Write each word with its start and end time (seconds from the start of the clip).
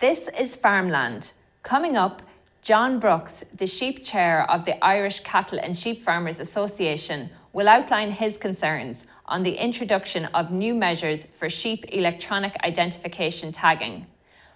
This 0.00 0.30
is 0.38 0.56
Farmland. 0.56 1.32
Coming 1.62 1.98
up, 1.98 2.22
John 2.62 2.98
Brooks, 2.98 3.44
the 3.54 3.66
sheep 3.66 4.02
chair 4.02 4.50
of 4.50 4.64
the 4.64 4.82
Irish 4.82 5.20
Cattle 5.20 5.60
and 5.62 5.76
Sheep 5.76 6.02
Farmers 6.02 6.40
Association, 6.40 7.28
will 7.52 7.68
outline 7.68 8.10
his 8.10 8.38
concerns 8.38 9.04
on 9.26 9.42
the 9.42 9.62
introduction 9.62 10.24
of 10.32 10.50
new 10.50 10.72
measures 10.72 11.26
for 11.34 11.50
sheep 11.50 11.84
electronic 11.92 12.56
identification 12.64 13.52
tagging. 13.52 14.06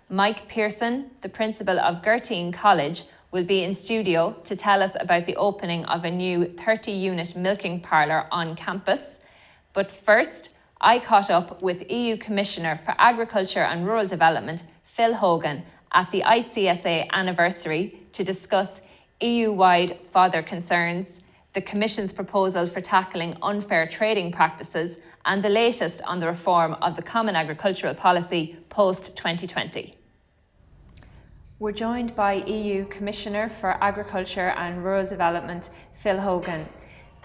Mike 0.09 0.49
Pearson, 0.49 1.11
the 1.21 1.29
principal 1.29 1.79
of 1.79 2.01
Gurteen 2.01 2.51
College, 2.51 3.03
will 3.31 3.45
be 3.45 3.65
in 3.65 3.75
studio 3.75 4.35
to 4.45 4.57
tell 4.57 4.83
us 4.83 4.97
about 4.99 5.27
the 5.27 5.37
opening 5.37 5.85
of 5.85 6.07
a 6.07 6.11
new 6.11 6.47
30 6.47 6.91
unit 6.91 7.37
milking 7.37 7.81
parlour 7.83 8.27
on 8.33 8.57
campus. 8.57 9.19
But 9.75 9.93
first, 9.93 10.49
I 10.81 10.99
caught 11.01 11.29
up 11.29 11.61
with 11.61 11.91
EU 11.91 12.17
Commissioner 12.17 12.81
for 12.83 12.95
Agriculture 12.97 13.65
and 13.65 13.85
Rural 13.85 14.07
Development, 14.07 14.63
Phil 14.95 15.15
Hogan, 15.15 15.65
at 15.91 16.13
the 16.13 16.23
ICSA 16.25 17.11
anniversary 17.11 17.99
to 18.13 18.23
discuss 18.23 18.81
EU 19.21 19.51
wide 19.51 19.99
fodder 20.13 20.41
concerns, 20.41 21.21
the 21.53 21.61
Commission's 21.61 22.13
proposal 22.13 22.65
for 22.69 22.81
tackling 22.81 23.37
unfair 23.43 23.89
trading 23.89 24.31
practices, 24.31 24.97
and 25.25 25.43
the 25.43 25.49
latest 25.49 26.01
on 26.03 26.21
the 26.21 26.29
reform 26.29 26.75
of 26.75 26.95
the 26.95 27.03
Common 27.03 27.35
Agricultural 27.35 27.93
Policy 27.95 28.57
post 28.69 29.17
2020. 29.17 29.97
We're 31.59 31.73
joined 31.73 32.15
by 32.15 32.35
EU 32.35 32.85
Commissioner 32.85 33.49
for 33.49 33.71
Agriculture 33.83 34.51
and 34.51 34.85
Rural 34.85 35.09
Development, 35.09 35.71
Phil 35.93 36.21
Hogan. 36.21 36.69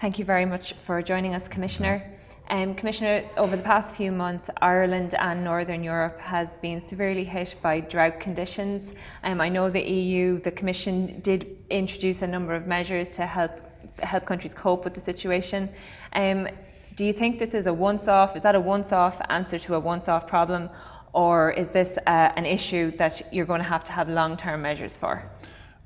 Thank 0.00 0.18
you 0.18 0.24
very 0.24 0.46
much 0.46 0.72
for 0.86 1.02
joining 1.02 1.34
us, 1.34 1.46
Commissioner. 1.46 2.02
Um, 2.48 2.74
Commissioner, 2.74 3.22
over 3.36 3.54
the 3.54 3.62
past 3.62 3.94
few 3.94 4.10
months, 4.10 4.48
Ireland 4.62 5.14
and 5.18 5.44
Northern 5.44 5.84
Europe 5.84 6.18
has 6.20 6.54
been 6.54 6.80
severely 6.80 7.22
hit 7.22 7.54
by 7.60 7.80
drought 7.80 8.18
conditions. 8.18 8.94
Um, 9.24 9.42
I 9.42 9.50
know 9.50 9.68
the 9.68 9.82
EU, 9.82 10.38
the 10.38 10.52
Commission, 10.52 11.20
did 11.20 11.54
introduce 11.68 12.22
a 12.22 12.26
number 12.26 12.54
of 12.54 12.66
measures 12.66 13.10
to 13.10 13.26
help 13.26 13.50
help 13.98 14.24
countries 14.24 14.54
cope 14.54 14.84
with 14.84 14.94
the 14.94 15.00
situation. 15.00 15.68
Um, 16.14 16.48
do 16.94 17.04
you 17.04 17.12
think 17.12 17.38
this 17.38 17.52
is 17.52 17.66
a 17.66 17.74
once-off? 17.74 18.36
Is 18.36 18.42
that 18.42 18.54
a 18.54 18.60
once-off 18.60 19.20
answer 19.28 19.58
to 19.58 19.74
a 19.74 19.80
once-off 19.80 20.26
problem, 20.26 20.70
or 21.12 21.50
is 21.50 21.68
this 21.68 21.98
uh, 22.06 22.32
an 22.36 22.46
issue 22.46 22.90
that 22.92 23.20
you're 23.30 23.44
going 23.44 23.60
to 23.60 23.68
have 23.68 23.84
to 23.84 23.92
have 23.92 24.08
long-term 24.08 24.62
measures 24.62 24.96
for? 24.96 25.30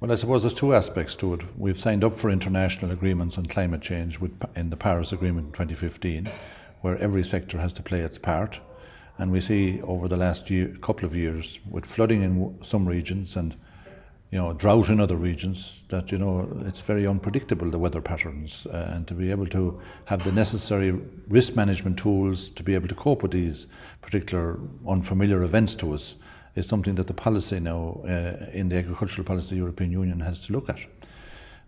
Well, 0.04 0.12
I 0.12 0.16
suppose 0.16 0.42
there's 0.42 0.52
two 0.52 0.74
aspects 0.74 1.16
to 1.16 1.32
it. 1.32 1.40
We've 1.56 1.78
signed 1.78 2.04
up 2.04 2.18
for 2.18 2.28
international 2.28 2.90
agreements 2.90 3.38
on 3.38 3.46
climate 3.46 3.80
change 3.80 4.20
with, 4.20 4.32
in 4.54 4.68
the 4.68 4.76
Paris 4.76 5.12
Agreement 5.12 5.46
in 5.46 5.52
2015, 5.52 6.28
where 6.82 6.98
every 6.98 7.24
sector 7.24 7.56
has 7.56 7.72
to 7.72 7.82
play 7.82 8.00
its 8.00 8.18
part. 8.18 8.60
And 9.16 9.32
we 9.32 9.40
see 9.40 9.80
over 9.80 10.06
the 10.06 10.18
last 10.18 10.50
year, 10.50 10.68
couple 10.82 11.06
of 11.06 11.16
years, 11.16 11.58
with 11.70 11.86
flooding 11.86 12.22
in 12.22 12.58
some 12.62 12.86
regions 12.86 13.34
and 13.34 13.56
you 14.30 14.36
know 14.36 14.52
drought 14.52 14.90
in 14.90 15.00
other 15.00 15.16
regions, 15.16 15.84
that 15.88 16.12
you 16.12 16.18
know 16.18 16.54
it's 16.66 16.82
very 16.82 17.06
unpredictable 17.06 17.70
the 17.70 17.78
weather 17.78 18.02
patterns, 18.02 18.66
uh, 18.66 18.90
and 18.94 19.08
to 19.08 19.14
be 19.14 19.30
able 19.30 19.46
to 19.46 19.80
have 20.04 20.22
the 20.22 20.32
necessary 20.32 20.90
risk 21.28 21.56
management 21.56 21.98
tools 21.98 22.50
to 22.50 22.62
be 22.62 22.74
able 22.74 22.88
to 22.88 22.94
cope 22.94 23.22
with 23.22 23.32
these 23.32 23.68
particular 24.02 24.58
unfamiliar 24.86 25.42
events 25.42 25.74
to 25.76 25.94
us 25.94 26.16
is 26.54 26.66
something 26.66 26.94
that 26.94 27.06
the 27.06 27.14
policy 27.14 27.60
now 27.60 28.00
uh, 28.04 28.46
in 28.52 28.68
the 28.68 28.76
agricultural 28.76 29.24
policy 29.24 29.46
of 29.46 29.50
the 29.50 29.56
European 29.56 29.90
Union 29.90 30.20
has 30.20 30.46
to 30.46 30.52
look 30.52 30.68
at. 30.68 30.80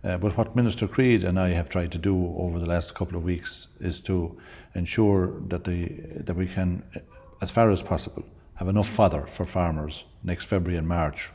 Uh, 0.03 0.17
but 0.17 0.37
what 0.37 0.55
Minister 0.55 0.87
Creed 0.87 1.23
and 1.23 1.39
I 1.39 1.49
have 1.49 1.69
tried 1.69 1.91
to 1.91 1.97
do 1.97 2.33
over 2.37 2.59
the 2.59 2.67
last 2.67 2.93
couple 2.93 3.17
of 3.17 3.23
weeks 3.23 3.67
is 3.79 3.99
to 4.01 4.37
ensure 4.75 5.33
that, 5.47 5.63
the, 5.63 5.87
that 6.23 6.35
we 6.35 6.47
can, 6.47 6.83
as 7.41 7.51
far 7.51 7.71
as 7.71 7.81
possible, 7.81 8.23
have 8.55 8.67
enough 8.67 8.87
fodder 8.87 9.25
for 9.27 9.45
farmers 9.45 10.05
next 10.23 10.45
February 10.45 10.77
and 10.77 10.87
March 10.87 11.31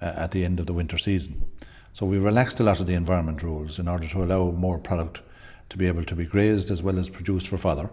uh, 0.00 0.06
at 0.06 0.30
the 0.30 0.44
end 0.44 0.60
of 0.60 0.66
the 0.66 0.72
winter 0.72 0.98
season. 0.98 1.44
So 1.92 2.06
we 2.06 2.18
relaxed 2.18 2.60
a 2.60 2.64
lot 2.64 2.80
of 2.80 2.86
the 2.86 2.94
environment 2.94 3.42
rules 3.42 3.78
in 3.78 3.88
order 3.88 4.08
to 4.08 4.24
allow 4.24 4.50
more 4.50 4.78
product 4.78 5.20
to 5.68 5.78
be 5.78 5.86
able 5.86 6.04
to 6.04 6.14
be 6.14 6.24
grazed 6.24 6.70
as 6.70 6.82
well 6.82 6.98
as 6.98 7.10
produced 7.10 7.48
for 7.48 7.56
fodder. 7.56 7.90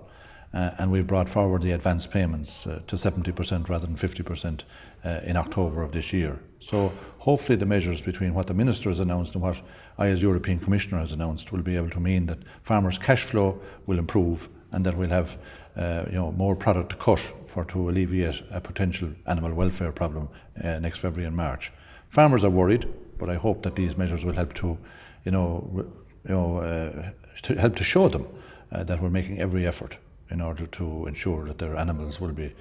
Uh, 0.53 0.71
and 0.79 0.91
we 0.91 1.01
brought 1.01 1.29
forward 1.29 1.61
the 1.61 1.71
advance 1.71 2.05
payments 2.05 2.67
uh, 2.67 2.81
to 2.85 2.97
70% 2.97 3.69
rather 3.69 3.87
than 3.87 3.95
50% 3.95 4.63
uh, 5.05 5.09
in 5.23 5.37
October 5.37 5.81
of 5.81 5.93
this 5.93 6.11
year. 6.11 6.39
So 6.59 6.91
hopefully 7.19 7.55
the 7.55 7.65
measures 7.65 8.01
between 8.01 8.33
what 8.33 8.47
the 8.47 8.53
Minister 8.53 8.89
has 8.89 8.99
announced 8.99 9.33
and 9.33 9.41
what 9.41 9.61
I 9.97 10.07
as 10.07 10.21
European 10.21 10.59
Commissioner 10.59 10.99
has 10.99 11.13
announced 11.13 11.53
will 11.53 11.61
be 11.61 11.77
able 11.77 11.89
to 11.91 12.01
mean 12.01 12.25
that 12.25 12.39
farmers' 12.63 12.97
cash 12.97 13.23
flow 13.23 13.61
will 13.85 13.97
improve 13.97 14.49
and 14.73 14.85
that 14.85 14.97
we'll 14.97 15.09
have 15.09 15.37
uh, 15.77 16.03
you 16.07 16.15
know, 16.15 16.33
more 16.33 16.55
product 16.55 16.89
to 16.89 16.95
cut 16.97 17.21
for 17.45 17.63
to 17.65 17.89
alleviate 17.89 18.43
a 18.51 18.59
potential 18.59 19.09
animal 19.27 19.53
welfare 19.53 19.91
problem 19.93 20.27
uh, 20.61 20.79
next 20.79 20.99
February 20.99 21.27
and 21.27 21.35
March. 21.35 21.71
Farmers 22.09 22.43
are 22.43 22.49
worried, 22.49 22.87
but 23.17 23.29
I 23.29 23.35
hope 23.35 23.63
that 23.63 23.77
these 23.77 23.95
measures 23.95 24.25
will 24.25 24.33
help 24.33 24.53
to, 24.55 24.77
you 25.23 25.31
know, 25.31 25.85
you 26.27 26.33
know, 26.33 26.57
uh, 26.57 27.11
to 27.43 27.55
help 27.55 27.77
to 27.77 27.85
show 27.85 28.09
them 28.09 28.27
that 28.69 29.01
we're 29.01 29.09
making 29.09 29.39
every 29.39 29.65
effort 29.65 29.97
in 30.31 30.41
order 30.41 30.65
to 30.65 31.05
ensure 31.05 31.45
that 31.45 31.57
their 31.59 31.75
animals 31.75 32.19
will 32.19 32.31
be 32.31 32.53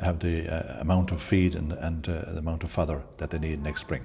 have 0.00 0.20
the 0.20 0.48
uh, 0.48 0.80
amount 0.80 1.10
of 1.10 1.20
feed 1.20 1.54
and, 1.54 1.72
and 1.72 2.08
uh, 2.08 2.20
the 2.32 2.38
amount 2.38 2.62
of 2.62 2.70
fodder 2.70 3.02
that 3.16 3.30
they 3.30 3.38
need 3.38 3.62
next 3.62 3.80
spring. 3.80 4.04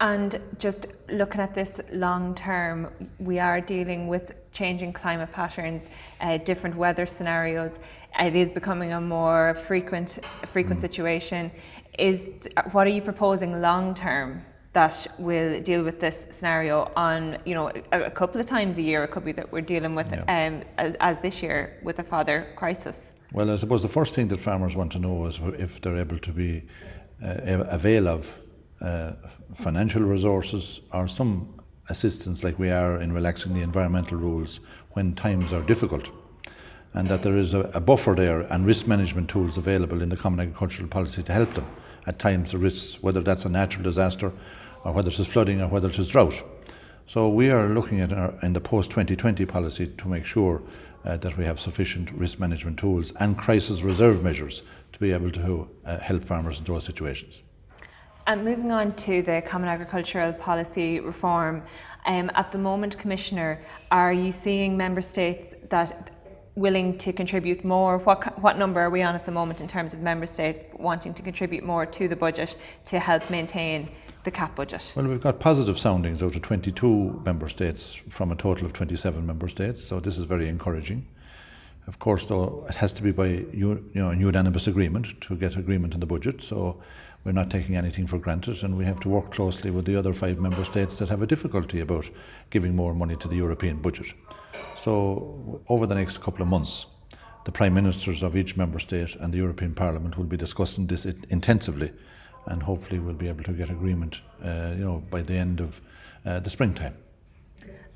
And 0.00 0.40
just 0.58 0.86
looking 1.08 1.40
at 1.40 1.54
this 1.54 1.80
long 1.92 2.34
term, 2.34 2.90
we 3.20 3.38
are 3.38 3.60
dealing 3.60 4.08
with 4.08 4.32
changing 4.52 4.92
climate 4.92 5.32
patterns, 5.32 5.88
uh, 6.20 6.38
different 6.38 6.74
weather 6.74 7.06
scenarios. 7.06 7.78
It 8.20 8.34
is 8.34 8.52
becoming 8.52 8.92
a 8.92 9.00
more 9.00 9.54
frequent, 9.54 10.18
frequent 10.44 10.78
mm. 10.78 10.82
situation. 10.82 11.50
Is 11.98 12.28
what 12.72 12.88
are 12.88 12.90
you 12.90 13.02
proposing 13.02 13.60
long 13.60 13.94
term 13.94 14.44
that 14.74 15.06
will 15.18 15.60
deal 15.62 15.82
with 15.82 16.00
this 16.00 16.26
scenario 16.30 16.92
on 16.96 17.38
you 17.46 17.54
know 17.54 17.70
a, 17.92 18.02
a, 18.02 18.10
couple 18.10 18.40
of 18.40 18.46
times 18.46 18.76
a 18.76 18.82
year. 18.82 19.04
It 19.04 19.10
could 19.12 19.24
be 19.24 19.32
that 19.32 19.50
we're 19.50 19.68
dealing 19.74 19.94
with 19.94 20.10
yeah. 20.10 20.22
um, 20.36 20.62
as, 20.76 20.96
as, 21.00 21.18
this 21.20 21.42
year 21.42 21.78
with 21.82 22.00
a 22.00 22.02
fodder 22.02 22.48
crisis. 22.56 23.12
Well, 23.32 23.50
I 23.50 23.56
suppose 23.56 23.82
the 23.82 23.88
first 23.88 24.14
thing 24.14 24.28
that 24.28 24.40
farmers 24.40 24.76
want 24.76 24.92
to 24.92 24.98
know 24.98 25.26
is 25.26 25.40
if 25.58 25.80
they're 25.80 25.98
able 25.98 26.18
to 26.18 26.32
be 26.32 26.62
uh, 27.22 27.64
avail 27.78 28.08
of 28.08 28.38
uh, 28.80 29.12
financial 29.54 30.02
resources 30.02 30.80
or 30.92 31.08
some 31.08 31.54
assistance 31.88 32.42
like 32.42 32.58
we 32.58 32.70
are 32.70 33.00
in 33.00 33.12
relaxing 33.12 33.54
the 33.54 33.62
environmental 33.62 34.18
rules 34.18 34.60
when 34.92 35.14
times 35.14 35.52
are 35.52 35.62
difficult 35.62 36.10
and 36.94 37.08
that 37.08 37.22
there 37.22 37.36
is 37.36 37.54
a, 37.54 37.60
a 37.74 37.80
buffer 37.80 38.14
there 38.14 38.40
and 38.52 38.66
risk 38.66 38.86
management 38.86 39.28
tools 39.28 39.58
available 39.58 40.00
in 40.00 40.08
the 40.08 40.16
common 40.16 40.40
agricultural 40.40 40.88
policy 40.88 41.22
to 41.22 41.32
help 41.32 41.52
them 41.54 41.66
at 42.06 42.18
times 42.18 42.54
of 42.54 42.62
risks, 42.62 43.02
whether 43.02 43.20
that's 43.20 43.44
a 43.44 43.48
natural 43.48 43.82
disaster 43.82 44.32
or 44.84 44.92
whether 44.92 45.08
it 45.08 45.18
is 45.18 45.26
flooding 45.26 45.60
or 45.60 45.68
whether 45.68 45.88
it 45.88 45.98
is 45.98 46.08
drought. 46.08 46.42
So 47.06 47.28
we 47.28 47.50
are 47.50 47.68
looking 47.68 48.00
at 48.00 48.12
our, 48.12 48.34
in 48.42 48.52
the 48.52 48.60
post 48.60 48.90
2020 48.90 49.44
policy 49.46 49.86
to 49.86 50.08
make 50.08 50.24
sure 50.24 50.62
uh, 51.04 51.16
that 51.18 51.36
we 51.36 51.44
have 51.44 51.60
sufficient 51.60 52.10
risk 52.12 52.38
management 52.38 52.78
tools 52.78 53.12
and 53.20 53.36
crisis 53.36 53.82
reserve 53.82 54.22
measures 54.22 54.62
to 54.92 54.98
be 54.98 55.12
able 55.12 55.30
to 55.32 55.68
uh, 55.84 55.98
help 55.98 56.24
farmers 56.24 56.58
in 56.58 56.64
those 56.64 56.84
situations. 56.84 57.42
And 58.26 58.42
moving 58.42 58.72
on 58.72 58.94
to 58.96 59.20
the 59.20 59.42
Common 59.44 59.68
Agricultural 59.68 60.32
Policy 60.32 61.00
reform, 61.00 61.62
um, 62.06 62.30
at 62.34 62.52
the 62.52 62.58
moment, 62.58 62.96
Commissioner, 62.96 63.62
are 63.90 64.14
you 64.14 64.32
seeing 64.32 64.78
member 64.78 65.02
states 65.02 65.54
that 65.68 66.10
willing 66.54 66.96
to 66.98 67.12
contribute 67.12 67.64
more? 67.64 67.98
What, 67.98 68.38
what 68.40 68.56
number 68.56 68.80
are 68.80 68.88
we 68.88 69.02
on 69.02 69.14
at 69.14 69.26
the 69.26 69.32
moment 69.32 69.60
in 69.60 69.68
terms 69.68 69.92
of 69.92 70.00
member 70.00 70.24
states 70.24 70.68
wanting 70.72 71.12
to 71.14 71.22
contribute 71.22 71.64
more 71.64 71.84
to 71.84 72.08
the 72.08 72.16
budget 72.16 72.56
to 72.84 72.98
help 72.98 73.28
maintain 73.28 73.90
the 74.24 74.30
CAP 74.30 74.54
budget? 74.56 74.92
Well, 74.96 75.06
we've 75.06 75.20
got 75.20 75.38
positive 75.38 75.78
soundings 75.78 76.22
out 76.22 76.34
of 76.34 76.42
22 76.42 77.22
member 77.24 77.48
states 77.48 77.94
from 78.08 78.32
a 78.32 78.36
total 78.36 78.66
of 78.66 78.72
27 78.72 79.24
member 79.24 79.48
states, 79.48 79.84
so 79.84 80.00
this 80.00 80.18
is 80.18 80.24
very 80.24 80.48
encouraging. 80.48 81.06
Of 81.86 81.98
course, 81.98 82.24
though, 82.26 82.64
it 82.68 82.76
has 82.76 82.92
to 82.94 83.02
be 83.02 83.12
by 83.12 83.26
you 83.52 83.84
know, 83.94 84.10
a 84.10 84.16
unanimous 84.16 84.66
agreement 84.66 85.20
to 85.22 85.36
get 85.36 85.56
agreement 85.56 85.92
in 85.92 86.00
the 86.00 86.06
budget, 86.06 86.42
so 86.42 86.80
we're 87.24 87.32
not 87.32 87.50
taking 87.50 87.76
anything 87.76 88.06
for 88.06 88.18
granted, 88.18 88.62
and 88.62 88.76
we 88.76 88.86
have 88.86 89.00
to 89.00 89.10
work 89.10 89.30
closely 89.30 89.70
with 89.70 89.84
the 89.84 89.96
other 89.96 90.14
five 90.14 90.38
member 90.38 90.64
states 90.64 90.98
that 90.98 91.10
have 91.10 91.20
a 91.20 91.26
difficulty 91.26 91.80
about 91.80 92.08
giving 92.48 92.74
more 92.74 92.94
money 92.94 93.16
to 93.16 93.28
the 93.28 93.36
European 93.36 93.76
budget. 93.76 94.14
So, 94.76 95.62
over 95.68 95.86
the 95.86 95.94
next 95.94 96.22
couple 96.22 96.42
of 96.42 96.48
months, 96.48 96.86
the 97.44 97.52
prime 97.52 97.74
ministers 97.74 98.22
of 98.22 98.36
each 98.36 98.56
member 98.56 98.78
state 98.78 99.14
and 99.16 99.32
the 99.32 99.38
European 99.38 99.74
Parliament 99.74 100.16
will 100.16 100.24
be 100.24 100.38
discussing 100.38 100.86
this 100.86 101.04
intensively 101.04 101.92
and 102.46 102.62
hopefully 102.62 102.98
we'll 102.98 103.14
be 103.14 103.28
able 103.28 103.44
to 103.44 103.52
get 103.52 103.70
agreement, 103.70 104.20
uh, 104.44 104.72
you 104.76 104.84
know, 104.84 105.02
by 105.10 105.22
the 105.22 105.34
end 105.34 105.60
of 105.60 105.80
uh, 106.24 106.40
the 106.40 106.50
springtime. 106.50 106.94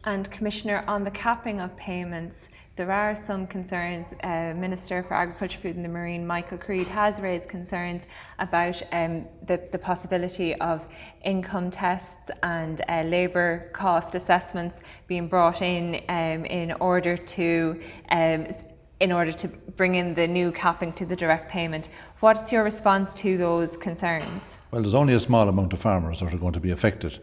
And 0.04 0.30
Commissioner, 0.30 0.84
on 0.86 1.04
the 1.04 1.10
capping 1.10 1.60
of 1.60 1.76
payments, 1.76 2.48
there 2.76 2.92
are 2.92 3.16
some 3.16 3.46
concerns. 3.46 4.14
Uh, 4.22 4.54
Minister 4.56 5.02
for 5.02 5.14
Agriculture, 5.14 5.58
Food 5.58 5.74
and 5.74 5.84
the 5.84 5.88
Marine, 5.88 6.24
Michael 6.24 6.58
Creed, 6.58 6.86
has 6.86 7.20
raised 7.20 7.48
concerns 7.48 8.06
about 8.38 8.80
um, 8.92 9.26
the, 9.42 9.60
the, 9.72 9.78
possibility 9.78 10.54
of 10.60 10.86
income 11.24 11.70
tests 11.70 12.30
and 12.44 12.80
uh, 12.88 13.02
labour 13.02 13.68
cost 13.72 14.14
assessments 14.14 14.80
being 15.08 15.26
brought 15.26 15.60
in 15.60 15.96
um, 16.08 16.44
in 16.44 16.70
order 16.80 17.16
to 17.16 17.80
um, 18.10 18.46
in 19.00 19.12
order 19.12 19.30
to 19.30 19.48
bring 19.76 19.94
in 19.94 20.14
the 20.14 20.26
new 20.26 20.50
capping 20.50 20.92
to 20.92 21.06
the 21.06 21.14
direct 21.14 21.50
payment. 21.50 21.88
What's 22.20 22.50
your 22.50 22.64
response 22.64 23.14
to 23.14 23.36
those 23.36 23.76
concerns? 23.76 24.58
Well, 24.72 24.82
there's 24.82 24.96
only 24.96 25.14
a 25.14 25.20
small 25.20 25.48
amount 25.48 25.72
of 25.72 25.78
farmers 25.78 26.18
that 26.18 26.34
are 26.34 26.38
going 26.38 26.52
to 26.54 26.58
be 26.58 26.72
affected 26.72 27.20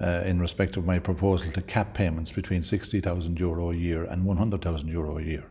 uh, 0.00 0.22
in 0.24 0.40
respect 0.40 0.78
of 0.78 0.86
my 0.86 0.98
proposal 0.98 1.52
to 1.52 1.60
cap 1.60 1.92
payments 1.92 2.32
between 2.32 2.62
60,000 2.62 3.38
euro 3.38 3.70
a 3.70 3.74
year 3.74 4.04
and 4.04 4.24
100,000 4.24 4.88
euro 4.88 5.18
a 5.18 5.22
year. 5.22 5.44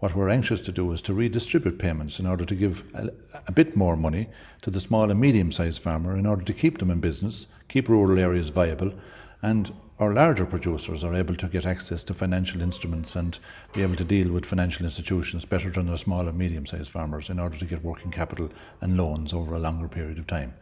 What 0.00 0.16
we're 0.16 0.28
anxious 0.28 0.60
to 0.62 0.72
do 0.72 0.90
is 0.90 1.02
to 1.02 1.14
redistribute 1.14 1.78
payments 1.78 2.18
in 2.18 2.26
order 2.26 2.44
to 2.44 2.56
give 2.56 2.82
a, 2.94 3.10
a 3.46 3.52
bit 3.52 3.76
more 3.76 3.96
money 3.96 4.28
to 4.62 4.70
the 4.70 4.80
small 4.80 5.08
and 5.08 5.20
medium 5.20 5.52
sized 5.52 5.80
farmer 5.80 6.16
in 6.16 6.26
order 6.26 6.42
to 6.42 6.52
keep 6.52 6.78
them 6.78 6.90
in 6.90 6.98
business, 6.98 7.46
keep 7.68 7.88
rural 7.88 8.18
areas 8.18 8.50
viable, 8.50 8.92
and 9.40 9.72
our 9.98 10.12
larger 10.12 10.44
producers 10.44 11.02
are 11.02 11.14
able 11.14 11.34
to 11.36 11.48
get 11.48 11.64
access 11.64 12.02
to 12.04 12.12
financial 12.12 12.60
instruments 12.60 13.16
and 13.16 13.38
be 13.72 13.82
able 13.82 13.96
to 13.96 14.04
deal 14.04 14.30
with 14.30 14.44
financial 14.44 14.84
institutions 14.84 15.46
better 15.46 15.70
than 15.70 15.88
our 15.88 15.96
small 15.96 16.28
and 16.28 16.36
medium 16.36 16.66
sized 16.66 16.90
farmers 16.90 17.30
in 17.30 17.38
order 17.38 17.56
to 17.56 17.64
get 17.64 17.82
working 17.82 18.10
capital 18.10 18.50
and 18.82 18.96
loans 18.96 19.32
over 19.32 19.54
a 19.54 19.58
longer 19.58 19.88
period 19.88 20.18
of 20.18 20.26
time. 20.26 20.52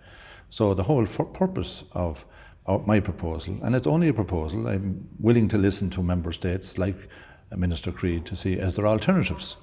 So, 0.51 0.73
the 0.73 0.85
whole 0.85 1.05
purpose 1.07 1.83
of 1.93 2.25
my 2.87 3.01
proposal, 3.01 3.59
and 3.63 3.75
it's 3.75 3.89
only 3.89 4.09
a 4.09 4.15
proposal, 4.15 4.69
I'm 4.69 5.09
willing 5.19 5.49
to 5.49 5.59
listen 5.59 5.91
to 5.91 6.03
member 6.03 6.31
states 6.31 6.79
like 6.79 7.09
Minister 7.55 7.91
Creed 7.91 8.25
to 8.27 8.37
see 8.37 8.59
as 8.59 8.77
there 8.77 8.85
are 8.85 8.89
alternatives 8.89 9.57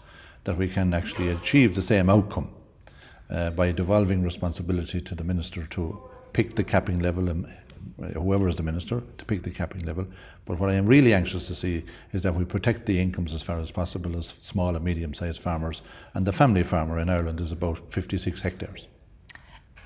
that 0.43 0.57
we 0.57 0.67
can 0.67 0.93
actually 0.93 1.29
achieve 1.29 1.75
the 1.75 1.81
same 1.81 2.09
outcome 2.09 2.49
uh, 3.29 3.51
by 3.51 3.71
devolving 3.71 4.23
responsibility 4.23 4.99
to 4.99 5.15
the 5.15 5.23
minister 5.23 5.65
to 5.67 6.01
pick 6.33 6.55
the 6.55 6.63
capping 6.63 6.99
level 6.99 7.29
and 7.29 7.47
whoever 8.13 8.47
is 8.47 8.55
the 8.55 8.63
minister 8.63 9.01
to 9.17 9.25
pick 9.25 9.43
the 9.43 9.51
capping 9.51 9.85
level. 9.85 10.05
But 10.45 10.59
what 10.59 10.69
I 10.69 10.73
am 10.73 10.85
really 10.85 11.13
anxious 11.13 11.47
to 11.47 11.55
see 11.55 11.85
is 12.11 12.23
that 12.23 12.35
we 12.35 12.45
protect 12.45 12.85
the 12.85 12.99
incomes 12.99 13.33
as 13.33 13.43
far 13.43 13.59
as 13.59 13.71
possible 13.71 14.17
as 14.17 14.27
small 14.27 14.75
and 14.75 14.83
medium 14.83 15.13
sized 15.13 15.41
farmers. 15.41 15.81
And 16.13 16.25
the 16.25 16.33
family 16.33 16.63
farmer 16.63 16.99
in 16.99 17.09
Ireland 17.09 17.39
is 17.39 17.51
about 17.51 17.91
56 17.91 18.41
hectares 18.41 18.87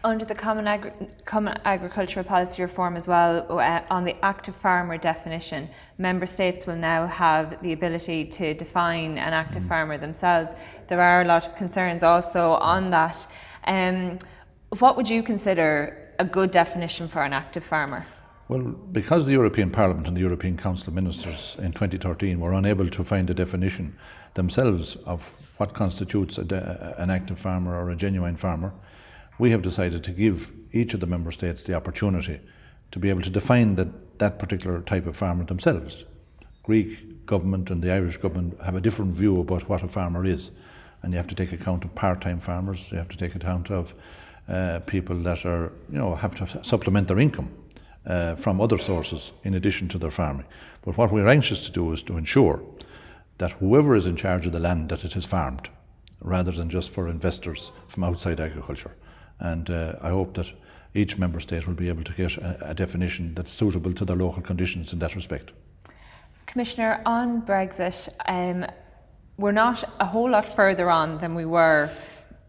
under 0.06 0.24
the 0.24 0.36
Common, 0.36 0.68
Agri- 0.68 0.94
Common, 1.26 1.58
Agricultural 1.66 2.24
Policy 2.24 2.62
Reform 2.62 2.96
as 2.96 3.08
well, 3.08 3.60
uh, 3.60 3.82
on 3.90 4.06
the 4.06 4.16
active 4.24 4.56
farmer 4.56 4.98
definition, 4.98 5.68
member 5.98 6.28
states 6.28 6.68
will 6.68 6.76
now 6.76 7.08
have 7.08 7.62
the 7.64 7.74
ability 7.74 8.24
to 8.26 8.54
define 8.54 9.18
an 9.18 9.34
active 9.34 9.64
mm. 9.64 9.68
farmer 9.68 9.98
themselves. 9.98 10.54
There 10.88 11.02
are 11.02 11.24
a 11.24 11.26
lot 11.26 11.48
of 11.48 11.56
concerns 11.56 12.04
also 12.04 12.52
on 12.52 12.92
that. 12.92 13.28
Um, 13.66 14.20
what 14.78 14.96
would 14.96 15.10
you 15.10 15.24
consider 15.24 16.05
a 16.20 16.26
good 16.26 16.52
definition 16.52 17.08
for 17.08 17.24
an 17.24 17.34
active 17.34 17.64
farmer? 17.64 18.06
Well, 18.48 18.62
because 18.62 19.26
the 19.26 19.32
European 19.32 19.72
Parliament 19.72 20.08
and 20.08 20.16
the 20.16 20.22
European 20.22 20.56
Council 20.56 20.90
of 20.90 20.94
Ministers 20.94 21.56
in 21.60 21.72
2013 21.72 22.40
were 22.40 22.54
unable 22.54 22.88
to 22.90 23.04
find 23.04 23.30
a 23.30 23.34
definition 23.34 23.98
themselves 24.36 24.96
of 25.06 25.32
what 25.58 25.74
constitutes 25.74 26.36
de- 26.36 26.96
an 26.98 27.10
active 27.10 27.40
farmer 27.40 27.76
or 27.76 27.90
a 27.90 27.96
genuine 27.96 28.36
farmer, 28.36 28.74
we 29.40 29.52
have 29.52 29.62
decided 29.62 30.04
to 30.04 30.12
give 30.12 30.52
each 30.72 30.94
of 30.94 31.00
the 31.00 31.08
member 31.08 31.32
states 31.32 31.64
the 31.64 31.74
opportunity 31.74 32.40
to 32.92 33.00
be 33.00 33.10
able 33.10 33.22
to 33.22 33.30
define 33.30 33.76
that, 33.76 34.20
that 34.20 34.38
particular 34.38 34.82
type 34.82 35.08
of 35.08 35.18
farmer 35.18 35.44
themselves. 35.44 36.06
Greek 36.64 37.26
government 37.26 37.70
and 37.70 37.82
the 37.82 37.92
Irish 37.92 38.18
government 38.18 38.60
have 38.62 38.76
a 38.76 38.82
different 38.82 39.12
view 39.12 39.40
about 39.40 39.68
what 39.68 39.84
a 39.84 39.88
farmer 39.88 40.26
is, 40.26 40.52
and 41.02 41.14
you 41.14 41.18
have 41.18 41.28
to 41.28 41.36
take 41.36 41.52
account 41.52 41.84
of 41.84 41.96
part-time 41.96 42.40
farmers. 42.40 42.92
You 42.92 42.98
have 42.98 43.10
to 43.10 43.18
take 43.18 43.36
account 43.36 43.72
of 43.72 43.94
uh, 44.48 44.80
people 44.86 45.18
that 45.20 45.46
are, 45.46 45.72
you 45.92 45.98
know, 45.98 46.16
have 46.16 46.36
to 46.36 46.64
supplement 46.64 47.08
their 47.08 47.20
income 47.20 47.50
uh, 48.06 48.36
from 48.36 48.62
other 48.62 48.78
sources 48.78 49.32
in 49.44 49.56
addition 49.56 49.88
to 49.90 49.98
their 49.98 50.12
farming. 50.12 50.46
But 50.84 50.98
what 50.98 51.12
we're 51.12 51.28
anxious 51.28 51.66
to 51.66 51.72
do 51.72 51.92
is 51.94 52.04
to 52.04 52.18
ensure 52.18 52.62
that 53.38 53.52
whoever 53.54 53.96
is 53.96 54.08
in 54.08 54.16
charge 54.16 54.46
of 54.46 54.54
the 54.54 54.60
land 54.60 54.90
that 54.90 55.04
it 55.04 55.16
is 55.16 55.26
farmed, 55.26 55.70
rather 56.22 56.52
than 56.52 56.70
just 56.70 56.92
for 56.92 57.08
investors 57.08 57.72
from 57.88 58.04
outside 58.04 58.40
agriculture. 58.40 58.96
And 59.40 59.70
uh, 59.70 59.96
I 60.02 60.10
hope 60.10 60.36
that 60.36 60.54
each 60.94 61.18
member 61.18 61.40
state 61.40 61.68
will 61.68 61.74
be 61.74 61.90
able 61.90 62.04
to 62.04 62.14
get 62.14 62.38
a, 62.38 62.70
a, 62.70 62.74
definition 62.74 63.36
that's 63.36 63.52
suitable 63.52 63.94
to 63.94 64.06
their 64.06 64.16
local 64.16 64.42
conditions 64.42 64.94
in 64.94 65.00
that 65.00 65.14
respect. 65.14 65.52
Commissioner, 66.46 67.02
on 67.06 67.42
Brexit, 67.42 68.08
um, 68.28 68.66
we're 69.38 69.52
not 69.52 69.84
a 70.00 70.06
whole 70.06 70.30
lot 70.30 70.46
further 70.46 70.90
on 70.90 71.18
than 71.18 71.36
we 71.36 71.46
were 71.46 71.90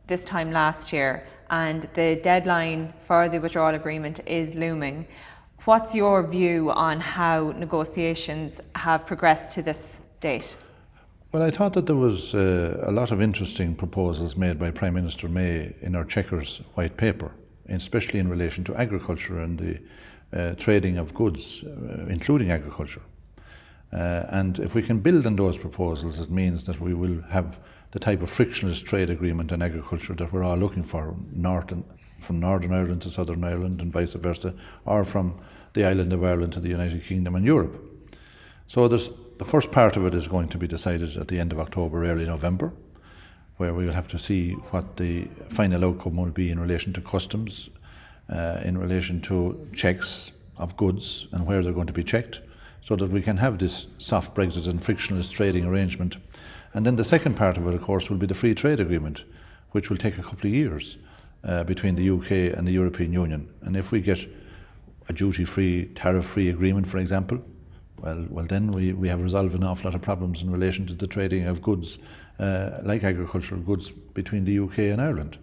this 0.07 0.25
time 0.25 0.53
last 0.53 0.93
year, 0.93 1.27
and 1.51 1.83
the 1.95 2.17
deadline 2.23 2.93
for 3.01 3.29
the 3.29 3.39
withdrawal 3.39 3.75
agreement 3.75 4.21
is 4.27 4.55
looming. 4.55 5.07
What's 5.65 5.95
your 5.95 6.27
view 6.27 6.71
on 6.71 7.01
how 7.01 7.53
negotiations 7.57 8.61
have 8.75 9.07
progressed 9.07 9.51
to 9.53 9.63
this 9.63 10.01
date? 10.21 10.57
Well, 11.33 11.43
I 11.43 11.51
thought 11.51 11.73
that 11.73 11.87
there 11.87 11.97
was 11.97 12.35
uh, 12.35 12.85
a 12.87 12.93
lot 12.93 13.11
of 13.11 13.21
interesting 13.21 13.75
proposals 13.75 14.37
made 14.37 14.59
by 14.59 14.71
Prime 14.71 14.95
Minister 14.95 15.29
May 15.29 15.75
in 15.83 15.97
our 15.97 16.05
Chequers 16.05 16.63
white 16.75 16.97
paper, 16.97 17.33
especially 17.69 18.21
in 18.21 18.29
relation 18.29 18.65
to 18.65 18.77
agriculture 18.77 19.41
and 19.41 19.59
the 19.59 19.79
uh, 20.33 20.55
trading 20.55 20.99
of 20.99 21.13
goods, 21.15 21.65
uh, 21.65 22.07
including 22.09 22.51
agriculture. 22.51 23.03
Uh, 23.93 24.25
and 24.29 24.59
if 24.59 24.75
we 24.75 24.83
can 24.83 25.01
build 25.01 25.27
on 25.27 25.37
those 25.37 25.59
proposals, 25.59 26.21
it 26.21 26.31
means 26.31 26.67
that 26.67 26.81
we 26.81 26.95
will 26.95 27.21
have 27.29 27.59
the 27.93 27.99
type 27.99 28.23
of 28.23 28.31
frictionless 28.31 28.81
trade 28.81 29.11
agreement 29.11 29.53
in 29.53 29.63
agriculture 29.63 30.15
that 30.15 30.33
we're 30.33 30.43
all 30.43 30.57
looking 30.57 30.83
for, 30.83 31.17
north 31.33 31.73
and, 31.73 31.85
from 32.19 32.41
Northern 32.41 32.73
Ireland 32.73 33.03
to 33.03 33.11
Southern 33.11 33.45
Ireland 33.45 33.81
and 33.81 33.93
vice 33.93 34.15
versa, 34.15 34.55
or 34.85 35.05
from 35.05 35.39
the 35.75 35.85
island 35.85 36.13
of 36.13 36.25
Ireland 36.25 36.55
to 36.55 36.61
the 36.61 36.69
United 36.69 37.05
Kingdom 37.05 37.35
and 37.35 37.45
Europe. 37.45 37.83
So 38.67 38.89
the 38.89 39.45
first 39.45 39.71
part 39.71 39.97
of 39.97 40.07
it 40.07 40.15
is 40.15 40.27
going 40.27 40.49
to 40.49 40.59
be 40.59 40.67
decided 40.67 41.17
at 41.17 41.29
the 41.29 41.39
end 41.39 41.53
of 41.53 41.61
October, 41.61 42.05
early 42.05 42.27
November, 42.27 42.73
where 43.59 43.73
we 43.73 43.87
will 43.87 43.93
have 43.93 44.09
to 44.09 44.19
see 44.19 44.53
what 44.71 44.97
the 44.97 45.29
final 45.49 45.85
outcome 45.85 46.17
will 46.17 46.31
be 46.31 46.51
in 46.51 46.59
relation 46.59 46.93
to 46.95 47.01
customs, 47.01 47.71
uh, 48.29 48.61
in 48.65 48.77
relation 48.77 49.21
to 49.23 49.69
checks 49.73 50.33
of 50.57 50.77
goods 50.77 51.29
and 51.33 51.47
where 51.47 51.63
they're 51.63 51.73
going 51.73 51.87
to 51.87 51.93
be 51.93 52.03
checked, 52.03 52.41
so 52.81 52.97
that 52.97 53.11
we 53.11 53.23
can 53.23 53.37
have 53.37 53.59
this 53.59 53.87
soft 53.99 54.35
Brexit 54.35 54.69
and 54.69 54.83
frictionless 54.83 55.29
trading 55.29 55.65
arrangement. 55.65 56.17
And 56.77 56.85
then 56.85 56.97
the 56.97 57.05
second 57.05 57.37
part 57.37 57.57
of 57.57 57.67
it, 57.67 57.73
of 57.73 57.81
course, 57.81 58.11
will 58.11 58.19
be 58.19 58.27
the 58.27 58.35
free 58.35 58.55
trade 58.55 58.81
agreement, 58.81 59.25
which 59.73 59.89
will 59.89 59.97
take 59.97 60.19
a 60.19 60.23
couple 60.23 60.47
of 60.47 60.55
years 60.55 60.99
uh, 61.43 61.65
between 61.65 61.95
the 61.95 62.11
UK 62.11 62.55
and 62.55 62.69
the 62.69 62.73
European 62.73 63.15
Union. 63.15 63.49
And 63.63 63.79
if 63.79 63.93
we 63.93 64.03
get 64.03 64.29
a 65.09 65.15
duty 65.15 65.47
free, 65.47 65.87
tariff 65.95 66.27
free 66.27 66.51
agreement, 66.51 66.87
for 66.87 66.99
example, 66.99 67.43
well, 68.03 68.27
well, 68.29 68.45
then 68.45 68.73
we, 68.73 68.93
we 68.93 69.09
have 69.09 69.23
resolved 69.23 69.55
an 69.55 69.65
awful 69.65 69.89
lot 69.89 69.95
of 69.95 70.03
problems 70.03 70.43
in 70.43 70.51
relation 70.51 70.87
to 70.89 70.93
the 70.93 71.07
trading 71.07 71.47
of 71.47 71.63
goods, 71.63 71.99
uh, 72.39 72.73
like 72.83 73.05
agricultural 73.05 73.63
goods, 73.63 73.91
between 73.91 74.45
the 74.45 74.59
UK 74.59 74.81
and 74.81 75.01
Ireland. 75.01 75.39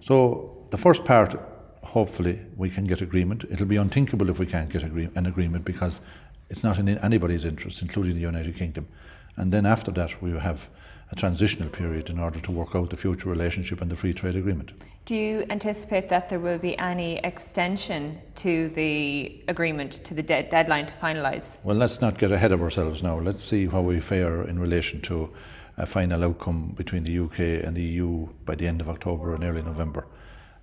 So 0.00 0.66
the 0.70 0.78
first 0.78 1.04
part, 1.04 1.38
hopefully, 1.82 2.40
we 2.56 2.70
can 2.70 2.86
get 2.86 3.02
agreement. 3.02 3.44
It'll 3.50 3.66
be 3.66 3.76
unthinkable 3.76 4.30
if 4.30 4.38
we 4.38 4.46
can't 4.46 4.70
get 4.70 4.82
agree- 4.82 5.10
an 5.14 5.26
agreement 5.26 5.66
because 5.66 6.00
it's 6.48 6.62
not 6.62 6.78
in 6.78 6.88
anybody's 6.88 7.44
interest, 7.44 7.82
including 7.82 8.14
the 8.14 8.22
United 8.22 8.56
Kingdom. 8.56 8.88
And 9.36 9.52
then 9.52 9.66
after 9.66 9.90
that, 9.92 10.22
we 10.22 10.32
have 10.32 10.68
a 11.10 11.14
transitional 11.14 11.68
period 11.68 12.10
in 12.10 12.18
order 12.18 12.40
to 12.40 12.50
work 12.50 12.74
out 12.74 12.90
the 12.90 12.96
future 12.96 13.28
relationship 13.28 13.80
and 13.80 13.90
the 13.90 13.96
free 13.96 14.12
trade 14.12 14.36
agreement. 14.36 14.72
Do 15.04 15.14
you 15.14 15.44
anticipate 15.50 16.08
that 16.08 16.28
there 16.28 16.40
will 16.40 16.58
be 16.58 16.78
any 16.78 17.18
extension 17.18 18.18
to 18.36 18.68
the 18.70 19.42
agreement, 19.48 19.92
to 20.04 20.14
the 20.14 20.22
de- 20.22 20.44
deadline 20.44 20.86
to 20.86 20.94
finalise? 20.94 21.56
Well, 21.62 21.76
let's 21.76 22.00
not 22.00 22.18
get 22.18 22.32
ahead 22.32 22.52
of 22.52 22.62
ourselves 22.62 23.02
now. 23.02 23.18
Let's 23.18 23.44
see 23.44 23.66
how 23.66 23.82
we 23.82 24.00
fare 24.00 24.42
in 24.42 24.58
relation 24.58 25.00
to 25.02 25.30
a 25.76 25.86
final 25.86 26.24
outcome 26.24 26.68
between 26.76 27.04
the 27.04 27.18
UK 27.18 27.64
and 27.64 27.76
the 27.76 27.82
EU 27.82 28.28
by 28.46 28.54
the 28.54 28.66
end 28.66 28.80
of 28.80 28.88
October 28.88 29.34
and 29.34 29.44
early 29.44 29.62
November. 29.62 30.06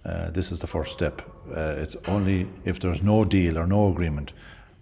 Uh, 0.03 0.31
this 0.31 0.51
is 0.51 0.59
the 0.59 0.67
first 0.67 0.91
step. 0.91 1.21
Uh, 1.55 1.75
it's 1.77 1.95
only 2.07 2.47
if 2.65 2.79
there's 2.79 3.03
no 3.03 3.23
deal 3.23 3.57
or 3.57 3.67
no 3.67 3.89
agreement 3.89 4.33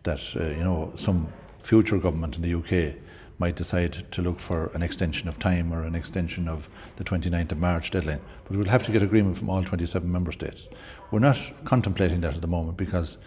that 0.04 0.22
uh, 0.38 0.46
you 0.46 0.64
know 0.64 0.94
some 0.96 1.28
future 1.60 1.98
government 1.98 2.38
in 2.38 2.42
the 2.42 2.54
UK 2.54 2.96
might 3.40 3.56
decide 3.56 4.06
to 4.12 4.22
look 4.22 4.40
for 4.40 4.70
an 4.74 4.82
extension 4.82 5.30
of 5.30 5.40
time 5.40 5.74
or 5.74 5.84
an 5.84 5.96
extension 5.96 6.48
of 6.48 6.70
the 6.98 7.04
29th 7.04 7.54
of 7.54 7.58
March 7.58 7.90
deadline. 7.90 8.20
But 8.44 8.58
we'll 8.58 8.68
have 8.68 8.84
to 8.84 8.92
get 8.92 9.02
agreement 9.02 9.38
from 9.38 9.50
all 9.50 9.64
27 9.64 10.12
member 10.12 10.34
states. 10.34 10.70
We're 11.10 11.20
not 11.20 11.40
contemplating 11.64 12.22
that 12.22 12.36
at 12.36 12.42
the 12.42 12.48
moment 12.48 12.78
because 12.78 13.18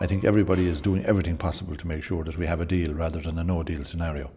I 0.00 0.06
think 0.06 0.24
everybody 0.24 0.68
is 0.68 0.80
doing 0.80 1.04
everything 1.06 1.38
possible 1.38 1.74
to 1.76 1.86
make 1.86 2.02
sure 2.02 2.22
that 2.24 2.36
we 2.36 2.46
have 2.46 2.60
a 2.60 2.66
deal 2.66 2.92
rather 2.92 3.20
than 3.20 3.38
a 3.38 3.44
no 3.44 3.62
deal 3.62 3.84
scenario. 3.84 4.30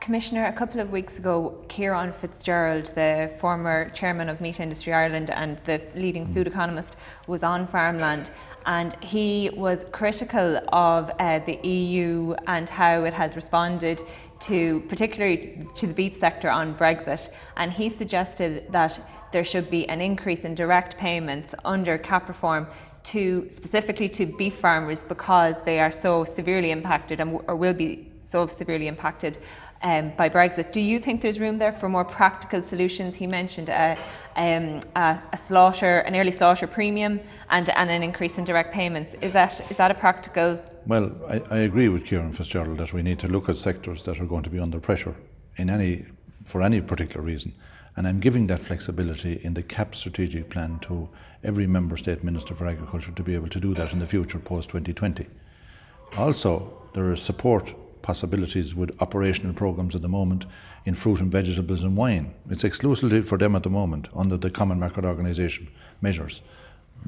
Commissioner, 0.00 0.44
a 0.44 0.52
couple 0.52 0.80
of 0.80 0.90
weeks 0.90 1.18
ago, 1.18 1.64
Kieran 1.68 2.12
Fitzgerald, 2.12 2.86
the 2.94 3.34
former 3.40 3.90
chairman 3.90 4.28
of 4.28 4.40
Meat 4.40 4.60
Industry 4.60 4.92
Ireland 4.92 5.30
and 5.30 5.58
the 5.60 5.84
leading 5.94 6.26
food 6.32 6.46
economist, 6.46 6.96
was 7.26 7.42
on 7.42 7.66
farmland 7.66 8.30
and 8.66 8.94
he 9.02 9.50
was 9.54 9.84
critical 9.92 10.60
of 10.68 11.10
uh, 11.18 11.38
the 11.40 11.56
EU 11.66 12.34
and 12.46 12.68
how 12.68 13.04
it 13.04 13.14
has 13.14 13.36
responded 13.36 14.02
to, 14.40 14.80
particularly 14.88 15.66
to 15.74 15.86
the 15.86 15.94
beef 15.94 16.14
sector 16.14 16.50
on 16.50 16.74
Brexit. 16.74 17.30
And 17.56 17.72
he 17.72 17.88
suggested 17.88 18.70
that 18.72 18.98
there 19.32 19.44
should 19.44 19.70
be 19.70 19.88
an 19.88 20.00
increase 20.00 20.44
in 20.44 20.54
direct 20.54 20.96
payments 20.96 21.54
under 21.64 21.98
CAP 21.98 22.28
reform 22.28 22.66
to 23.04 23.48
specifically 23.50 24.08
to 24.08 24.26
beef 24.26 24.54
farmers 24.54 25.04
because 25.04 25.62
they 25.62 25.78
are 25.78 25.92
so 25.92 26.24
severely 26.24 26.70
impacted 26.70 27.20
and 27.20 27.40
or 27.46 27.54
will 27.54 27.74
be 27.74 28.10
so 28.20 28.46
severely 28.46 28.88
impacted 28.88 29.38
um, 29.82 30.12
by 30.16 30.28
Brexit. 30.28 30.72
Do 30.72 30.80
you 30.80 30.98
think 30.98 31.20
there's 31.20 31.38
room 31.38 31.58
there 31.58 31.72
for 31.72 31.88
more 31.88 32.04
practical 32.04 32.62
solutions? 32.62 33.14
He 33.14 33.26
mentioned 33.26 33.68
a, 33.68 33.96
um, 34.34 34.80
a, 34.96 35.22
a, 35.32 35.36
slaughter, 35.36 36.00
an 36.00 36.16
early 36.16 36.30
slaughter 36.32 36.66
premium, 36.66 37.20
and, 37.50 37.70
and 37.70 37.90
an 37.90 38.02
increase 38.02 38.38
in 38.38 38.44
direct 38.44 38.72
payments. 38.72 39.14
Is 39.20 39.32
that 39.32 39.60
is 39.70 39.76
that 39.76 39.90
a 39.90 39.94
practical? 39.94 40.60
Well, 40.86 41.10
I, 41.28 41.42
I 41.50 41.56
agree 41.58 41.88
with 41.88 42.06
Kieran 42.06 42.30
Fitzgerald 42.30 42.78
that 42.78 42.92
we 42.92 43.02
need 43.02 43.18
to 43.18 43.26
look 43.26 43.48
at 43.48 43.56
sectors 43.56 44.04
that 44.04 44.20
are 44.20 44.24
going 44.24 44.44
to 44.44 44.50
be 44.50 44.60
under 44.60 44.78
pressure 44.78 45.16
in 45.56 45.68
any 45.68 46.04
for 46.44 46.62
any 46.62 46.80
particular 46.80 47.26
reason. 47.26 47.54
And 47.96 48.06
I'm 48.06 48.20
giving 48.20 48.46
that 48.46 48.60
flexibility 48.60 49.40
in 49.42 49.54
the 49.54 49.64
CAP 49.64 49.96
strategic 49.96 50.48
plan 50.48 50.78
to 50.82 51.08
every 51.42 51.66
member 51.66 51.96
state 51.96 52.22
minister 52.22 52.54
for 52.54 52.68
agriculture 52.68 53.10
to 53.10 53.22
be 53.24 53.34
able 53.34 53.48
to 53.48 53.58
do 53.58 53.74
that 53.74 53.92
in 53.92 53.98
the 53.98 54.06
future 54.06 54.38
post 54.38 54.68
2020. 54.68 55.26
Also, 56.16 56.72
there 56.94 57.10
are 57.10 57.16
support 57.16 57.74
possibilities 58.02 58.76
with 58.76 58.94
operational 59.02 59.54
programs 59.54 59.96
at 59.96 60.02
the 60.02 60.08
moment 60.08 60.44
in 60.84 60.94
fruit 60.94 61.20
and 61.20 61.32
vegetables 61.32 61.82
and 61.82 61.96
wine. 61.96 62.32
It's 62.48 62.62
exclusively 62.62 63.22
for 63.22 63.36
them 63.36 63.56
at 63.56 63.64
the 63.64 63.70
moment 63.70 64.08
under 64.14 64.36
the 64.36 64.50
Common 64.50 64.78
Market 64.78 65.04
Organisation 65.04 65.66
measures. 66.00 66.42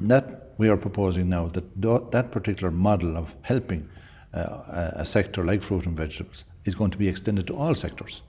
That 0.07 0.53
we 0.57 0.69
are 0.69 0.77
proposing 0.77 1.29
now 1.29 1.47
that 1.47 2.11
that 2.11 2.31
particular 2.31 2.71
model 2.71 3.17
of 3.17 3.35
helping 3.41 3.89
uh, 4.33 4.93
a 4.95 5.05
sector 5.05 5.43
like 5.43 5.61
fruit 5.61 5.85
and 5.85 5.97
vegetables 5.97 6.45
is 6.65 6.75
going 6.75 6.91
to 6.91 6.97
be 6.97 7.07
extended 7.07 7.47
to 7.47 7.55
all 7.55 7.75
sectors, 7.75 8.21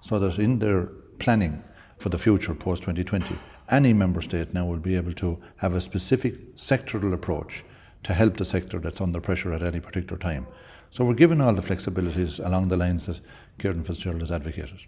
so 0.00 0.18
that 0.18 0.38
in 0.38 0.58
their 0.58 0.86
planning 1.18 1.62
for 1.98 2.08
the 2.08 2.18
future 2.18 2.54
post 2.54 2.82
2020. 2.82 3.38
Any 3.70 3.92
member 3.92 4.20
state 4.20 4.52
now 4.52 4.66
will 4.66 4.78
be 4.78 4.96
able 4.96 5.12
to 5.14 5.38
have 5.56 5.76
a 5.76 5.80
specific 5.80 6.56
sectoral 6.56 7.12
approach 7.12 7.64
to 8.02 8.14
help 8.14 8.36
the 8.36 8.44
sector 8.44 8.78
that's 8.78 9.00
under 9.00 9.20
pressure 9.20 9.52
at 9.52 9.62
any 9.62 9.80
particular 9.80 10.18
time. 10.18 10.46
So 10.90 11.04
we're 11.04 11.14
given 11.14 11.40
all 11.40 11.52
the 11.52 11.62
flexibilities 11.62 12.44
along 12.44 12.68
the 12.68 12.76
lines 12.76 13.06
that 13.06 13.20
Kieran 13.58 13.84
Fitzgerald 13.84 14.22
has 14.22 14.32
advocated. 14.32 14.80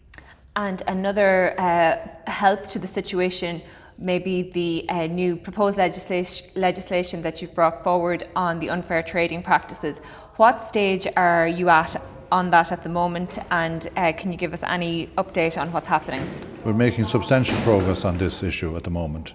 And 0.56 0.82
another 0.88 1.58
uh, 1.60 2.30
help 2.30 2.68
to 2.70 2.78
the 2.78 2.88
situation 2.88 3.62
maybe 3.98 4.42
the 4.42 4.86
uh, 4.88 5.06
new 5.06 5.36
proposed 5.36 5.78
legislation, 5.78 6.48
legislation 6.54 7.22
that 7.22 7.40
you've 7.40 7.54
brought 7.54 7.84
forward 7.84 8.24
on 8.34 8.58
the 8.58 8.70
unfair 8.70 9.02
trading 9.02 9.42
practices. 9.42 9.98
What 10.36 10.62
stage 10.62 11.06
are 11.16 11.46
you 11.46 11.68
at 11.68 11.96
on 12.30 12.50
that 12.50 12.72
at 12.72 12.82
the 12.82 12.88
moment, 12.88 13.38
and 13.50 13.88
uh, 13.96 14.12
can 14.16 14.32
you 14.32 14.38
give 14.38 14.52
us 14.54 14.62
any 14.62 15.08
update 15.18 15.60
on 15.60 15.70
what's 15.72 15.86
happening? 15.86 16.26
We're 16.64 16.72
making 16.72 17.04
substantial 17.04 17.56
progress 17.60 18.04
on 18.04 18.16
this 18.16 18.42
issue 18.42 18.74
at 18.76 18.84
the 18.84 18.90
moment, 18.90 19.34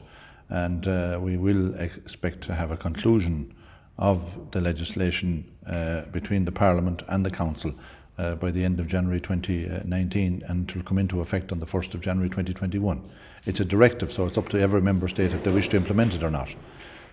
and 0.49 0.87
uh, 0.87 1.19
we 1.21 1.37
will 1.37 1.75
expect 1.75 2.41
to 2.41 2.55
have 2.55 2.71
a 2.71 2.77
conclusion 2.77 3.53
of 3.97 4.51
the 4.51 4.61
legislation 4.61 5.45
uh, 5.67 6.01
between 6.11 6.45
the 6.45 6.51
Parliament 6.51 7.03
and 7.07 7.25
the 7.25 7.31
Council 7.31 7.73
uh, 8.17 8.35
by 8.35 8.51
the 8.51 8.63
end 8.63 8.79
of 8.79 8.87
January 8.87 9.19
2019 9.19 10.43
and 10.47 10.69
to 10.69 10.83
come 10.83 10.97
into 10.97 11.21
effect 11.21 11.51
on 11.51 11.59
the 11.59 11.65
1st 11.65 11.93
of 11.93 12.01
January 12.01 12.29
2021. 12.29 13.01
It's 13.45 13.59
a 13.59 13.65
directive, 13.65 14.11
so 14.11 14.25
it's 14.25 14.37
up 14.37 14.49
to 14.49 14.59
every 14.59 14.81
member 14.81 15.07
state 15.07 15.33
if 15.33 15.43
they 15.43 15.51
wish 15.51 15.69
to 15.69 15.77
implement 15.77 16.15
it 16.15 16.23
or 16.23 16.31
not. 16.31 16.53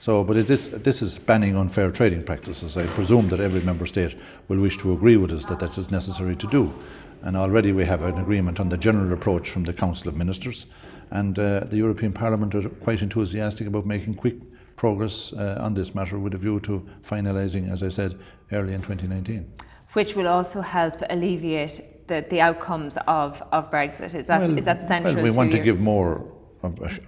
So, 0.01 0.23
but 0.23 0.37
is, 0.37 0.69
this 0.69 1.01
is 1.01 1.19
banning 1.19 1.57
unfair 1.57 1.91
trading 1.91 2.25
practices. 2.25 2.77
I 2.77 2.87
presume 2.89 3.29
that 3.29 3.41
every 3.41 3.61
member 3.61 3.87
state 3.87 4.15
will 4.49 4.61
wish 4.61 4.77
to 4.79 4.93
agree 4.93 5.17
with 5.17 5.33
us 5.33 5.47
that 5.47 5.61
that 5.61 5.79
is 5.79 5.91
necessary 5.91 6.37
to 6.37 6.47
do. 6.49 6.75
And 7.23 7.37
already 7.37 7.73
we 7.73 7.87
have 7.87 8.03
an 8.03 8.19
agreement 8.19 8.61
on 8.61 8.69
the 8.69 8.77
general 8.77 9.13
approach 9.15 9.49
from 9.49 9.65
the 9.65 9.73
Council 9.73 10.09
of 10.09 10.17
Ministers. 10.17 10.67
And 11.11 11.39
uh, 11.39 11.61
the 11.61 11.79
European 11.79 12.13
Parliament 12.13 12.55
are 12.55 12.69
quite 12.69 13.01
enthusiastic 13.01 13.67
about 13.67 13.87
making 13.87 14.15
quick 14.17 14.37
progress 14.77 15.33
uh, 15.33 15.59
on 15.61 15.73
this 15.73 15.95
matter 15.95 16.19
with 16.19 16.35
a 16.35 16.39
view 16.39 16.61
to 16.61 16.87
finalising, 17.03 17.73
as 17.73 17.83
I 17.83 17.89
said, 17.89 18.19
early 18.53 18.75
in 18.75 18.83
2019. 18.83 19.51
Which 19.95 20.17
will 20.17 20.29
also 20.29 20.61
help 20.61 21.01
alleviate 21.09 21.81
the, 22.07 22.25
the 22.29 22.41
outcomes 22.41 22.97
of, 23.07 23.43
of 23.53 23.71
Brexit. 23.71 24.15
Is 24.15 24.27
that, 24.27 24.41
well, 24.41 24.59
is 24.59 24.65
that 24.65 24.83
central? 24.83 25.15
Well, 25.15 25.25
we 25.25 25.31
want 25.31 25.53
to 25.53 25.59
give 25.59 25.81
more, 25.81 26.25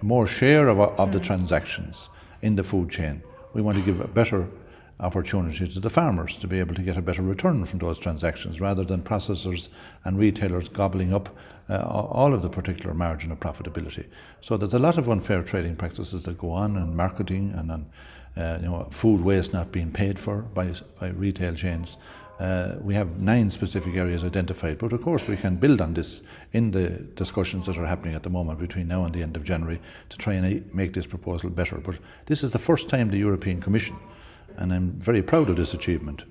more 0.01 0.27
share 0.27 0.67
of, 0.67 0.79
of 0.79 1.09
mm. 1.09 1.11
the 1.11 1.19
transactions 1.19 2.09
in 2.41 2.55
the 2.55 2.63
food 2.63 2.89
chain. 2.89 3.21
We 3.53 3.61
want 3.61 3.77
to 3.77 3.83
give 3.83 4.01
a 4.01 4.07
better 4.07 4.47
opportunity 4.99 5.67
to 5.67 5.79
the 5.79 5.89
farmers 5.89 6.39
to 6.39 6.47
be 6.47 6.59
able 6.59 6.73
to 6.73 6.81
get 6.81 6.97
a 6.97 7.01
better 7.01 7.21
return 7.21 7.63
from 7.65 7.79
those 7.79 7.99
transactions 7.99 8.59
rather 8.59 8.83
than 8.83 9.01
processors 9.01 9.69
and 10.05 10.17
retailers 10.17 10.69
gobbling 10.69 11.13
up 11.13 11.29
uh, 11.69 11.83
all 11.85 12.33
of 12.33 12.41
the 12.41 12.49
particular 12.49 12.93
margin 12.95 13.31
of 13.31 13.39
profitability. 13.39 14.05
So 14.41 14.57
there's 14.57 14.73
a 14.73 14.79
lot 14.79 14.97
of 14.97 15.09
unfair 15.09 15.43
trading 15.43 15.75
practices 15.75 16.23
that 16.23 16.37
go 16.37 16.51
on 16.51 16.77
in 16.77 16.95
marketing 16.95 17.53
and 17.55 17.71
on 17.71 17.85
uh, 18.37 18.59
you 18.61 18.67
know, 18.67 18.87
food 18.89 19.21
waste 19.21 19.53
not 19.53 19.71
being 19.71 19.91
paid 19.91 20.17
for 20.19 20.37
by, 20.41 20.71
by 20.99 21.09
retail 21.09 21.53
chains. 21.53 21.97
Uh, 22.39 22.75
we 22.81 22.93
have 22.93 23.19
nine 23.19 23.49
specific 23.49 23.95
areas 23.95 24.23
identified, 24.23 24.77
but 24.77 24.93
of 24.93 25.01
course 25.01 25.27
we 25.27 25.35
can 25.35 25.55
build 25.55 25.81
on 25.81 25.93
this 25.95 26.21
in 26.53 26.69
the 26.69 26.89
discussions 27.15 27.65
that 27.65 27.77
are 27.77 27.85
happening 27.85 28.13
at 28.13 28.21
the 28.21 28.29
moment 28.29 28.59
between 28.59 28.87
now 28.87 29.05
and 29.05 29.13
the 29.13 29.23
end 29.23 29.35
of 29.35 29.43
January 29.43 29.81
to 30.09 30.17
try 30.17 30.33
and 30.33 30.73
make 30.73 30.93
this 30.93 31.07
proposal 31.07 31.49
better. 31.49 31.77
But 31.77 31.97
this 32.27 32.43
is 32.43 32.53
the 32.53 32.59
first 32.59 32.89
time 32.89 33.09
the 33.09 33.17
European 33.17 33.59
Commission, 33.59 33.95
and 34.57 34.71
I'm 34.71 34.91
very 34.91 35.23
proud 35.23 35.49
of 35.49 35.55
this 35.55 35.73
achievement, 35.73 36.25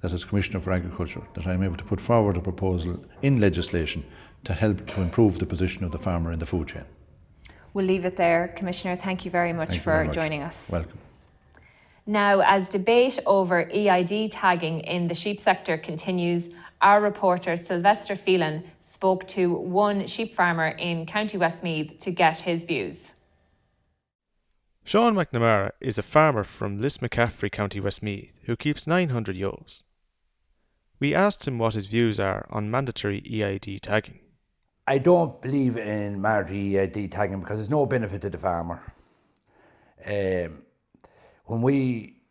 that 0.00 0.12
as 0.12 0.24
Commissioner 0.24 0.58
for 0.58 0.72
Agriculture, 0.72 1.22
that 1.34 1.46
I'm 1.46 1.62
able 1.62 1.76
to 1.76 1.84
put 1.84 2.00
forward 2.00 2.36
a 2.36 2.40
proposal 2.40 3.04
in 3.22 3.40
legislation 3.40 4.04
to 4.42 4.52
help 4.52 4.84
to 4.88 5.00
improve 5.00 5.38
the 5.38 5.46
position 5.46 5.84
of 5.84 5.92
the 5.92 5.98
farmer 5.98 6.32
in 6.32 6.40
the 6.40 6.46
food 6.46 6.66
chain. 6.66 6.84
We'll 7.72 7.86
leave 7.86 8.04
it 8.04 8.16
there. 8.16 8.48
Commissioner, 8.56 8.96
thank 8.96 9.24
you 9.24 9.30
very 9.30 9.52
much 9.52 9.70
thank 9.70 9.82
for 9.82 9.92
very 9.92 10.06
much. 10.06 10.14
joining 10.16 10.42
us. 10.42 10.68
Welcome. 10.70 10.98
Now, 12.06 12.40
as 12.40 12.68
debate 12.68 13.18
over 13.26 13.70
EID 13.70 14.32
tagging 14.32 14.80
in 14.80 15.06
the 15.06 15.14
sheep 15.14 15.38
sector 15.38 15.78
continues, 15.78 16.48
our 16.80 17.00
reporter 17.00 17.56
Sylvester 17.56 18.16
Phelan 18.16 18.64
spoke 18.80 19.26
to 19.28 19.54
one 19.54 20.06
sheep 20.08 20.34
farmer 20.34 20.68
in 20.78 21.06
County 21.06 21.38
Westmeath 21.38 21.98
to 21.98 22.10
get 22.10 22.38
his 22.38 22.64
views. 22.64 23.12
Sean 24.84 25.14
McNamara 25.14 25.70
is 25.80 25.96
a 25.96 26.02
farmer 26.02 26.42
from 26.42 26.80
Lismacaffrey, 26.80 27.52
County 27.52 27.78
Westmeath, 27.78 28.40
who 28.46 28.56
keeps 28.56 28.84
900 28.84 29.36
ewes. 29.36 29.84
We 30.98 31.14
asked 31.14 31.46
him 31.46 31.58
what 31.58 31.74
his 31.74 31.86
views 31.86 32.18
are 32.18 32.46
on 32.50 32.68
mandatory 32.68 33.22
EID 33.24 33.80
tagging. 33.80 34.18
I 34.88 34.98
don't 34.98 35.40
believe 35.40 35.76
in 35.76 36.20
mandatory 36.20 36.78
EID 36.78 37.12
tagging 37.12 37.38
because 37.38 37.58
there's 37.58 37.70
no 37.70 37.86
benefit 37.86 38.22
to 38.22 38.30
the 38.30 38.38
farmer. 38.38 38.92
Um, 40.04 40.62
when 41.44 41.62
we, 41.62 42.22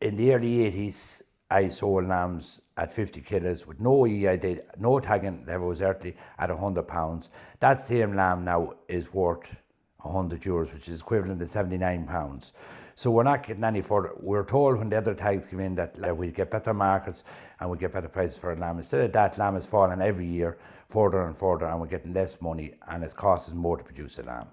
in 0.00 0.16
the 0.16 0.34
early 0.34 0.70
80s, 0.70 1.22
I 1.50 1.68
sold 1.68 2.06
lambs 2.06 2.60
at 2.76 2.92
50 2.92 3.20
kilos 3.20 3.66
with 3.66 3.78
no 3.78 4.06
EID, 4.06 4.62
no 4.78 4.98
tagging, 4.98 5.44
was 5.46 5.82
earthly 5.82 6.16
at 6.38 6.50
100 6.50 6.82
pounds. 6.88 7.30
That 7.60 7.80
same 7.80 8.16
lamb 8.16 8.44
now 8.44 8.72
is 8.88 9.12
worth 9.12 9.54
100 9.98 10.40
euros, 10.40 10.72
which 10.72 10.88
is 10.88 11.00
equivalent 11.00 11.40
to 11.40 11.46
79 11.46 12.06
pounds. 12.06 12.52
So 12.96 13.10
we're 13.10 13.24
not 13.24 13.46
getting 13.46 13.64
any 13.64 13.82
further. 13.82 14.12
We're 14.20 14.44
told 14.44 14.78
when 14.78 14.88
the 14.88 14.96
other 14.96 15.14
tags 15.14 15.46
come 15.46 15.60
in 15.60 15.74
that 15.74 16.16
we 16.16 16.30
get 16.30 16.50
better 16.50 16.72
markets 16.72 17.24
and 17.60 17.70
we 17.70 17.76
get 17.76 17.92
better 17.92 18.08
prices 18.08 18.38
for 18.38 18.52
a 18.52 18.56
lamb. 18.56 18.78
Instead 18.78 19.00
of 19.02 19.12
that, 19.12 19.36
lamb 19.36 19.56
is 19.56 19.66
falling 19.66 20.00
every 20.00 20.26
year 20.26 20.58
further 20.88 21.26
and 21.26 21.36
further, 21.36 21.66
and 21.66 21.80
we're 21.80 21.86
getting 21.86 22.12
less 22.12 22.40
money, 22.40 22.74
and 22.88 23.02
it's 23.02 23.14
costing 23.14 23.56
more 23.56 23.76
to 23.76 23.84
produce 23.84 24.18
a 24.18 24.22
lamb. 24.22 24.46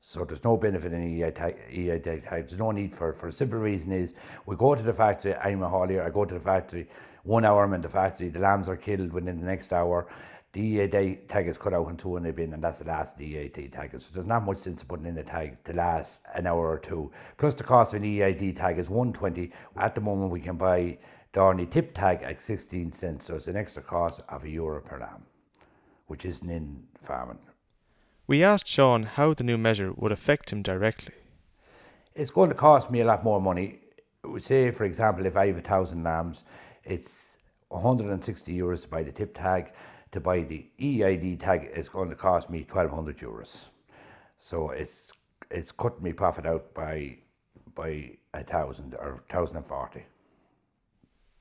So 0.00 0.24
there's 0.24 0.44
no 0.44 0.56
benefit 0.56 0.92
in 0.92 1.02
EI 1.02 1.30
tag. 1.30 1.56
There's 1.68 2.58
no 2.58 2.70
need 2.70 2.92
for 2.92 3.12
For 3.12 3.28
a 3.28 3.32
simple 3.32 3.58
reason 3.58 3.92
is 3.92 4.14
we 4.46 4.56
go 4.56 4.74
to 4.74 4.82
the 4.82 4.94
factory. 4.94 5.34
I'm 5.34 5.62
a 5.62 5.68
haulier. 5.68 6.04
I 6.04 6.10
go 6.10 6.24
to 6.24 6.34
the 6.34 6.40
factory. 6.40 6.88
One 7.22 7.44
hour 7.44 7.64
I'm 7.64 7.74
in 7.74 7.82
the 7.82 7.88
factory. 7.88 8.30
The 8.30 8.38
lambs 8.38 8.68
are 8.68 8.76
killed 8.76 9.12
within 9.12 9.38
the 9.38 9.46
next 9.46 9.72
hour. 9.72 10.06
The 10.52 10.80
EI 10.80 11.20
tag 11.28 11.46
is 11.46 11.58
cut 11.58 11.74
out 11.74 11.86
and 11.88 11.98
two 11.98 12.16
in 12.16 12.24
the 12.24 12.32
bin, 12.32 12.54
and 12.54 12.64
that's 12.64 12.80
the 12.80 12.86
last 12.86 13.20
EI 13.20 13.48
tag. 13.48 14.00
So 14.00 14.10
there's 14.12 14.26
not 14.26 14.44
much 14.44 14.56
sense 14.56 14.82
putting 14.82 15.06
in 15.06 15.18
a 15.18 15.22
tag 15.22 15.62
to 15.64 15.74
last 15.74 16.22
an 16.34 16.46
hour 16.46 16.68
or 16.68 16.78
two. 16.78 17.12
Plus 17.36 17.54
the 17.54 17.62
cost 17.62 17.94
of 17.94 18.02
an 18.02 18.20
EID 18.20 18.56
tag 18.56 18.78
is 18.78 18.88
120. 18.88 19.52
At 19.76 19.94
the 19.94 20.00
moment 20.00 20.32
we 20.32 20.40
can 20.40 20.56
buy 20.56 20.98
only 21.36 21.66
tip 21.66 21.94
tag 21.94 22.24
at 22.24 22.40
16 22.40 22.90
cents, 22.90 23.26
so 23.26 23.36
it's 23.36 23.46
an 23.46 23.56
extra 23.56 23.82
cost 23.82 24.22
of 24.28 24.42
a 24.42 24.48
euro 24.48 24.80
per 24.80 24.98
lamb, 24.98 25.22
which 26.08 26.24
isn't 26.24 26.50
in 26.50 26.82
farming. 27.00 27.38
We 28.30 28.44
asked 28.44 28.68
Sean 28.68 29.02
how 29.02 29.34
the 29.34 29.42
new 29.42 29.58
measure 29.58 29.92
would 29.92 30.12
affect 30.12 30.52
him 30.52 30.62
directly. 30.62 31.14
It's 32.14 32.30
going 32.30 32.48
to 32.50 32.54
cost 32.54 32.88
me 32.88 33.00
a 33.00 33.04
lot 33.04 33.24
more 33.24 33.40
money. 33.40 33.80
Say, 34.38 34.70
for 34.70 34.84
example, 34.84 35.26
if 35.26 35.36
I 35.36 35.48
have 35.48 35.56
a 35.56 35.60
thousand 35.60 36.04
lambs, 36.04 36.44
it's 36.84 37.38
160 37.70 38.56
euros 38.56 38.82
to 38.82 38.88
buy 38.88 39.02
the 39.02 39.10
tip 39.10 39.34
tag. 39.34 39.72
To 40.12 40.20
buy 40.20 40.42
the 40.42 40.64
EID 40.80 41.40
tag, 41.40 41.70
it's 41.74 41.88
going 41.88 42.08
to 42.08 42.14
cost 42.14 42.50
me 42.50 42.60
1200 42.60 43.18
euros. 43.18 43.66
So 44.38 44.70
it's 44.70 45.12
it's 45.50 45.72
cut 45.72 46.00
me 46.00 46.12
profit 46.12 46.46
out 46.46 46.72
by 46.72 47.18
by 47.74 48.16
a 48.32 48.44
thousand 48.44 48.94
or 48.94 49.24
thousand 49.28 49.56
and 49.56 49.66
forty. 49.66 50.04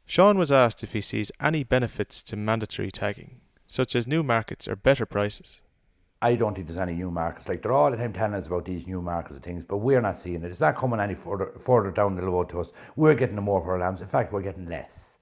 Sean 0.08 0.40
was 0.40 0.52
asked 0.52 0.84
if 0.84 0.94
he 0.94 1.02
sees 1.02 1.32
any 1.40 1.64
benefits 1.64 2.24
to 2.24 2.36
mandatory 2.36 2.90
tagging, 2.90 3.42
such 3.68 3.96
as 3.96 4.08
new 4.08 4.24
markets 4.24 4.68
or 4.68 4.76
better 4.76 5.06
prices. 5.06 5.62
I 6.22 6.36
don't 6.36 6.54
think 6.54 6.68
there's 6.68 6.80
any 6.80 6.94
new 6.94 7.12
markets. 7.12 7.48
Like 7.48 7.62
they're 7.62 7.72
all 7.72 7.92
the 7.92 7.98
time 7.98 8.12
telling 8.12 8.34
us 8.34 8.48
about 8.48 8.66
these 8.66 8.88
new 8.88 9.02
markets 9.02 9.36
and 9.36 9.44
things, 9.44 9.64
but 9.64 9.78
we're 9.78 10.02
not 10.02 10.18
seeing 10.18 10.44
it. 10.44 10.52
It's 10.52 10.60
not 10.60 10.76
coming 10.76 11.00
any 11.00 11.16
further 11.16 11.54
further 11.60 11.92
down 11.92 12.16
the 12.16 12.24
road 12.24 12.50
to 12.50 12.60
us. 12.60 12.74
We're 12.98 13.16
getting 13.16 13.38
more 13.38 13.62
for 13.62 13.74
our 13.74 13.80
lambs. 13.80 14.02
In 14.02 14.08
fact, 14.08 14.34
we're 14.34 14.42
getting 14.42 14.68
less. 14.68 15.20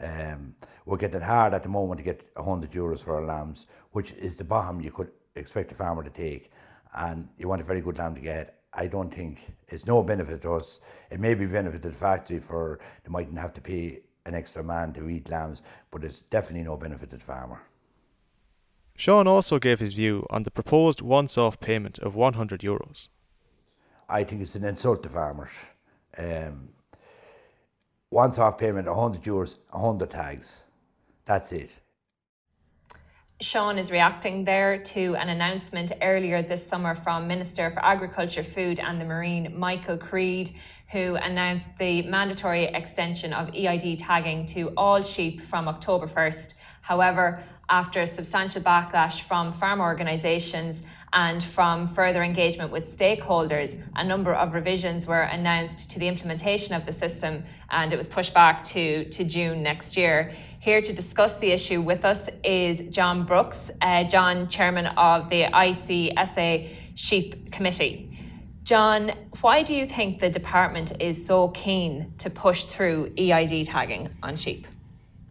Um, 0.00 0.54
we're 0.86 0.96
getting 0.96 1.20
hard 1.20 1.52
at 1.52 1.62
the 1.62 1.68
moment 1.68 1.98
to 1.98 2.04
get 2.04 2.28
100 2.34 2.70
euros 2.72 3.04
for 3.04 3.16
our 3.16 3.24
lambs, 3.24 3.66
which 3.92 4.12
is 4.12 4.34
the 4.36 4.44
bottom 4.44 4.80
you 4.80 4.90
could 4.90 5.10
expect 5.36 5.72
a 5.72 5.74
farmer 5.74 6.02
to 6.02 6.10
take. 6.10 6.50
And 6.94 7.28
you 7.38 7.48
want 7.48 7.60
a 7.60 7.64
very 7.64 7.82
good 7.82 7.98
lamb 7.98 8.14
to 8.14 8.20
get. 8.20 8.60
I 8.72 8.86
don't 8.86 9.12
think 9.12 9.40
it's 9.68 9.86
no 9.86 10.02
benefit 10.02 10.40
to 10.42 10.54
us. 10.54 10.80
It 11.10 11.20
may 11.20 11.34
be 11.34 11.46
benefit 11.46 11.82
to 11.82 11.88
the 11.90 11.94
factory 11.94 12.40
for 12.40 12.80
they 13.04 13.10
mightn't 13.10 13.38
have 13.38 13.52
to 13.54 13.60
pay 13.60 14.00
an 14.26 14.34
extra 14.34 14.64
man 14.64 14.92
to 14.94 15.08
eat 15.08 15.28
lambs, 15.28 15.62
but 15.90 16.02
it's 16.02 16.22
definitely 16.22 16.64
no 16.64 16.76
benefit 16.76 17.10
to 17.10 17.18
the 17.18 17.24
farmer. 17.24 17.60
Sean 18.96 19.26
also 19.26 19.58
gave 19.58 19.80
his 19.80 19.92
view 19.92 20.26
on 20.30 20.44
the 20.44 20.50
proposed 20.50 21.00
once 21.00 21.36
off 21.36 21.58
payment 21.58 21.98
of 21.98 22.14
100 22.14 22.60
euros. 22.60 23.08
I 24.08 24.22
think 24.24 24.42
it's 24.42 24.54
an 24.54 24.64
insult 24.64 25.02
to 25.02 25.08
farmers. 25.08 25.52
Um, 26.16 26.68
once 28.10 28.38
off 28.38 28.58
payment, 28.58 28.86
100 28.86 29.22
euros, 29.22 29.58
100 29.70 30.10
tags. 30.10 30.62
That's 31.24 31.52
it. 31.52 31.70
Sean 33.40 33.78
is 33.78 33.90
reacting 33.90 34.44
there 34.44 34.78
to 34.78 35.16
an 35.16 35.28
announcement 35.28 35.90
earlier 36.00 36.40
this 36.40 36.64
summer 36.64 36.94
from 36.94 37.26
Minister 37.26 37.70
for 37.72 37.84
Agriculture, 37.84 38.44
Food 38.44 38.78
and 38.78 39.00
the 39.00 39.04
Marine, 39.04 39.52
Michael 39.58 39.96
Creed, 39.96 40.52
who 40.92 41.16
announced 41.16 41.68
the 41.78 42.02
mandatory 42.02 42.66
extension 42.66 43.32
of 43.32 43.52
EID 43.52 43.98
tagging 43.98 44.46
to 44.46 44.68
all 44.76 45.02
sheep 45.02 45.40
from 45.40 45.66
October 45.66 46.06
1st. 46.06 46.54
However, 46.82 47.42
after 47.68 48.04
substantial 48.06 48.62
backlash 48.62 49.22
from 49.22 49.52
farm 49.52 49.80
organisations 49.80 50.82
and 51.12 51.42
from 51.42 51.88
further 51.88 52.22
engagement 52.22 52.70
with 52.70 52.96
stakeholders, 52.96 53.80
a 53.96 54.04
number 54.04 54.34
of 54.34 54.52
revisions 54.52 55.06
were 55.06 55.22
announced 55.22 55.90
to 55.90 55.98
the 55.98 56.08
implementation 56.08 56.74
of 56.74 56.84
the 56.86 56.92
system 56.92 57.44
and 57.70 57.92
it 57.92 57.96
was 57.96 58.08
pushed 58.08 58.34
back 58.34 58.64
to, 58.64 59.04
to 59.10 59.24
June 59.24 59.62
next 59.62 59.96
year. 59.96 60.34
Here 60.60 60.82
to 60.82 60.92
discuss 60.92 61.36
the 61.36 61.50
issue 61.52 61.80
with 61.80 62.04
us 62.04 62.28
is 62.42 62.88
John 62.94 63.24
Brooks, 63.24 63.70
uh, 63.80 64.04
John, 64.04 64.48
chairman 64.48 64.86
of 64.86 65.30
the 65.30 65.44
ICSA 65.44 66.74
Sheep 66.94 67.52
Committee. 67.52 68.10
John, 68.64 69.12
why 69.42 69.62
do 69.62 69.74
you 69.74 69.84
think 69.84 70.20
the 70.20 70.30
department 70.30 71.00
is 71.00 71.24
so 71.24 71.48
keen 71.48 72.14
to 72.16 72.30
push 72.30 72.64
through 72.64 73.12
EID 73.18 73.66
tagging 73.66 74.08
on 74.22 74.36
sheep? 74.36 74.66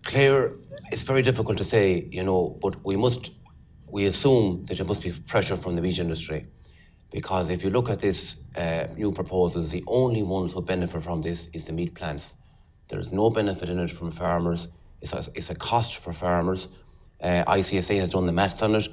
Claire, 0.03 0.51
it's 0.91 1.01
very 1.01 1.21
difficult 1.21 1.57
to 1.57 1.63
say, 1.63 2.07
you 2.11 2.23
know, 2.23 2.57
but 2.61 2.83
we 2.85 2.95
must, 2.95 3.31
we 3.87 4.05
assume 4.05 4.65
that 4.65 4.77
there 4.77 4.85
must 4.85 5.01
be 5.01 5.11
pressure 5.11 5.55
from 5.55 5.75
the 5.75 5.81
meat 5.81 5.99
industry. 5.99 6.45
Because 7.11 7.49
if 7.49 7.63
you 7.63 7.69
look 7.69 7.89
at 7.89 7.99
this 7.99 8.35
uh, 8.55 8.87
new 8.95 9.11
proposals, 9.11 9.69
the 9.69 9.83
only 9.87 10.23
ones 10.23 10.53
who 10.53 10.61
benefit 10.61 11.03
from 11.03 11.21
this 11.21 11.47
is 11.53 11.63
the 11.63 11.73
meat 11.73 11.93
plants. 11.93 12.33
There's 12.87 13.11
no 13.11 13.29
benefit 13.29 13.69
in 13.69 13.79
it 13.79 13.91
from 13.91 14.11
farmers. 14.11 14.67
It's 15.01 15.13
a, 15.13 15.25
it's 15.35 15.49
a 15.49 15.55
cost 15.55 15.97
for 15.97 16.11
farmers. 16.13 16.67
Uh, 17.21 17.43
ICSA 17.45 17.99
has 17.99 18.11
done 18.11 18.25
the 18.25 18.33
maths 18.33 18.61
on 18.61 18.75
it. 18.75 18.87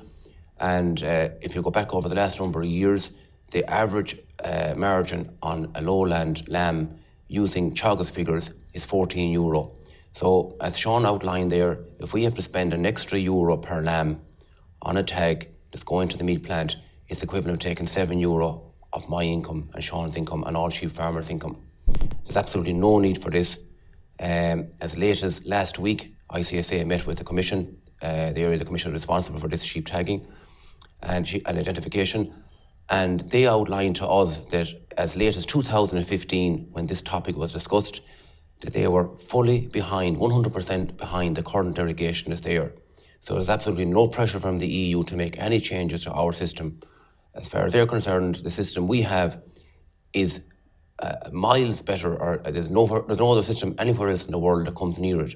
And 0.58 1.02
uh, 1.02 1.30
if 1.40 1.54
you 1.54 1.62
go 1.62 1.70
back 1.70 1.94
over 1.94 2.08
the 2.08 2.14
last 2.14 2.38
number 2.38 2.60
of 2.60 2.68
years, 2.68 3.10
the 3.50 3.64
average 3.68 4.18
uh, 4.44 4.74
margin 4.76 5.36
on 5.42 5.72
a 5.74 5.82
lowland 5.82 6.46
lamb 6.48 6.98
using 7.28 7.74
Teagasc 7.74 8.10
figures 8.10 8.50
is 8.74 8.84
14 8.84 9.32
euro. 9.32 9.72
So, 10.12 10.56
as 10.60 10.76
Sean 10.76 11.06
outlined 11.06 11.52
there, 11.52 11.78
if 12.00 12.12
we 12.12 12.24
have 12.24 12.34
to 12.34 12.42
spend 12.42 12.74
an 12.74 12.84
extra 12.84 13.18
euro 13.18 13.56
per 13.56 13.80
lamb 13.82 14.20
on 14.82 14.96
a 14.96 15.02
tag 15.02 15.48
that's 15.70 15.84
going 15.84 16.08
to 16.08 16.16
the 16.16 16.24
meat 16.24 16.42
plant, 16.42 16.76
it's 17.08 17.22
equivalent 17.22 17.56
of 17.56 17.60
taking 17.60 17.86
7 17.86 18.18
euro 18.18 18.72
of 18.92 19.08
my 19.08 19.22
income 19.22 19.70
and 19.74 19.82
Sean's 19.82 20.16
income 20.16 20.44
and 20.46 20.56
all 20.56 20.70
sheep 20.70 20.90
farmers' 20.90 21.30
income. 21.30 21.56
There's 22.24 22.36
absolutely 22.36 22.72
no 22.72 22.98
need 22.98 23.22
for 23.22 23.30
this. 23.30 23.58
Um, 24.18 24.68
as 24.80 24.96
late 24.96 25.22
as 25.22 25.44
last 25.46 25.78
week, 25.78 26.14
ICSA 26.32 26.86
met 26.86 27.06
with 27.06 27.18
the 27.18 27.24
Commission, 27.24 27.78
uh, 28.02 28.32
the 28.32 28.42
area 28.42 28.58
the 28.58 28.64
Commission 28.64 28.92
responsible 28.92 29.40
for 29.40 29.48
this 29.48 29.62
sheep 29.62 29.86
tagging 29.86 30.26
and, 31.02 31.26
sheep, 31.26 31.42
and 31.46 31.58
identification, 31.58 32.34
and 32.90 33.20
they 33.30 33.46
outlined 33.46 33.96
to 33.96 34.06
us 34.06 34.38
that 34.50 34.68
as 34.98 35.16
late 35.16 35.36
as 35.36 35.46
2015, 35.46 36.68
when 36.72 36.86
this 36.86 37.00
topic 37.00 37.36
was 37.36 37.52
discussed, 37.52 38.00
that 38.60 38.72
they 38.72 38.86
were 38.88 39.16
fully 39.16 39.66
behind, 39.66 40.16
100% 40.16 40.96
behind 40.96 41.36
the 41.36 41.42
current 41.42 41.74
derogation 41.74 42.30
that's 42.30 42.42
there. 42.42 42.72
So 43.20 43.34
there's 43.34 43.48
absolutely 43.48 43.86
no 43.86 44.08
pressure 44.08 44.40
from 44.40 44.58
the 44.58 44.68
EU 44.68 45.02
to 45.04 45.16
make 45.16 45.38
any 45.38 45.60
changes 45.60 46.04
to 46.04 46.12
our 46.12 46.32
system. 46.32 46.80
As 47.34 47.46
far 47.48 47.64
as 47.64 47.72
they're 47.72 47.86
concerned, 47.86 48.36
the 48.36 48.50
system 48.50 48.88
we 48.88 49.02
have 49.02 49.42
is 50.12 50.40
uh, 50.98 51.30
miles 51.32 51.82
better, 51.82 52.16
or 52.16 52.38
there's 52.44 52.70
no, 52.70 52.86
there's 53.06 53.18
no 53.18 53.32
other 53.32 53.42
system 53.42 53.74
anywhere 53.78 54.10
else 54.10 54.24
in 54.24 54.32
the 54.32 54.38
world 54.38 54.66
that 54.66 54.74
comes 54.74 54.98
near 54.98 55.20
it. 55.20 55.34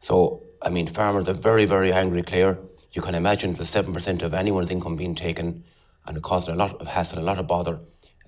So, 0.00 0.42
I 0.62 0.70
mean, 0.70 0.86
farmers 0.86 1.28
are 1.28 1.34
very, 1.34 1.66
very 1.66 1.92
angry, 1.92 2.22
Claire. 2.22 2.58
You 2.92 3.02
can 3.02 3.14
imagine 3.14 3.54
the 3.54 3.64
7% 3.64 4.22
of 4.22 4.34
anyone's 4.34 4.70
income 4.70 4.96
being 4.96 5.14
taken 5.14 5.64
and 6.06 6.16
it 6.16 6.22
caused 6.22 6.48
a 6.48 6.54
lot 6.54 6.80
of 6.80 6.86
hassle, 6.86 7.18
a 7.18 7.20
lot 7.20 7.38
of 7.38 7.46
bother. 7.46 7.78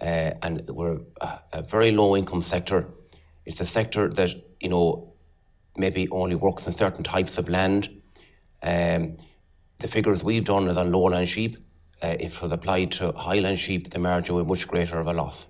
Uh, 0.01 0.33
and 0.43 0.69
we're 0.69 1.01
a, 1.21 1.39
a 1.53 1.63
very 1.63 1.91
low 1.91 2.17
income 2.17 2.43
sector. 2.43 2.89
It's 3.45 3.61
a 3.61 3.67
sector 3.67 4.09
that, 4.11 4.31
you 4.61 4.69
know, 4.69 5.15
maybe 5.77 6.09
only 6.11 6.37
works 6.37 6.67
in 6.67 6.73
certain 6.73 7.03
types 7.03 7.39
of 7.39 7.49
land. 7.49 7.89
Um, 8.63 9.17
the 9.79 9.89
figures 9.89 10.23
we've 10.23 10.45
done 10.45 10.69
is 10.69 10.77
on 10.77 10.93
lowland 10.93 11.29
sheep. 11.29 11.57
Uh, 12.03 12.17
if 12.19 12.37
it 12.37 12.43
was 12.43 12.53
applied 12.53 12.93
to 12.93 13.13
highland 13.13 13.59
sheep, 13.59 13.91
the 13.91 13.99
margin 13.99 14.35
would 14.35 14.45
be 14.45 14.49
much 14.49 14.69
greater 14.69 14.99
of 14.99 15.07
a 15.07 15.13
loss. 15.13 15.47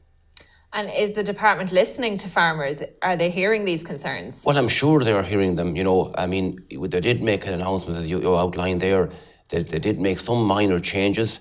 And 0.74 0.90
is 0.90 1.10
the 1.10 1.22
department 1.22 1.70
listening 1.70 2.16
to 2.18 2.28
farmers? 2.28 2.80
Are 3.02 3.16
they 3.16 3.30
hearing 3.30 3.66
these 3.66 3.84
concerns? 3.84 4.42
Well, 4.42 4.56
I'm 4.56 4.68
sure 4.68 5.00
they 5.00 5.12
are 5.12 5.22
hearing 5.22 5.56
them. 5.56 5.76
You 5.76 5.84
know, 5.84 6.14
I 6.16 6.26
mean, 6.26 6.58
they 6.70 7.00
did 7.00 7.22
make 7.22 7.46
an 7.46 7.52
announcement 7.52 7.98
that 7.98 8.06
you, 8.06 8.22
you 8.22 8.34
outlined 8.34 8.80
there. 8.80 9.10
That 9.48 9.68
they 9.68 9.78
did 9.78 10.00
make 10.00 10.18
some 10.18 10.44
minor 10.44 10.78
changes, 10.78 11.40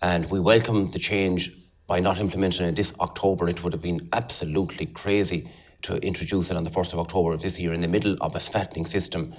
and 0.00 0.28
we 0.28 0.40
welcome 0.40 0.88
the 0.88 0.98
change 0.98 1.56
by 1.86 2.00
not 2.00 2.18
implementing 2.18 2.66
it 2.66 2.74
this 2.74 2.92
October. 2.98 3.48
It 3.48 3.62
would 3.62 3.72
have 3.72 3.82
been 3.82 4.08
absolutely 4.12 4.86
crazy 4.86 5.48
to 5.82 5.96
introduce 5.96 6.50
it 6.50 6.56
on 6.56 6.64
the 6.64 6.70
1st 6.70 6.92
of 6.94 6.98
October 6.98 7.32
of 7.32 7.42
this 7.42 7.58
year 7.58 7.72
in 7.72 7.80
the 7.80 7.88
middle 7.88 8.16
of 8.20 8.34
a 8.34 8.40
fattening 8.40 8.86
system. 8.86 9.34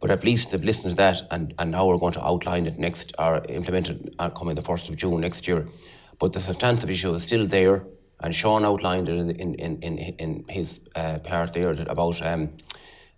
But 0.00 0.10
at 0.10 0.24
least 0.24 0.50
they've 0.50 0.64
listened 0.64 0.90
to 0.90 0.96
that, 0.96 1.22
and, 1.30 1.52
and 1.58 1.70
now 1.70 1.86
we're 1.86 1.98
going 1.98 2.14
to 2.14 2.24
outline 2.24 2.66
it 2.66 2.78
next, 2.78 3.12
or 3.18 3.44
implement 3.48 3.90
it 3.90 4.14
uh, 4.18 4.30
coming 4.30 4.54
the 4.54 4.62
1st 4.62 4.88
of 4.88 4.96
June 4.96 5.20
next 5.20 5.46
year. 5.46 5.68
But 6.18 6.32
the 6.32 6.40
substantive 6.40 6.88
issue 6.88 7.14
is 7.14 7.24
still 7.24 7.46
there, 7.46 7.84
and 8.20 8.34
Sean 8.34 8.64
outlined 8.64 9.08
it 9.08 9.16
in, 9.16 9.30
in, 9.30 9.54
in, 9.82 9.98
in 9.98 10.44
his 10.48 10.80
uh, 10.94 11.18
part 11.18 11.52
there 11.54 11.70
about 11.70 12.20
um, 12.22 12.50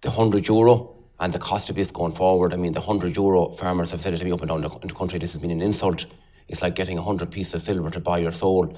the 0.00 0.10
100 0.10 0.46
euro 0.48 0.96
and 1.20 1.32
the 1.32 1.38
cost 1.38 1.70
of 1.70 1.76
this 1.76 1.90
going 1.90 2.12
forward. 2.12 2.52
I 2.52 2.56
mean, 2.56 2.72
the 2.72 2.80
100 2.80 3.16
euro, 3.16 3.50
farmers 3.50 3.90
have 3.92 4.00
said 4.00 4.14
it 4.14 4.18
to 4.18 4.24
me 4.24 4.32
up 4.32 4.40
and 4.40 4.48
down 4.48 4.62
the, 4.62 4.68
the 4.68 4.94
country, 4.94 5.18
this 5.18 5.32
has 5.32 5.40
been 5.40 5.50
an 5.50 5.62
insult. 5.62 6.06
It's 6.48 6.62
like 6.62 6.74
getting 6.74 6.98
a 6.98 7.02
100 7.02 7.30
pieces 7.30 7.54
of 7.54 7.62
silver 7.62 7.90
to 7.90 8.00
buy 8.00 8.18
your 8.18 8.32
soul. 8.32 8.76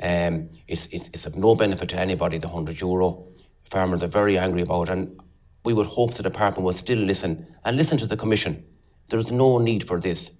Um, 0.00 0.48
it's, 0.66 0.88
it's, 0.90 1.08
it's 1.12 1.26
of 1.26 1.36
no 1.36 1.54
benefit 1.54 1.90
to 1.90 1.98
anybody, 1.98 2.38
the 2.38 2.48
100 2.48 2.80
euro. 2.80 3.26
Farmers 3.72 4.02
are 4.02 4.06
very 4.06 4.36
angry 4.36 4.60
about 4.60 4.90
and 4.90 5.18
we 5.64 5.72
would 5.72 5.86
hope 5.86 6.12
the 6.12 6.22
department 6.22 6.62
will 6.62 6.74
still 6.74 6.98
listen 6.98 7.46
and 7.64 7.74
listen 7.74 7.96
to 7.96 8.06
the 8.06 8.18
Commission. 8.18 8.62
There's 9.08 9.30
no 9.30 9.56
need 9.56 9.88
for 9.88 9.98
this. 9.98 10.30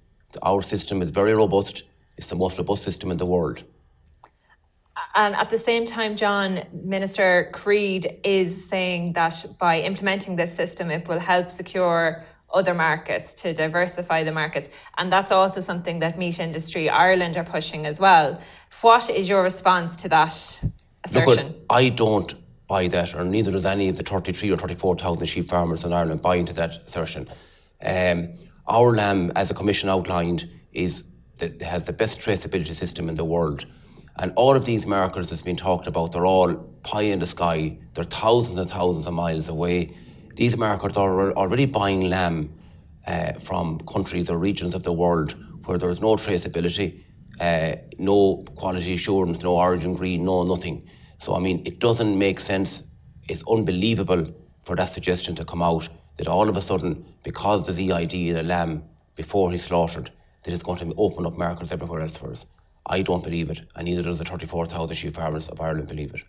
Our 0.42 0.60
system 0.60 1.00
is 1.00 1.08
very 1.08 1.34
robust, 1.34 1.84
it's 2.18 2.26
the 2.26 2.34
most 2.34 2.58
robust 2.58 2.82
system 2.82 3.10
in 3.10 3.16
the 3.16 3.24
world. 3.24 3.64
And 5.14 5.34
at 5.34 5.48
the 5.48 5.56
same 5.56 5.86
time, 5.86 6.14
John, 6.14 6.60
Minister 6.74 7.48
Creed 7.54 8.20
is 8.22 8.68
saying 8.68 9.14
that 9.14 9.46
by 9.58 9.80
implementing 9.80 10.36
this 10.36 10.54
system, 10.54 10.90
it 10.90 11.08
will 11.08 11.18
help 11.18 11.50
secure 11.50 12.26
other 12.52 12.74
markets 12.74 13.32
to 13.34 13.54
diversify 13.54 14.24
the 14.24 14.32
markets. 14.32 14.68
And 14.98 15.10
that's 15.10 15.32
also 15.32 15.60
something 15.60 16.00
that 16.00 16.18
Meat 16.18 16.38
Industry 16.38 16.90
Ireland 16.90 17.38
are 17.38 17.44
pushing 17.44 17.86
as 17.86 17.98
well. 17.98 18.38
What 18.82 19.08
is 19.08 19.26
your 19.26 19.42
response 19.42 19.96
to 19.96 20.10
that 20.10 20.34
assertion? 21.04 21.46
Look, 21.46 21.56
I 21.70 21.88
don't 21.88 22.41
buy 22.72 22.88
that, 22.88 23.14
or 23.14 23.22
neither 23.22 23.50
does 23.50 23.66
any 23.66 23.90
of 23.90 23.98
the 23.98 24.02
33 24.02 24.50
or 24.50 24.56
34,000 24.56 25.26
sheep 25.26 25.46
farmers 25.46 25.84
in 25.84 25.92
Ireland 25.92 26.22
buy 26.22 26.36
into 26.36 26.54
that 26.54 26.78
assertion. 26.86 27.28
Um, 27.82 28.34
our 28.66 28.92
lamb, 28.92 29.30
as 29.36 29.48
the 29.48 29.54
Commission 29.54 29.90
outlined, 29.90 30.48
is 30.72 31.04
that 31.36 31.60
has 31.60 31.82
the 31.82 31.92
best 31.92 32.18
traceability 32.18 32.74
system 32.74 33.10
in 33.10 33.16
the 33.16 33.26
world. 33.26 33.66
And 34.16 34.32
all 34.36 34.56
of 34.56 34.64
these 34.64 34.86
markers 34.86 35.28
that's 35.28 35.42
been 35.42 35.60
talked 35.68 35.86
about, 35.86 36.12
they're 36.12 36.24
all 36.24 36.54
pie 36.82 37.08
in 37.14 37.18
the 37.18 37.26
sky. 37.26 37.76
They're 37.92 38.04
thousands 38.04 38.58
and 38.58 38.70
thousands 38.70 39.06
of 39.06 39.12
miles 39.12 39.48
away. 39.48 39.94
These 40.34 40.56
markets 40.56 40.96
are 40.96 41.32
already 41.32 41.66
buying 41.66 42.00
lamb 42.00 42.54
uh, 43.06 43.34
from 43.34 43.80
countries 43.80 44.30
or 44.30 44.38
regions 44.38 44.74
of 44.74 44.82
the 44.82 44.94
world 44.94 45.36
where 45.66 45.76
there 45.76 45.90
is 45.90 46.00
no 46.00 46.16
traceability, 46.16 47.02
uh, 47.38 47.72
no 47.98 48.44
quality 48.56 48.94
assurance, 48.94 49.42
no 49.42 49.56
origin 49.56 49.94
green, 49.94 50.24
no 50.24 50.42
nothing. 50.44 50.88
So, 51.22 51.36
I 51.36 51.38
mean, 51.38 51.62
it 51.64 51.78
doesn't 51.78 52.18
make 52.18 52.40
sense. 52.40 52.82
It's 53.28 53.44
unbelievable 53.48 54.34
for 54.64 54.74
that 54.74 54.92
suggestion 54.92 55.36
to 55.36 55.44
come 55.44 55.62
out 55.62 55.88
that 56.16 56.26
all 56.26 56.48
of 56.48 56.56
a 56.56 56.60
sudden, 56.60 57.04
because 57.22 57.64
there's 57.64 57.78
EID 57.78 58.14
in 58.14 58.36
a 58.38 58.42
lamb 58.42 58.82
before 59.14 59.52
he's 59.52 59.62
slaughtered, 59.62 60.10
that 60.42 60.52
it's 60.52 60.64
going 60.64 60.78
to 60.78 60.92
open 60.96 61.24
up 61.24 61.38
markets 61.38 61.70
everywhere 61.70 62.00
else 62.00 62.16
for 62.16 62.32
us. 62.32 62.44
I 62.86 63.02
don't 63.02 63.22
believe 63.22 63.50
it, 63.50 63.60
and 63.76 63.84
neither 63.84 64.02
does 64.02 64.18
the 64.18 64.24
34,000 64.24 64.96
sheep 64.96 65.14
farmers 65.14 65.48
of 65.48 65.60
Ireland 65.60 65.88
believe 65.88 66.14
it. 66.14 66.22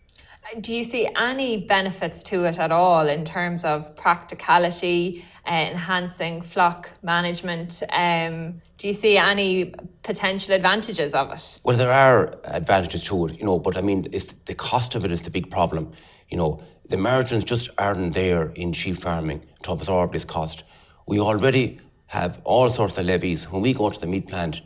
Do 0.59 0.75
you 0.75 0.83
see 0.83 1.09
any 1.15 1.57
benefits 1.57 2.21
to 2.23 2.43
it 2.43 2.59
at 2.59 2.71
all 2.71 3.07
in 3.07 3.23
terms 3.23 3.63
of 3.63 3.95
practicality, 3.95 5.25
uh, 5.47 5.51
enhancing 5.71 6.41
flock 6.41 6.91
management? 7.01 7.81
Um, 7.89 8.61
do 8.77 8.87
you 8.87 8.93
see 8.93 9.17
any 9.17 9.73
potential 10.03 10.53
advantages 10.53 11.13
of 11.13 11.31
it? 11.31 11.59
Well, 11.63 11.77
there 11.77 11.91
are 11.91 12.37
advantages 12.43 13.03
to 13.05 13.27
it, 13.27 13.39
you 13.39 13.45
know, 13.45 13.57
but 13.57 13.77
I 13.77 13.81
mean, 13.81 14.07
it's 14.11 14.33
the 14.45 14.53
cost 14.53 14.95
of 14.95 15.05
it 15.05 15.11
is 15.11 15.21
the 15.21 15.31
big 15.31 15.49
problem. 15.49 15.93
You 16.29 16.37
know, 16.37 16.61
the 16.89 16.97
margins 16.97 17.45
just 17.45 17.69
aren't 17.77 18.13
there 18.13 18.49
in 18.49 18.73
sheep 18.73 18.97
farming 18.97 19.45
to 19.63 19.71
absorb 19.71 20.11
this 20.11 20.25
cost. 20.25 20.63
We 21.07 21.19
already 21.19 21.79
have 22.07 22.41
all 22.43 22.69
sorts 22.69 22.97
of 22.97 23.05
levies. 23.05 23.49
When 23.49 23.61
we 23.61 23.73
go 23.73 23.89
to 23.89 23.99
the 23.99 24.07
meat 24.07 24.27
plant 24.27 24.61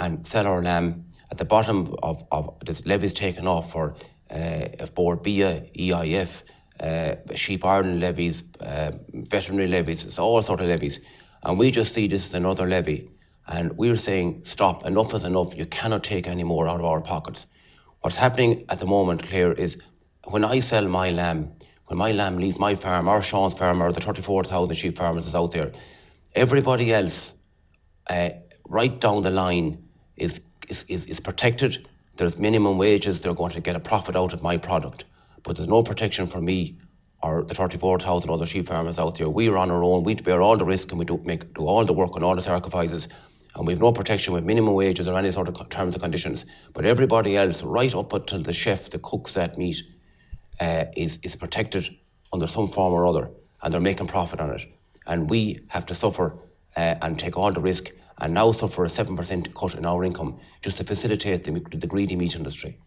and 0.00 0.26
sell 0.26 0.46
our 0.46 0.62
lamb, 0.62 1.04
at 1.30 1.38
the 1.38 1.44
bottom 1.44 1.94
of, 2.02 2.24
of 2.32 2.58
the 2.64 2.80
levies 2.84 3.14
taken 3.14 3.46
off 3.46 3.72
for 3.72 3.94
uh, 4.30 4.86
Bord 4.94 5.22
Bia, 5.22 5.66
EIF, 5.78 6.42
uh, 6.80 7.34
Sheep 7.34 7.64
Ireland 7.64 8.00
levies, 8.00 8.42
uh, 8.60 8.92
veterinary 9.12 9.68
levies, 9.68 10.04
it's 10.04 10.18
all 10.18 10.40
sort 10.42 10.60
of 10.60 10.66
levies. 10.66 11.00
And 11.42 11.58
we 11.58 11.70
just 11.70 11.94
see 11.94 12.06
this 12.06 12.26
as 12.26 12.34
another 12.34 12.66
levy. 12.66 13.10
And 13.46 13.76
we're 13.76 13.96
saying, 13.96 14.42
stop, 14.44 14.86
enough 14.86 15.14
is 15.14 15.24
enough. 15.24 15.56
You 15.56 15.66
cannot 15.66 16.04
take 16.04 16.26
any 16.26 16.44
more 16.44 16.68
out 16.68 16.80
of 16.80 16.84
our 16.84 17.00
pockets. 17.00 17.46
What's 18.00 18.16
happening 18.16 18.64
at 18.68 18.78
the 18.78 18.86
moment, 18.86 19.22
Claire, 19.24 19.52
is 19.52 19.76
when 20.24 20.44
I 20.44 20.60
sell 20.60 20.86
my 20.86 21.10
lamb, 21.10 21.52
when 21.86 21.98
my 21.98 22.12
lamb 22.12 22.38
leaves 22.38 22.58
my 22.58 22.74
farm, 22.74 23.08
or 23.08 23.20
Sean's 23.22 23.54
farm, 23.54 23.82
or 23.82 23.92
the 23.92 24.00
34,000 24.00 24.74
sheep 24.76 24.96
farmers 24.96 25.26
is 25.26 25.34
out 25.34 25.52
there, 25.52 25.72
everybody 26.34 26.92
else, 26.92 27.32
uh, 28.08 28.30
right 28.68 29.00
down 29.00 29.22
the 29.22 29.30
line, 29.30 29.88
is, 30.16 30.40
is, 30.70 30.84
is, 30.88 31.04
is 31.06 31.20
protected. 31.20 31.86
There's 32.16 32.38
minimum 32.38 32.78
wages. 32.78 33.20
They're 33.20 33.34
going 33.34 33.52
to 33.52 33.60
get 33.60 33.76
a 33.76 33.80
profit 33.80 34.16
out 34.16 34.32
of 34.32 34.42
my 34.42 34.56
product. 34.56 35.04
But 35.42 35.56
there's 35.56 35.68
no 35.68 35.82
protection 35.82 36.26
for 36.26 36.40
me 36.40 36.78
or 37.22 37.42
the 37.44 37.54
34,000 37.54 38.30
other 38.30 38.46
sheep 38.46 38.66
farmers 38.66 38.98
out 38.98 39.18
there. 39.18 39.28
We're 39.28 39.56
on 39.56 39.70
our 39.70 39.84
own. 39.84 40.04
We 40.04 40.14
bear 40.14 40.40
all 40.40 40.56
the 40.56 40.64
risk 40.64 40.90
and 40.90 40.98
we 40.98 41.04
do, 41.04 41.20
make, 41.24 41.52
do 41.54 41.62
all 41.66 41.84
the 41.84 41.92
work 41.92 42.14
and 42.14 42.24
all 42.24 42.34
the 42.34 42.42
sacrifices. 42.42 43.08
And 43.56 43.66
we've 43.66 43.80
no 43.80 43.92
protection 43.92 44.32
with 44.32 44.44
minimum 44.44 44.74
wages 44.74 45.06
or 45.06 45.18
any 45.18 45.32
sort 45.32 45.48
of 45.48 45.68
terms 45.68 45.94
and 45.94 46.02
conditions. 46.02 46.46
But 46.72 46.86
everybody 46.86 47.36
else, 47.36 47.62
right 47.62 47.94
up 47.94 48.12
until 48.12 48.42
the 48.42 48.52
chef 48.52 48.88
that 48.90 49.02
cooks 49.02 49.34
that 49.34 49.58
meat, 49.58 49.82
uh, 50.60 50.84
is, 50.96 51.18
is 51.22 51.36
protected 51.36 51.88
under 52.32 52.46
some 52.46 52.68
form 52.68 52.94
or 52.94 53.06
other. 53.06 53.28
And 53.62 53.74
they're 53.74 53.80
making 53.80 54.06
profit 54.06 54.40
on 54.40 54.50
it. 54.50 54.62
And 55.06 55.28
we 55.28 55.60
have 55.68 55.84
to 55.86 55.94
suffer 55.94 56.38
uh, 56.76 56.94
and 57.02 57.18
take 57.18 57.36
all 57.36 57.52
the 57.52 57.60
risk 57.60 57.90
and 58.20 58.34
now 58.34 58.52
suffer 58.52 58.84
a 58.84 58.88
7% 58.88 59.54
cut 59.54 59.74
in 59.74 59.86
our 59.86 60.04
income 60.04 60.38
just 60.62 60.76
to 60.78 60.84
facilitate 60.84 61.44
the, 61.44 61.52
the 61.76 61.86
greedy 61.86 62.16
meat 62.16 62.34
industry. 62.34 62.78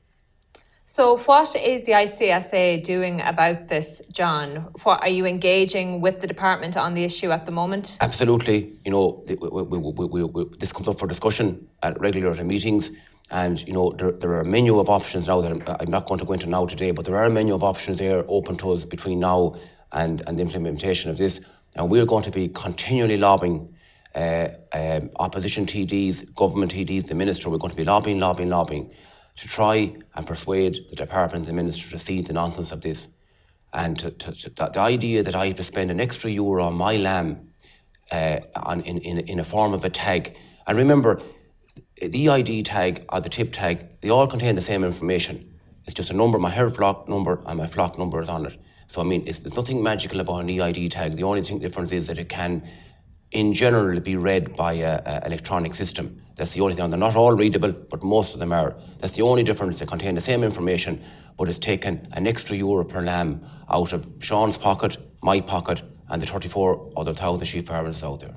So, 0.86 1.18
what 1.20 1.56
is 1.56 1.84
the 1.84 1.94
ICSA 1.94 2.84
doing 2.84 3.22
about 3.22 3.70
this, 3.70 4.02
John? 4.12 4.68
What 4.84 5.02
are 5.02 5.10
you 5.10 5.26
engaging 5.26 6.02
with 6.02 6.20
the 6.20 6.28
department 6.28 6.76
on 6.76 6.94
the 6.94 7.06
issue 7.06 7.32
at 7.32 7.46
the 7.46 7.54
moment? 7.54 7.98
Absolutely. 8.02 8.74
You 8.84 8.92
know, 8.92 9.24
we, 9.26 9.78
we, 9.78 10.24
we, 10.26 10.46
this 10.60 10.74
comes 10.74 10.90
up 10.90 11.00
for 11.00 11.08
discussion 11.08 11.70
at 11.84 11.98
regular 12.02 12.36
meetings, 12.44 12.92
and 13.32 13.66
you 13.66 13.72
know, 13.72 13.94
there, 13.98 14.12
there 14.12 14.32
are 14.32 14.42
a 14.42 14.46
menu 14.46 14.78
of 14.78 14.90
options 14.90 15.28
now 15.28 15.40
that 15.40 15.80
I'm 15.80 15.90
not 15.90 16.06
going 16.06 16.20
to 16.20 16.26
go 16.26 16.34
into 16.34 16.48
now 16.48 16.66
today, 16.66 16.92
but 16.92 17.06
there 17.06 17.16
are 17.16 17.26
a 17.26 17.30
menu 17.30 17.56
of 17.56 17.64
options 17.64 17.98
there 17.98 18.26
open 18.28 18.58
to 18.58 18.72
us 18.72 18.84
between 18.84 19.22
now 19.22 19.56
and, 19.94 20.22
and 20.28 20.38
the 20.38 20.42
implementation 20.42 21.10
of 21.10 21.18
this, 21.18 21.40
and 21.78 21.90
we're 21.90 22.06
going 22.06 22.24
to 22.24 22.32
be 22.32 22.50
continually 22.50 23.18
lobbying 23.18 23.74
uh, 24.16 24.50
um, 24.74 25.10
opposition 25.18 25.66
TDs, 25.66 26.34
government 26.36 26.74
TDs, 26.74 27.08
the 27.08 27.16
minister. 27.16 27.50
We're 27.50 27.58
going 27.58 27.72
to 27.72 27.78
be 27.78 27.84
lobbying, 27.84 28.20
lobbying, 28.20 28.50
lobbying 28.50 28.92
to 29.38 29.48
try 29.48 29.96
and 30.16 30.28
persuade 30.28 30.80
the 30.90 30.96
department 30.96 31.48
and 31.48 31.58
the 31.58 31.64
minister 31.64 31.90
to 31.90 32.00
see 32.00 32.22
the 32.22 32.34
nonsense 32.34 32.72
of 32.72 32.82
this. 32.82 33.08
And 33.74 33.98
to, 34.00 34.12
to, 34.12 34.32
to, 34.32 34.50
the 34.50 34.80
idea 34.80 35.24
that 35.24 35.36
I 35.36 35.48
have 35.48 35.56
to 35.56 35.64
spend 35.64 35.90
an 35.90 36.00
extra 36.00 36.30
euro 36.30 36.66
on 36.66 36.76
my 36.76 36.96
lamb 36.98 37.50
uh, 38.12 38.42
on, 38.56 38.82
in, 38.82 39.00
in, 39.00 39.20
in 39.20 39.40
a 39.40 39.44
form 39.44 39.74
of 39.74 39.84
a 39.84 39.90
tag. 39.90 40.38
And 40.68 40.78
remember, 40.78 41.22
the 42.00 42.30
EID 42.30 42.66
tag 42.66 43.06
or 43.10 43.22
the 43.22 43.30
tip 43.30 43.52
tag, 43.52 44.00
they 44.02 44.10
all 44.10 44.28
contain 44.28 44.56
the 44.56 44.62
same 44.62 44.84
information. 44.84 45.54
It's 45.86 45.96
just 45.96 46.12
a 46.12 46.14
number, 46.14 46.38
my 46.38 46.50
hair 46.50 46.70
flock 46.70 47.10
number 47.10 47.42
and 47.46 47.58
my 47.58 47.68
flock 47.68 47.98
number 47.98 48.22
is 48.22 48.30
on 48.30 48.46
it. 48.46 48.58
So, 48.88 49.02
I 49.02 49.06
mean, 49.06 49.26
there's 49.26 49.56
nothing 49.56 49.82
magical 49.82 50.20
about 50.20 50.42
an 50.42 50.50
EID 50.50 50.92
tag. 50.92 51.16
The 51.16 51.24
only 51.24 51.42
thing 51.42 51.60
difference 51.60 51.92
is 51.92 52.08
that 52.08 52.20
it 52.20 52.30
can, 52.30 52.64
in 53.34 53.54
general, 53.54 54.00
be 54.00 54.16
read 54.16 54.56
by 54.56 54.74
an 54.74 55.24
electronic 55.26 55.74
system. 55.74 56.22
That's 56.36 56.52
the 56.52 56.62
only 56.62 56.76
thing. 56.76 56.90
They're 56.90 57.00
not 57.00 57.16
all 57.16 57.34
readable, 57.34 57.72
but 57.72 58.04
most 58.04 58.34
of 58.34 58.40
them 58.40 58.54
are. 58.54 58.76
That's 59.00 59.14
the 59.14 59.22
only 59.24 59.44
difference. 59.44 59.80
They 59.80 59.86
contain 59.86 60.16
the 60.16 60.22
same 60.22 60.44
information, 60.44 61.04
but 61.38 61.50
it's 61.50 61.60
taken 61.60 62.08
an 62.14 62.28
extra 62.28 62.56
euro 62.56 62.84
per 62.86 63.02
lamb 63.02 63.46
out 63.70 63.94
of 63.94 64.08
Sean's 64.20 64.58
pocket, 64.58 64.98
my 65.22 65.42
pocket, 65.42 65.82
and 66.10 66.22
the 66.22 66.26
34 66.28 66.94
other 66.98 67.14
thousand 67.14 67.46
sheep 67.46 67.68
farmers 67.68 68.04
out 68.04 68.20
there. 68.20 68.36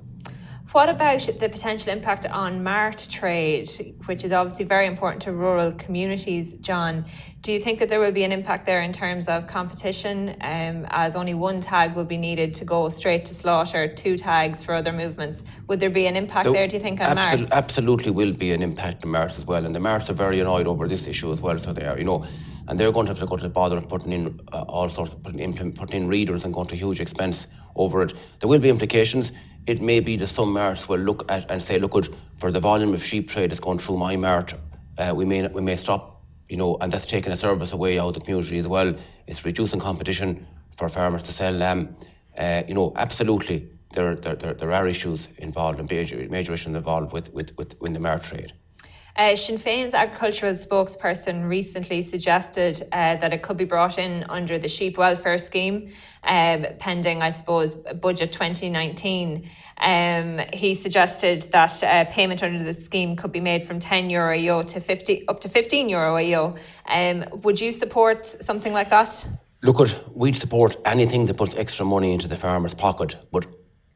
What 0.73 0.89
about 0.89 1.21
the 1.39 1.49
potential 1.49 1.93
impact 1.93 2.27
on 2.27 2.63
mart 2.63 3.07
trade, 3.09 3.71
which 4.07 4.25
is 4.25 4.33
obviously 4.33 4.65
very 4.65 4.87
important 4.87 5.23
to 5.23 5.33
rural 5.33 5.73
communities, 5.73 6.55
John? 6.55 7.07
Do 7.41 7.53
you 7.53 7.61
think 7.61 7.79
that 7.79 7.89
there 7.89 8.01
will 8.01 8.13
be 8.13 8.25
an 8.25 8.33
impact 8.33 8.67
there 8.67 8.83
in 8.83 8.93
terms 8.93 9.29
of 9.29 9.47
competition, 9.47 10.31
um, 10.41 10.87
as 10.91 11.15
only 11.15 11.35
one 11.35 11.61
tag 11.61 11.95
will 11.95 12.05
be 12.05 12.19
needed 12.19 12.53
to 12.55 12.65
go 12.65 12.89
straight 12.89 13.25
to 13.27 13.35
slaughter, 13.35 13.87
two 13.87 14.19
tags 14.19 14.65
for 14.65 14.75
other 14.75 14.93
movements? 14.93 15.45
Would 15.69 15.79
there 15.79 15.89
be 15.89 16.07
an 16.07 16.17
impact 16.17 16.45
there, 16.45 16.53
there 16.53 16.69
do 16.69 16.77
you 16.77 16.83
think, 16.83 17.01
on 17.01 17.17
absol- 17.17 17.39
marts? 17.39 17.53
Absolutely 17.53 18.11
will 18.11 18.33
be 18.33 18.51
an 18.51 18.63
impact 18.63 19.05
on 19.05 19.11
marts 19.11 19.39
as 19.39 19.47
well. 19.47 19.65
And 19.65 19.75
the 19.75 19.81
marts 19.81 20.11
are 20.11 20.15
very 20.15 20.41
annoyed 20.41 20.67
over 20.67 20.89
this 20.89 21.07
issue 21.07 21.33
as 21.33 21.41
well, 21.41 21.59
so 21.59 21.73
they 21.73 21.87
are, 21.87 21.97
you 21.97 22.05
know 22.05 22.27
and 22.69 22.81
they're 22.81 22.91
going 22.93 23.07
to 23.07 23.11
have 23.11 23.21
to 23.21 23.27
go 23.27 23.37
to 23.37 23.43
the 23.45 23.49
bother 23.49 23.77
of 23.77 23.89
putting 23.89 24.13
in 24.13 24.41
uh, 24.53 24.63
all 24.63 24.91
sorts 24.91 25.13
of 25.13 25.23
putting 25.23 25.39
in, 25.39 25.73
putting 25.73 26.03
in 26.03 26.09
readers 26.09 26.45
and 26.45 26.53
going 26.53 26.67
to 26.67 26.75
huge 26.75 27.01
expense 27.01 27.47
over 27.77 28.03
it. 28.03 28.13
There 28.41 28.49
will 28.49 28.59
be 28.59 28.69
implications 28.69 29.31
it 29.67 29.83
may 29.83 30.01
be 30.01 30.17
that 30.17 30.29
some 30.29 30.53
marts 30.53 30.89
will 30.89 31.01
look 31.01 31.31
at 31.31 31.51
and 31.51 31.63
say, 31.63 31.79
look, 31.79 31.95
for 32.37 32.53
the 32.53 32.61
volume 32.61 32.95
of 32.95 33.05
sheep 33.05 33.29
trade 33.29 33.51
that's 33.51 33.61
going 33.61 33.79
through 33.79 33.97
my 33.97 34.17
mart, 34.17 34.55
uh, 34.99 35.13
we 35.15 35.25
may 35.25 35.47
we 35.49 35.61
may 35.61 35.77
stop, 35.77 36.23
you 36.49 36.57
know, 36.57 36.77
and 36.81 36.93
that's 36.93 37.07
taking 37.07 37.33
a 37.33 37.37
service 37.37 37.73
away 37.73 37.99
out 37.99 38.09
of 38.09 38.15
the 38.15 38.21
community 38.21 38.59
as 38.59 38.67
well. 38.67 38.95
It's 39.27 39.45
reducing 39.45 39.81
competition 39.81 40.47
for 40.77 40.89
farmers 40.89 41.23
to 41.25 41.33
sell 41.33 41.53
lamb. 41.53 41.97
Uh, 42.39 42.63
you 42.69 42.75
know, 42.75 42.93
absolutely, 42.97 43.69
there, 43.93 44.15
there, 44.15 44.37
there, 44.37 44.55
there 44.55 44.73
are 44.73 44.87
issues 44.87 45.29
involved 45.39 45.79
and 45.81 45.91
major, 45.91 46.17
major 46.29 46.53
issues 46.53 46.75
involved 46.75 47.13
with, 47.13 47.33
with, 47.33 47.57
with, 47.57 47.81
with 47.81 47.95
the 47.95 48.01
mart 48.01 48.23
trade. 48.23 48.53
Uh, 49.17 49.35
Sinn 49.35 49.57
Féin's 49.57 49.95
agricultural 49.95 50.53
spokesperson 50.53 51.49
recently 51.49 52.03
suggested 52.03 52.87
uh, 52.93 53.17
that 53.17 53.33
it 53.33 53.43
could 53.43 53.57
be 53.57 53.65
brought 53.65 53.97
in 53.97 54.25
under 54.29 54.59
the 54.59 54.69
sheep 54.69 54.99
welfare 54.99 55.39
scheme, 55.39 55.91
um, 56.25 56.67
pending, 56.79 57.23
I 57.23 57.31
suppose, 57.31 57.75
budget 57.75 58.31
2019. 58.31 59.49
Um, 59.79 60.41
he 60.53 60.75
suggested 60.75 61.43
that 61.53 61.83
uh, 61.83 62.05
payment 62.11 62.43
under 62.43 62.63
the 62.63 62.75
scheme 62.75 63.17
could 63.17 63.33
be 63.33 63.41
made 63.41 63.65
from 63.65 63.79
10 63.79 64.11
euro 64.11 64.35
a 64.35 64.37
year 64.37 64.63
to 64.65 64.81
50 64.81 65.29
up 65.29 65.41
to 65.41 65.49
15 65.49 65.89
euro 65.89 66.17
a 66.17 66.23
year. 66.23 66.55
Um, 66.85 67.25
would 67.43 67.59
you 67.59 67.73
support 67.73 68.27
something 68.27 68.75
like 68.75 68.91
that? 68.91 69.27
Look, 69.63 69.81
at, 69.81 69.99
we'd 70.15 70.37
support 70.37 70.77
anything 70.85 71.25
that 71.27 71.39
puts 71.39 71.55
extra 71.55 71.87
money 71.87 72.13
into 72.13 72.29
the 72.29 72.37
farmer's 72.37 72.75
pocket, 72.75 73.17
but 73.33 73.47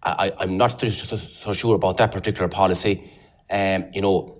I, 0.02 0.32
am 0.40 0.56
not 0.56 0.80
so, 0.80 0.88
so, 0.88 1.52
sure 1.52 1.74
about 1.74 1.98
that 1.98 2.10
particular 2.10 2.48
policy. 2.48 3.12
Um, 3.50 3.84
you 3.92 4.00
know, 4.00 4.39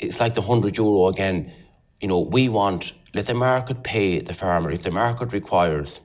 it's 0.00 0.20
like 0.20 0.34
the 0.34 0.40
100 0.40 0.76
euro 0.76 1.06
again. 1.06 1.52
You 2.00 2.08
know, 2.08 2.20
we 2.20 2.48
want, 2.48 2.92
let 3.14 3.26
the 3.26 3.34
market 3.34 3.82
pay 3.82 4.20
the 4.20 4.34
farmer. 4.34 4.70
If 4.70 4.82
the 4.82 4.90
market 4.90 5.32
requires 5.32 6.00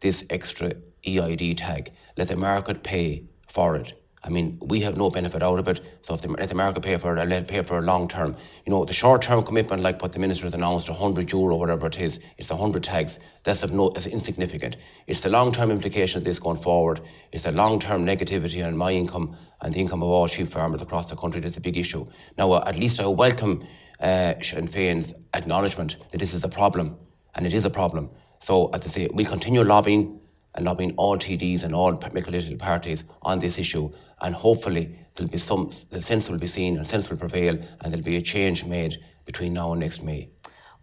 this 0.00 0.24
extra 0.30 0.74
EID 1.06 1.58
tag, 1.58 1.92
let 2.16 2.28
the 2.28 2.36
market 2.36 2.82
pay 2.82 3.24
for 3.48 3.76
it. 3.76 3.92
I 4.24 4.28
mean, 4.28 4.56
we 4.60 4.80
have 4.82 4.96
no 4.96 5.10
benefit 5.10 5.42
out 5.42 5.58
of 5.58 5.66
it. 5.66 5.80
So 6.02 6.14
if 6.14 6.22
the, 6.22 6.28
let 6.28 6.54
market 6.54 6.80
pay 6.82 6.96
for 6.96 7.16
it, 7.16 7.28
let 7.28 7.42
it 7.42 7.48
pay 7.48 7.62
for 7.62 7.78
a 7.78 7.82
long 7.82 8.06
term. 8.06 8.36
You 8.64 8.70
know, 8.70 8.84
the 8.84 8.92
short 8.92 9.20
term 9.20 9.42
commitment, 9.42 9.82
like 9.82 10.00
what 10.00 10.12
the 10.12 10.20
minister 10.20 10.44
has 10.44 10.54
announced, 10.54 10.88
100 10.88 11.32
euro, 11.32 11.56
whatever 11.56 11.88
it 11.88 11.98
is, 11.98 12.20
it's 12.38 12.48
100 12.48 12.84
tags. 12.84 13.18
That's 13.42 13.64
of 13.64 13.72
no, 13.72 13.90
that's 13.90 14.06
insignificant. 14.06 14.76
It's 15.08 15.22
the 15.22 15.28
long 15.28 15.50
term 15.52 15.72
implication 15.72 16.18
of 16.18 16.24
this 16.24 16.38
going 16.38 16.58
forward. 16.58 17.00
It's 17.32 17.44
the 17.44 17.50
long 17.50 17.80
term 17.80 18.06
negativity 18.06 18.64
on 18.64 18.76
my 18.76 18.92
income 18.92 19.36
and 19.60 19.74
the 19.74 19.80
income 19.80 20.04
of 20.04 20.08
all 20.08 20.28
sheep 20.28 20.48
farmers 20.48 20.82
across 20.82 21.10
the 21.10 21.16
country. 21.16 21.40
That's 21.40 21.56
a 21.56 21.60
big 21.60 21.76
issue. 21.76 22.06
Now, 22.38 22.52
uh, 22.52 22.64
at 22.64 22.76
least 22.76 23.00
I 23.00 23.06
welcome 23.06 23.66
uh, 23.98 24.34
Sinn 24.40 24.68
Féin's 24.68 25.14
acknowledgement 25.34 25.96
that 26.12 26.18
this 26.18 26.32
is 26.32 26.44
a 26.44 26.48
problem, 26.48 26.96
and 27.34 27.44
it 27.44 27.54
is 27.54 27.64
a 27.64 27.70
problem. 27.70 28.08
So, 28.38 28.68
as 28.68 28.84
I 28.86 28.88
say, 28.88 29.08
we'll 29.12 29.26
continue 29.26 29.64
lobbying 29.64 30.20
and 30.54 30.64
lobbying 30.64 30.94
all 30.96 31.18
TDs 31.18 31.62
and 31.62 31.74
all 31.74 31.94
political 31.94 32.56
parties 32.56 33.04
on 33.22 33.38
this 33.38 33.58
issue. 33.58 33.90
And 34.20 34.34
hopefully, 34.34 34.98
there'll 35.14 35.30
be 35.30 35.38
some 35.38 35.70
the 35.90 36.02
sense 36.02 36.28
will 36.28 36.38
be 36.38 36.46
seen 36.46 36.76
and 36.76 36.86
sense 36.86 37.10
will 37.10 37.16
prevail, 37.16 37.58
and 37.80 37.92
there'll 37.92 38.04
be 38.04 38.16
a 38.16 38.22
change 38.22 38.64
made 38.64 38.98
between 39.24 39.52
now 39.52 39.72
and 39.72 39.80
next 39.80 40.02
May. 40.02 40.30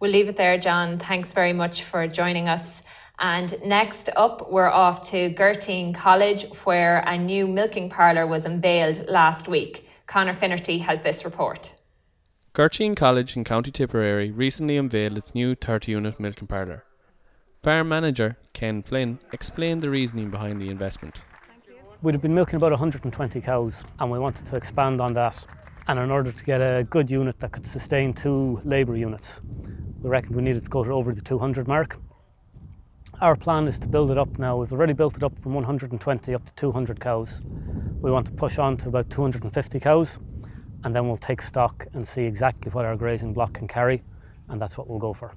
We'll 0.00 0.10
leave 0.10 0.28
it 0.28 0.36
there, 0.36 0.58
John. 0.58 0.98
Thanks 0.98 1.34
very 1.34 1.52
much 1.52 1.82
for 1.82 2.06
joining 2.06 2.48
us. 2.48 2.82
And 3.18 3.54
next 3.62 4.08
up, 4.16 4.50
we're 4.50 4.70
off 4.70 5.02
to 5.10 5.28
Gurteen 5.30 5.94
College, 5.94 6.46
where 6.64 7.00
a 7.06 7.18
new 7.18 7.46
milking 7.46 7.90
parlour 7.90 8.26
was 8.26 8.46
unveiled 8.46 9.06
last 9.08 9.46
week. 9.46 9.86
Connor 10.06 10.32
Finnerty 10.32 10.78
has 10.78 11.02
this 11.02 11.24
report. 11.24 11.74
Gurteen 12.54 12.94
College 12.94 13.36
in 13.36 13.44
County 13.44 13.70
Tipperary 13.70 14.30
recently 14.30 14.78
unveiled 14.78 15.18
its 15.18 15.34
new 15.34 15.54
30 15.54 15.92
unit 15.92 16.18
milking 16.18 16.48
parlour. 16.48 16.84
Farm 17.62 17.90
manager 17.90 18.38
Ken 18.54 18.82
Flynn 18.82 19.18
explained 19.32 19.82
the 19.82 19.90
reasoning 19.90 20.30
behind 20.30 20.58
the 20.58 20.70
investment. 20.70 21.20
We'd 22.00 22.14
have 22.14 22.22
been 22.22 22.34
milking 22.34 22.56
about 22.56 22.70
120 22.70 23.38
cows 23.42 23.84
and 23.98 24.10
we 24.10 24.18
wanted 24.18 24.46
to 24.46 24.56
expand 24.56 24.98
on 24.98 25.12
that. 25.12 25.44
And 25.86 25.98
in 25.98 26.10
order 26.10 26.32
to 26.32 26.44
get 26.44 26.62
a 26.62 26.86
good 26.88 27.10
unit 27.10 27.38
that 27.40 27.52
could 27.52 27.66
sustain 27.66 28.14
two 28.14 28.62
labour 28.64 28.96
units, 28.96 29.42
we 30.00 30.08
reckoned 30.08 30.36
we 30.36 30.42
needed 30.42 30.64
to 30.64 30.70
go 30.70 30.82
to 30.82 30.90
over 30.90 31.12
the 31.12 31.20
200 31.20 31.68
mark. 31.68 31.98
Our 33.20 33.36
plan 33.36 33.68
is 33.68 33.78
to 33.80 33.86
build 33.86 34.10
it 34.10 34.16
up 34.16 34.38
now. 34.38 34.56
We've 34.56 34.72
already 34.72 34.94
built 34.94 35.18
it 35.18 35.22
up 35.22 35.38
from 35.42 35.52
120 35.52 36.34
up 36.34 36.46
to 36.46 36.54
200 36.54 36.98
cows. 36.98 37.42
We 38.00 38.10
want 38.10 38.24
to 38.24 38.32
push 38.32 38.58
on 38.58 38.78
to 38.78 38.88
about 38.88 39.10
250 39.10 39.78
cows 39.80 40.18
and 40.84 40.94
then 40.94 41.06
we'll 41.06 41.18
take 41.18 41.42
stock 41.42 41.86
and 41.92 42.08
see 42.08 42.22
exactly 42.22 42.72
what 42.72 42.86
our 42.86 42.96
grazing 42.96 43.34
block 43.34 43.52
can 43.52 43.68
carry 43.68 44.02
and 44.48 44.58
that's 44.58 44.78
what 44.78 44.88
we'll 44.88 44.98
go 44.98 45.12
for. 45.12 45.34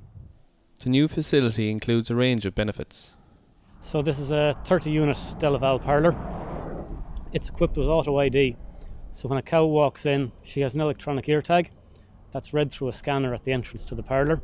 The 0.80 0.90
new 0.90 1.08
facility 1.08 1.70
includes 1.70 2.10
a 2.10 2.16
range 2.16 2.46
of 2.46 2.56
benefits. 2.56 3.16
So 3.82 4.02
this 4.02 4.20
is 4.20 4.32
a 4.32 4.58
30 4.66 4.92
unit 4.92 5.16
DeLaval 5.16 5.84
parlour. 5.84 6.16
It's 7.34 7.50
equipped 7.50 7.78
with 7.78 7.88
auto 7.88 8.18
ID. 8.18 8.58
So 9.12 9.30
when 9.30 9.38
a 9.38 9.42
cow 9.42 9.66
walks 9.66 10.06
in, 10.06 10.32
she 10.44 10.62
has 10.62 10.76
an 10.76 10.82
electronic 10.82 11.28
ear 11.30 11.42
tag 11.42 11.72
that's 12.32 12.54
read 12.54 12.72
through 12.72 12.88
a 12.88 12.94
scanner 12.94 13.34
at 13.34 13.44
the 13.44 13.52
entrance 13.52 13.86
to 13.86 13.96
the 13.96 14.04
parlour. 14.04 14.42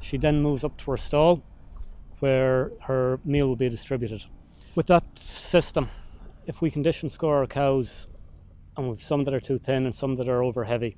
She 0.00 0.18
then 0.18 0.42
moves 0.42 0.64
up 0.64 0.76
to 0.78 0.90
her 0.90 0.96
stall 0.96 1.42
where 2.18 2.70
her 2.82 3.20
meal 3.24 3.46
will 3.46 3.56
be 3.56 3.68
distributed. 3.68 4.24
With 4.74 4.86
that 4.86 5.18
system, 5.18 5.88
if 6.46 6.62
we 6.62 6.70
condition 6.70 7.10
score 7.10 7.38
our 7.38 7.46
cows 7.46 8.08
and 8.76 8.88
we've 8.88 9.02
some 9.02 9.22
that 9.24 9.34
are 9.34 9.40
too 9.40 9.58
thin 9.58 9.84
and 9.84 9.94
some 9.94 10.16
that 10.16 10.28
are 10.28 10.42
over 10.42 10.64
heavy, 10.64 10.96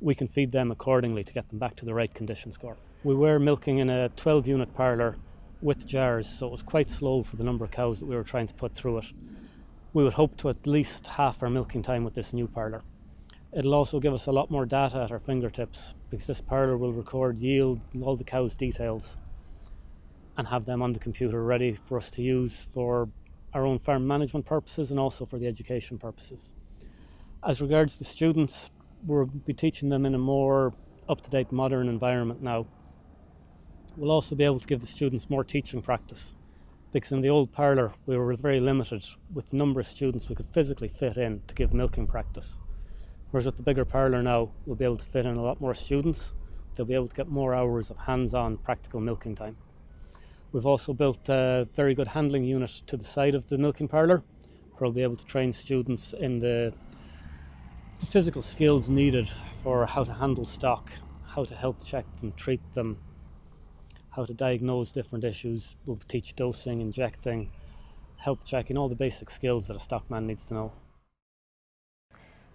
we 0.00 0.14
can 0.14 0.28
feed 0.28 0.52
them 0.52 0.70
accordingly 0.70 1.24
to 1.24 1.32
get 1.32 1.48
them 1.48 1.58
back 1.58 1.74
to 1.76 1.84
the 1.84 1.94
right 1.94 2.12
condition 2.12 2.52
score. 2.52 2.76
We 3.04 3.14
were 3.14 3.38
milking 3.38 3.78
in 3.78 3.88
a 3.88 4.08
12 4.10 4.48
unit 4.48 4.74
parlour 4.74 5.16
with 5.62 5.86
jars, 5.86 6.28
so 6.28 6.46
it 6.46 6.50
was 6.50 6.62
quite 6.62 6.90
slow 6.90 7.22
for 7.22 7.36
the 7.36 7.44
number 7.44 7.64
of 7.64 7.70
cows 7.70 8.00
that 8.00 8.06
we 8.06 8.16
were 8.16 8.24
trying 8.24 8.46
to 8.46 8.54
put 8.54 8.74
through 8.74 8.98
it. 8.98 9.06
We 9.92 10.04
would 10.04 10.12
hope 10.12 10.36
to 10.38 10.48
at 10.50 10.66
least 10.66 11.06
half 11.06 11.42
our 11.42 11.48
milking 11.48 11.82
time 11.82 12.04
with 12.04 12.14
this 12.14 12.32
new 12.32 12.46
parlour. 12.46 12.82
It'll 13.56 13.74
also 13.74 14.00
give 14.00 14.12
us 14.12 14.26
a 14.26 14.32
lot 14.32 14.50
more 14.50 14.66
data 14.66 14.98
at 15.02 15.10
our 15.10 15.18
fingertips 15.18 15.94
because 16.10 16.26
this 16.26 16.42
parlour 16.42 16.76
will 16.76 16.92
record 16.92 17.38
yield 17.38 17.80
and 17.94 18.02
all 18.02 18.16
the 18.16 18.24
cows' 18.24 18.54
details 18.54 19.18
and 20.36 20.46
have 20.48 20.66
them 20.66 20.82
on 20.82 20.92
the 20.92 20.98
computer 20.98 21.42
ready 21.42 21.72
for 21.72 21.96
us 21.96 22.10
to 22.12 22.22
use 22.22 22.64
for 22.64 23.08
our 23.54 23.64
own 23.64 23.78
farm 23.78 24.06
management 24.06 24.44
purposes 24.44 24.90
and 24.90 25.00
also 25.00 25.24
for 25.24 25.38
the 25.38 25.46
education 25.46 25.96
purposes. 25.96 26.52
As 27.42 27.62
regards 27.62 27.96
the 27.96 28.04
students, 28.04 28.70
we'll 29.06 29.26
be 29.26 29.54
teaching 29.54 29.88
them 29.88 30.04
in 30.04 30.14
a 30.14 30.18
more 30.18 30.74
up 31.08 31.20
to 31.22 31.30
date 31.30 31.52
modern 31.52 31.88
environment 31.88 32.42
now. 32.42 32.66
We'll 33.96 34.10
also 34.10 34.34
be 34.34 34.44
able 34.44 34.60
to 34.60 34.66
give 34.66 34.80
the 34.80 34.86
students 34.86 35.30
more 35.30 35.44
teaching 35.44 35.80
practice 35.80 36.34
because 36.92 37.12
in 37.12 37.20
the 37.20 37.28
old 37.28 37.52
parlour 37.52 37.92
we 38.06 38.16
were 38.16 38.34
very 38.34 38.60
limited 38.60 39.04
with 39.32 39.50
the 39.50 39.56
number 39.56 39.80
of 39.80 39.86
students 39.86 40.28
we 40.28 40.34
could 40.34 40.46
physically 40.46 40.88
fit 40.88 41.16
in 41.16 41.40
to 41.46 41.54
give 41.54 41.72
milking 41.72 42.06
practice. 42.06 42.60
Whereas 43.30 43.46
with 43.46 43.56
the 43.56 43.62
bigger 43.62 43.84
parlour 43.84 44.22
now, 44.22 44.50
we'll 44.64 44.76
be 44.76 44.84
able 44.84 44.96
to 44.96 45.04
fit 45.04 45.26
in 45.26 45.36
a 45.36 45.42
lot 45.42 45.60
more 45.60 45.74
students. 45.74 46.34
They'll 46.74 46.86
be 46.86 46.94
able 46.94 47.08
to 47.08 47.14
get 47.14 47.28
more 47.28 47.54
hours 47.54 47.90
of 47.90 47.98
hands 47.98 48.34
on 48.34 48.56
practical 48.58 49.00
milking 49.00 49.34
time. 49.34 49.56
We've 50.52 50.66
also 50.66 50.94
built 50.94 51.28
a 51.28 51.68
very 51.74 51.94
good 51.94 52.08
handling 52.08 52.44
unit 52.44 52.82
to 52.86 52.96
the 52.96 53.04
side 53.04 53.34
of 53.34 53.48
the 53.48 53.58
milking 53.58 53.88
parlour 53.88 54.22
where 54.78 54.88
we'll 54.88 54.92
be 54.92 55.02
able 55.02 55.16
to 55.16 55.26
train 55.26 55.52
students 55.52 56.12
in 56.12 56.38
the, 56.38 56.72
the 57.98 58.06
physical 58.06 58.42
skills 58.42 58.88
needed 58.88 59.28
for 59.62 59.86
how 59.86 60.04
to 60.04 60.12
handle 60.12 60.44
stock, 60.44 60.90
how 61.26 61.44
to 61.44 61.54
health 61.54 61.84
check 61.84 62.04
them, 62.20 62.32
treat 62.36 62.60
them, 62.74 62.98
how 64.10 64.24
to 64.24 64.34
diagnose 64.34 64.92
different 64.92 65.24
issues. 65.24 65.76
We'll 65.86 66.00
teach 66.08 66.36
dosing, 66.36 66.80
injecting, 66.80 67.50
health 68.16 68.44
checking, 68.44 68.76
all 68.76 68.88
the 68.88 68.94
basic 68.94 69.30
skills 69.30 69.68
that 69.68 69.76
a 69.76 69.80
stockman 69.80 70.26
needs 70.26 70.46
to 70.46 70.54
know. 70.54 70.72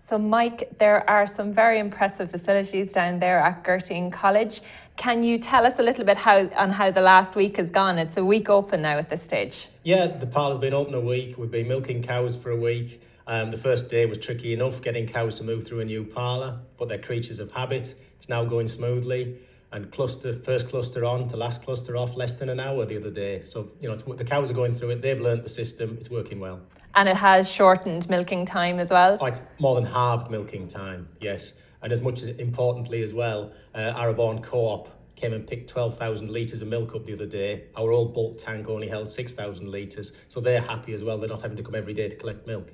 So, 0.04 0.17
Mike, 0.17 0.80
there 0.80 1.08
are 1.08 1.27
some 1.27 1.54
very 1.54 1.77
impressive 1.77 2.32
facilities 2.32 2.91
down 2.91 3.19
there 3.19 3.39
at 3.39 3.63
Gurteen 3.63 4.10
College. 4.10 4.62
Can 4.97 5.21
you 5.21 5.38
tell 5.38 5.63
us 5.63 5.77
a 5.77 5.84
little 5.84 6.04
bit 6.04 6.17
how 6.17 6.49
on 6.58 6.71
how 6.71 6.89
the 6.89 7.01
last 7.01 7.36
week 7.36 7.58
has 7.58 7.69
gone? 7.69 7.99
It's 7.99 8.17
a 8.17 8.25
week 8.25 8.49
open 8.49 8.82
now 8.82 8.97
at 8.97 9.10
this 9.10 9.21
stage. 9.21 9.67
Yeah, 9.84 10.08
the 10.08 10.25
parlour's 10.25 10.58
been 10.58 10.73
open 10.73 10.95
a 10.95 10.99
week. 10.99 11.38
We've 11.38 11.51
been 11.51 11.67
milking 11.67 12.01
cows 12.01 12.36
for 12.36 12.49
a 12.49 12.58
week. 12.58 13.01
Um, 13.32 13.50
the 13.50 13.56
first 13.56 13.88
day 13.88 14.06
was 14.06 14.17
tricky 14.17 14.52
enough 14.52 14.82
getting 14.82 15.08
cows 15.08 15.36
to 15.36 15.46
move 15.46 15.65
through 15.65 15.80
a 15.80 15.86
new 15.86 16.04
parlour, 16.04 16.60
but 16.78 16.89
they're 16.89 16.98
creatures 16.98 17.39
of 17.39 17.50
habit. 17.50 17.96
It's 18.17 18.28
now 18.28 18.44
going 18.44 18.67
smoothly. 18.67 19.38
And 19.72 19.89
cluster 19.89 20.34
first 20.34 20.67
cluster 20.67 21.06
on 21.06 21.30
to 21.30 21.38
last 21.38 21.63
cluster 21.63 21.96
off 21.96 22.17
less 22.17 22.34
than 22.34 22.50
an 22.50 22.60
hour 22.60 22.86
the 22.86 22.98
other 22.98 23.10
day. 23.10 23.41
So 23.41 23.72
you 23.80 23.88
know 23.88 23.96
the 23.96 24.26
cows 24.26 24.52
are 24.52 24.54
going 24.54 24.74
through 24.74 24.89
it. 24.89 25.02
They've 25.02 25.17
learnt 25.17 25.44
the 25.44 25.50
system. 25.50 25.96
It's 25.98 26.10
working 26.10 26.41
well. 26.41 26.60
And 26.94 27.08
it 27.08 27.15
has 27.15 27.50
shortened 27.50 28.10
milking 28.10 28.44
time 28.44 28.80
as 28.80 28.91
well? 28.91 29.17
Oh, 29.22 29.28
it's 29.28 29.39
more 29.60 29.76
than 29.76 29.86
halved 29.86 30.30
milking 30.30 30.67
time, 30.67 31.08
yes. 31.22 31.54
And 31.82 31.94
as 31.94 32.02
much 32.02 32.22
as 32.22 32.28
importantly 32.28 33.02
as 33.02 33.13
well, 33.13 33.54
uh, 33.74 33.94
Arrabawn 33.94 34.44
Co-op 34.44 34.89
came 35.21 35.34
and 35.34 35.45
picked 35.45 35.69
12,000 35.69 36.29
litres 36.29 36.62
of 36.62 36.67
milk 36.67 36.95
up 36.95 37.05
the 37.05 37.13
other 37.13 37.27
day. 37.27 37.65
Our 37.77 37.91
old 37.91 38.13
bulk 38.13 38.38
tank 38.39 38.67
only 38.67 38.88
held 38.88 39.10
6,000 39.10 39.69
litres, 39.69 40.13
so 40.29 40.39
they're 40.39 40.62
happy 40.62 40.93
as 40.93 41.03
well. 41.03 41.19
They're 41.19 41.29
not 41.29 41.43
having 41.43 41.57
to 41.57 41.63
come 41.63 41.75
every 41.75 41.93
day 41.93 42.10
to 42.10 42.15
collect 42.15 42.47
milk. 42.47 42.69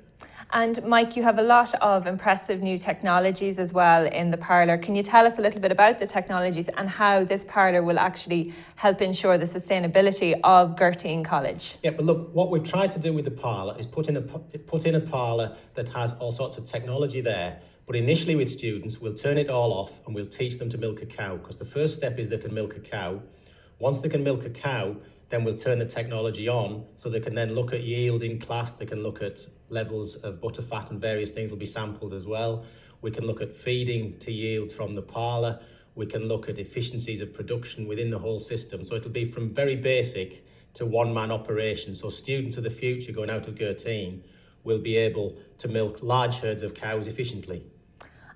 And 0.50 0.82
Mike, 0.82 1.14
you 1.14 1.22
have 1.24 1.38
a 1.38 1.42
lot 1.42 1.74
of 1.74 2.06
impressive 2.06 2.62
new 2.62 2.78
technologies 2.78 3.58
as 3.58 3.74
well 3.74 4.06
in 4.06 4.30
the 4.30 4.38
parlour. 4.38 4.78
Can 4.78 4.94
you 4.94 5.02
tell 5.02 5.26
us 5.26 5.38
a 5.38 5.42
little 5.42 5.60
bit 5.60 5.70
about 5.70 5.98
the 5.98 6.06
technologies 6.06 6.68
and 6.68 6.88
how 6.88 7.22
this 7.22 7.44
parlour 7.44 7.82
will 7.82 7.98
actually 7.98 8.54
help 8.76 9.02
ensure 9.02 9.36
the 9.36 9.44
sustainability 9.44 10.40
of 10.42 10.74
Gurteen 10.74 11.22
College? 11.22 11.76
Yeah, 11.82 11.90
but 11.90 12.06
look, 12.06 12.34
what 12.34 12.50
we've 12.50 12.64
tried 12.64 12.90
to 12.92 12.98
do 12.98 13.12
with 13.12 13.26
the 13.26 13.30
parlour 13.30 13.76
is 13.78 13.84
put 13.84 14.08
in 14.08 14.16
a 14.16 14.22
put 14.22 14.86
in 14.86 14.94
a 14.94 15.00
parlour 15.00 15.54
that 15.74 15.90
has 15.90 16.14
all 16.14 16.32
sorts 16.32 16.56
of 16.56 16.64
technology 16.64 17.20
there. 17.20 17.60
But 17.88 17.96
initially 17.96 18.36
with 18.36 18.50
students, 18.50 19.00
we'll 19.00 19.14
turn 19.14 19.38
it 19.38 19.48
all 19.48 19.72
off 19.72 20.04
and 20.04 20.14
we'll 20.14 20.26
teach 20.26 20.58
them 20.58 20.68
to 20.68 20.76
milk 20.76 21.00
a 21.00 21.06
cow 21.06 21.36
because 21.38 21.56
the 21.56 21.64
first 21.64 21.94
step 21.94 22.18
is 22.18 22.28
they 22.28 22.36
can 22.36 22.52
milk 22.52 22.76
a 22.76 22.80
cow. 22.80 23.22
Once 23.78 24.00
they 24.00 24.10
can 24.10 24.22
milk 24.22 24.44
a 24.44 24.50
cow, 24.50 24.94
then 25.30 25.42
we'll 25.42 25.56
turn 25.56 25.78
the 25.78 25.86
technology 25.86 26.48
on 26.48 26.84
so 26.96 27.08
they 27.08 27.18
can 27.18 27.34
then 27.34 27.54
look 27.54 27.72
at 27.72 27.84
yield 27.84 28.22
in 28.22 28.38
class, 28.38 28.74
they 28.74 28.84
can 28.84 29.02
look 29.02 29.22
at 29.22 29.40
levels 29.70 30.16
of 30.16 30.38
butterfat 30.38 30.90
and 30.90 31.00
various 31.00 31.30
things 31.30 31.50
will 31.50 31.56
be 31.56 31.64
sampled 31.64 32.12
as 32.12 32.26
well. 32.26 32.62
We 33.00 33.10
can 33.10 33.26
look 33.26 33.40
at 33.40 33.54
feeding 33.56 34.18
to 34.18 34.32
yield 34.32 34.70
from 34.70 34.94
the 34.94 35.00
parlour. 35.00 35.58
We 35.94 36.04
can 36.04 36.28
look 36.28 36.50
at 36.50 36.58
efficiencies 36.58 37.22
of 37.22 37.32
production 37.32 37.88
within 37.88 38.10
the 38.10 38.18
whole 38.18 38.38
system. 38.38 38.84
So 38.84 38.96
it'll 38.96 39.12
be 39.12 39.24
from 39.24 39.48
very 39.48 39.76
basic 39.76 40.44
to 40.74 40.84
one-man 40.84 41.30
operation. 41.30 41.94
So 41.94 42.10
students 42.10 42.58
of 42.58 42.64
the 42.64 42.70
future 42.70 43.12
going 43.12 43.30
out 43.30 43.48
of 43.48 43.54
Gurteen 43.54 44.24
will 44.62 44.78
be 44.78 44.98
able 44.98 45.38
to 45.56 45.68
milk 45.68 46.02
large 46.02 46.40
herds 46.40 46.62
of 46.62 46.74
cows 46.74 47.06
efficiently. 47.06 47.62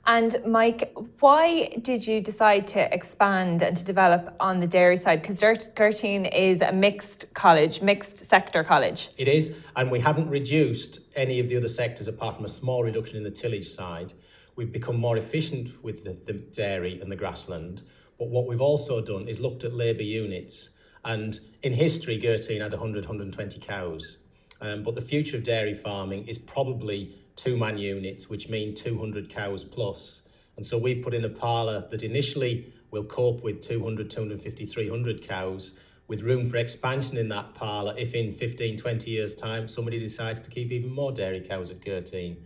And 0.06 0.34
Mike, 0.44 0.92
why 1.20 1.68
did 1.82 2.04
you 2.06 2.20
decide 2.20 2.66
to 2.68 2.92
expand 2.92 3.62
and 3.62 3.76
to 3.76 3.84
develop 3.84 4.34
on 4.40 4.58
the 4.58 4.66
dairy 4.66 4.96
side? 4.96 5.22
Because 5.22 5.40
Gurteen 5.40 6.26
is 6.26 6.60
a 6.60 6.72
mixed 6.72 7.32
college, 7.34 7.80
mixed 7.82 8.18
sector 8.18 8.64
college. 8.64 9.10
It 9.16 9.28
is, 9.28 9.56
and 9.76 9.90
we 9.92 10.00
haven't 10.00 10.28
reduced 10.28 11.00
any 11.14 11.38
of 11.38 11.48
the 11.48 11.56
other 11.56 11.68
sectors 11.68 12.08
apart 12.08 12.34
from 12.34 12.44
a 12.44 12.48
small 12.48 12.82
reduction 12.82 13.16
in 13.16 13.22
the 13.22 13.30
tillage 13.30 13.68
side. 13.68 14.12
We've 14.56 14.72
become 14.72 14.96
more 14.96 15.16
efficient 15.18 15.82
with 15.84 16.02
the, 16.02 16.12
the 16.12 16.32
dairy 16.32 17.00
and 17.00 17.10
the 17.10 17.16
grassland. 17.16 17.82
But 18.18 18.28
what 18.28 18.48
we've 18.48 18.60
also 18.60 19.00
done 19.00 19.28
is 19.28 19.38
looked 19.38 19.62
at 19.62 19.72
labour 19.72 20.02
units. 20.02 20.70
And 21.04 21.38
in 21.62 21.72
history, 21.72 22.18
Gurteen 22.18 22.60
had 22.60 22.72
100, 22.72 23.04
120 23.04 23.60
cows. 23.60 24.18
Um, 24.60 24.82
but 24.82 24.94
the 24.94 25.00
future 25.00 25.36
of 25.36 25.44
dairy 25.44 25.74
farming 25.74 26.26
is 26.26 26.38
probably 26.38 27.16
two 27.36 27.56
man 27.56 27.78
units, 27.78 28.28
which 28.28 28.48
mean 28.48 28.74
200 28.74 29.28
cows 29.28 29.64
plus. 29.64 30.22
And 30.56 30.66
so 30.66 30.76
we've 30.78 31.02
put 31.02 31.14
in 31.14 31.24
a 31.24 31.28
parlour 31.28 31.86
that 31.90 32.02
initially 32.02 32.72
will 32.90 33.04
cope 33.04 33.42
with 33.42 33.62
200, 33.62 34.10
250, 34.10 34.66
300 34.66 35.22
cows, 35.22 35.72
with 36.08 36.22
room 36.22 36.44
for 36.44 36.58
expansion 36.58 37.16
in 37.16 37.28
that 37.28 37.54
parlour 37.54 37.94
if 37.96 38.14
in 38.14 38.32
15, 38.32 38.76
20 38.76 39.10
years' 39.10 39.34
time 39.34 39.66
somebody 39.66 39.98
decides 39.98 40.40
to 40.40 40.50
keep 40.50 40.70
even 40.70 40.90
more 40.90 41.10
dairy 41.10 41.40
cows 41.40 41.70
at 41.70 41.80
Gurteen. 41.80 42.36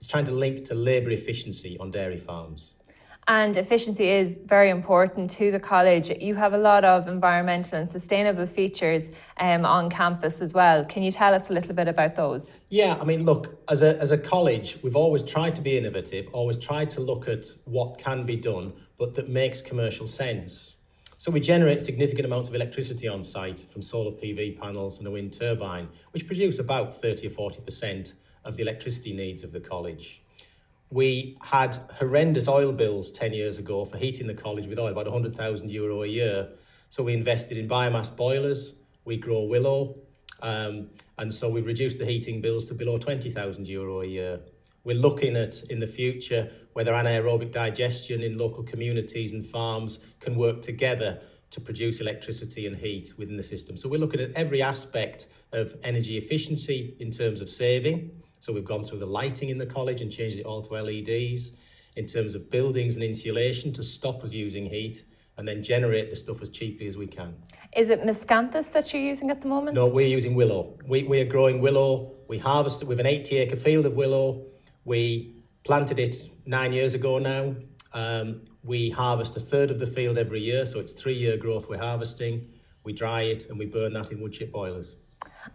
It's 0.00 0.08
trying 0.08 0.24
to 0.24 0.32
link 0.32 0.64
to 0.66 0.74
labour 0.74 1.10
efficiency 1.10 1.78
on 1.78 1.90
dairy 1.90 2.18
farms. 2.18 2.73
And 3.26 3.56
efficiency 3.56 4.08
is 4.08 4.38
very 4.44 4.68
important 4.68 5.30
to 5.30 5.50
the 5.50 5.60
college. 5.60 6.10
You 6.20 6.34
have 6.34 6.52
a 6.52 6.58
lot 6.58 6.84
of 6.84 7.08
environmental 7.08 7.78
and 7.78 7.88
sustainable 7.88 8.44
features 8.44 9.10
um, 9.38 9.64
on 9.64 9.88
campus 9.88 10.42
as 10.42 10.52
well. 10.52 10.84
Can 10.84 11.02
you 11.02 11.10
tell 11.10 11.32
us 11.32 11.48
a 11.48 11.54
little 11.54 11.74
bit 11.74 11.88
about 11.88 12.16
those? 12.16 12.58
Yeah, 12.68 12.98
I 13.00 13.04
mean, 13.04 13.24
look, 13.24 13.62
as 13.70 13.82
a, 13.82 13.98
as 13.98 14.12
a 14.12 14.18
college, 14.18 14.78
we've 14.82 14.96
always 14.96 15.22
tried 15.22 15.56
to 15.56 15.62
be 15.62 15.78
innovative, 15.78 16.28
always 16.32 16.58
tried 16.58 16.90
to 16.90 17.00
look 17.00 17.26
at 17.26 17.46
what 17.64 17.98
can 17.98 18.24
be 18.24 18.36
done, 18.36 18.74
but 18.98 19.14
that 19.14 19.30
makes 19.30 19.62
commercial 19.62 20.06
sense. 20.06 20.76
So 21.16 21.30
we 21.30 21.40
generate 21.40 21.80
significant 21.80 22.26
amounts 22.26 22.50
of 22.50 22.54
electricity 22.54 23.08
on 23.08 23.24
site 23.24 23.60
from 23.60 23.80
solar 23.80 24.10
PV 24.10 24.60
panels 24.60 24.98
and 24.98 25.06
a 25.06 25.10
wind 25.10 25.32
turbine, 25.32 25.88
which 26.10 26.26
produce 26.26 26.58
about 26.58 26.92
30 26.92 27.28
or 27.28 27.50
40% 27.50 28.12
of 28.44 28.56
the 28.56 28.62
electricity 28.62 29.14
needs 29.14 29.42
of 29.42 29.52
the 29.52 29.60
college 29.60 30.23
we 30.90 31.36
had 31.42 31.76
horrendous 31.98 32.46
oil 32.48 32.72
bills 32.72 33.10
10 33.10 33.32
years 33.32 33.58
ago 33.58 33.84
for 33.84 33.96
heating 33.96 34.26
the 34.26 34.34
college 34.34 34.66
with 34.66 34.78
oil, 34.78 34.88
about 34.88 35.06
100,000 35.06 35.70
euro 35.70 36.02
a 36.02 36.06
year. 36.06 36.48
So 36.88 37.02
we 37.02 37.14
invested 37.14 37.56
in 37.56 37.68
biomass 37.68 38.14
boilers, 38.14 38.74
we 39.04 39.16
grow 39.16 39.42
willow, 39.42 39.96
um, 40.42 40.90
and 41.18 41.32
so 41.32 41.48
we've 41.48 41.66
reduced 41.66 41.98
the 41.98 42.04
heating 42.04 42.40
bills 42.40 42.66
to 42.66 42.74
below 42.74 42.96
20,000 42.96 43.66
euro 43.66 44.02
a 44.02 44.06
year. 44.06 44.40
We're 44.84 44.96
looking 44.96 45.36
at 45.36 45.62
in 45.70 45.80
the 45.80 45.86
future 45.86 46.50
whether 46.74 46.92
anaerobic 46.92 47.50
digestion 47.50 48.22
in 48.22 48.36
local 48.36 48.62
communities 48.62 49.32
and 49.32 49.44
farms 49.44 50.00
can 50.20 50.36
work 50.36 50.60
together 50.60 51.20
to 51.50 51.60
produce 51.60 52.00
electricity 52.00 52.66
and 52.66 52.76
heat 52.76 53.12
within 53.16 53.36
the 53.36 53.42
system. 53.42 53.76
So 53.76 53.88
we're 53.88 54.00
looking 54.00 54.20
at 54.20 54.32
every 54.32 54.60
aspect 54.60 55.28
of 55.52 55.74
energy 55.82 56.18
efficiency 56.18 56.96
in 56.98 57.10
terms 57.10 57.40
of 57.40 57.48
saving. 57.48 58.10
So 58.44 58.52
we've 58.52 58.62
gone 58.62 58.84
through 58.84 58.98
the 58.98 59.06
lighting 59.06 59.48
in 59.48 59.56
the 59.56 59.64
college 59.64 60.02
and 60.02 60.12
changed 60.12 60.38
it 60.38 60.44
all 60.44 60.60
to 60.60 60.74
LEDs. 60.74 61.52
In 61.96 62.06
terms 62.06 62.34
of 62.34 62.50
buildings 62.50 62.94
and 62.94 63.02
insulation 63.02 63.72
to 63.72 63.82
stop 63.82 64.22
us 64.22 64.34
using 64.34 64.66
heat 64.66 65.06
and 65.38 65.48
then 65.48 65.62
generate 65.62 66.10
the 66.10 66.16
stuff 66.16 66.42
as 66.42 66.50
cheaply 66.50 66.86
as 66.86 66.94
we 66.94 67.06
can. 67.06 67.34
Is 67.74 67.88
it 67.88 68.02
miscanthus 68.02 68.70
that 68.72 68.92
you're 68.92 69.00
using 69.00 69.30
at 69.30 69.40
the 69.40 69.48
moment? 69.48 69.76
No, 69.76 69.86
we're 69.86 70.08
using 70.08 70.34
willow. 70.34 70.76
We, 70.86 71.04
we 71.04 71.22
are 71.22 71.24
growing 71.24 71.62
willow. 71.62 72.16
We 72.28 72.38
harvested 72.38 72.86
with 72.86 73.00
an 73.00 73.06
80 73.06 73.38
acre 73.38 73.56
field 73.56 73.86
of 73.86 73.94
willow. 73.94 74.44
We 74.84 75.42
planted 75.64 75.98
it 75.98 76.14
nine 76.44 76.74
years 76.74 76.92
ago 76.92 77.18
now. 77.18 77.54
Um, 77.94 78.42
we 78.62 78.90
harvest 78.90 79.38
a 79.38 79.40
third 79.40 79.70
of 79.70 79.78
the 79.78 79.86
field 79.86 80.18
every 80.18 80.40
year, 80.40 80.66
so 80.66 80.80
it's 80.80 80.92
three 80.92 81.14
year 81.14 81.38
growth 81.38 81.66
we're 81.70 81.78
harvesting. 81.78 82.50
We 82.84 82.92
dry 82.92 83.22
it 83.22 83.48
and 83.48 83.58
we 83.58 83.64
burn 83.64 83.94
that 83.94 84.12
in 84.12 84.20
wood 84.20 84.32
chip 84.32 84.52
boilers. 84.52 84.98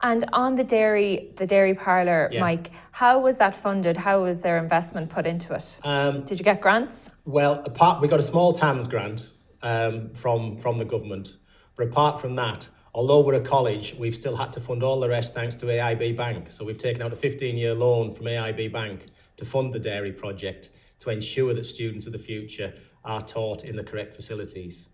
And 0.02 0.24
on 0.34 0.56
the 0.56 0.64
dairy, 0.64 1.32
the 1.36 1.46
dairy 1.46 1.74
parlour, 1.74 2.30
Yeah. 2.32 2.42
Mike, 2.42 2.72
how 2.92 3.20
was 3.20 3.38
that 3.38 3.56
funded? 3.56 3.98
How 3.98 4.24
was 4.24 4.42
their 4.42 4.58
investment 4.58 5.10
put 5.10 5.26
into 5.26 5.54
it? 5.54 5.80
Um, 5.84 6.24
Did 6.24 6.40
you 6.40 6.46
get 6.46 6.62
grants? 6.62 7.10
Well, 7.26 7.62
apart, 7.66 8.02
we 8.02 8.08
got 8.08 8.20
a 8.20 8.24
small 8.24 8.54
TAMS 8.54 8.88
grant 8.88 9.30
um, 9.62 10.10
from 10.14 10.58
from 10.58 10.78
the 10.78 10.86
government, 10.86 11.36
but 11.76 11.88
apart 11.88 12.20
from 12.22 12.36
that, 12.36 12.68
although 12.94 13.20
we're 13.22 13.36
a 13.36 13.42
college, 13.42 13.96
we've 13.98 14.16
still 14.16 14.36
had 14.36 14.54
to 14.54 14.60
fund 14.60 14.84
all 14.84 15.00
the 15.00 15.10
rest 15.10 15.34
thanks 15.34 15.56
to 15.56 15.66
AIB 15.66 16.16
Bank. 16.16 16.50
So 16.50 16.66
we've 16.66 16.78
taken 16.78 17.02
out 17.02 17.12
a 17.14 17.16
15-year 17.16 17.74
loan 17.76 18.12
from 18.12 18.26
AIB 18.26 18.72
Bank 18.72 19.08
to 19.38 19.46
fund 19.46 19.74
the 19.74 19.80
dairy 19.80 20.12
project 20.12 20.70
to 21.00 21.10
ensure 21.10 21.54
that 21.54 21.66
students 21.66 22.06
of 22.08 22.14
the 22.14 22.20
future 22.20 22.74
are 23.06 23.22
taught 23.22 23.64
in 23.64 23.76
the 23.76 23.84
correct 23.84 24.16
facilities. 24.16 24.90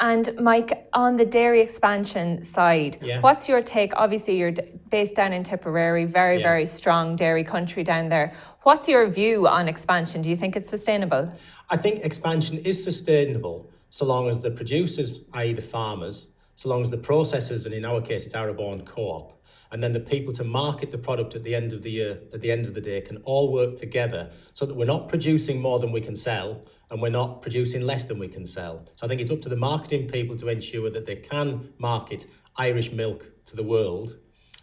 And 0.00 0.30
Mike, 0.40 0.88
on 0.94 1.16
the 1.16 1.26
dairy 1.26 1.60
expansion 1.60 2.42
side, 2.42 2.96
Yeah. 3.02 3.20
what's 3.20 3.48
your 3.50 3.60
take? 3.60 3.92
Obviously, 3.96 4.36
you're 4.38 4.50
d- 4.50 4.62
based 4.88 5.14
down 5.14 5.34
in 5.34 5.42
Tipperary, 5.42 6.06
very, 6.06 6.38
Yeah. 6.38 6.42
very 6.42 6.64
strong 6.64 7.16
dairy 7.16 7.44
country 7.44 7.84
down 7.84 8.08
there. 8.08 8.32
What's 8.62 8.88
your 8.88 9.06
view 9.06 9.46
on 9.46 9.68
expansion? 9.68 10.22
Do 10.22 10.30
you 10.30 10.36
think 10.36 10.56
it's 10.56 10.70
sustainable? 10.70 11.30
I 11.68 11.76
think 11.76 12.02
expansion 12.02 12.58
is 12.64 12.82
sustainable 12.82 13.66
so 13.90 14.06
long 14.06 14.28
as 14.30 14.40
the 14.40 14.50
producers, 14.50 15.20
i.e., 15.34 15.52
the 15.52 15.60
farmers, 15.62 16.28
so 16.54 16.70
long 16.70 16.80
as 16.80 16.88
the 16.90 16.96
processors, 16.98 17.66
and 17.66 17.74
in 17.74 17.84
our 17.84 18.00
case, 18.00 18.24
it's 18.24 18.34
Arrabawn 18.34 18.86
Co-op, 18.86 19.34
and 19.72 19.82
then 19.82 19.92
the 19.92 20.00
people 20.00 20.32
to 20.34 20.44
market 20.44 20.90
the 20.90 20.98
product 20.98 21.34
at 21.34 21.44
the 21.44 21.54
end 21.54 21.72
of 21.72 21.82
the 21.82 21.90
year, 21.90 22.18
at 22.32 22.40
the 22.40 22.50
end 22.50 22.66
of 22.66 22.74
the 22.74 22.80
day, 22.80 23.00
can 23.00 23.18
all 23.18 23.52
work 23.52 23.76
together 23.76 24.30
so 24.52 24.66
that 24.66 24.74
we're 24.74 24.84
not 24.84 25.08
producing 25.08 25.60
more 25.60 25.78
than 25.78 25.92
we 25.92 26.00
can 26.00 26.16
sell 26.16 26.64
and 26.90 27.00
we're 27.00 27.08
not 27.08 27.40
producing 27.40 27.82
less 27.82 28.04
than 28.04 28.18
we 28.18 28.26
can 28.26 28.44
sell. 28.44 28.84
So 28.96 29.06
I 29.06 29.08
think 29.08 29.20
it's 29.20 29.30
up 29.30 29.40
to 29.42 29.48
the 29.48 29.56
marketing 29.56 30.08
people 30.08 30.36
to 30.38 30.48
ensure 30.48 30.90
that 30.90 31.06
they 31.06 31.16
can 31.16 31.72
market 31.78 32.26
Irish 32.56 32.90
milk 32.90 33.30
to 33.46 33.56
the 33.56 33.62
world 33.62 34.16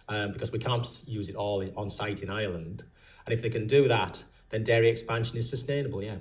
um, 0.10 0.34
because 0.34 0.52
we 0.52 0.60
can't 0.60 0.86
use 1.06 1.30
it 1.30 1.36
all 1.36 1.64
on 1.78 1.90
site 1.90 2.22
in 2.22 2.30
Ireland. 2.30 2.84
And 3.26 3.34
if 3.34 3.42
they 3.42 3.50
can 3.50 3.66
do 3.66 3.88
that, 3.88 4.24
then 4.50 4.64
dairy 4.64 4.90
expansion 4.90 5.38
is 5.38 5.50
sustainable, 5.50 6.04
yeah. 6.04 6.18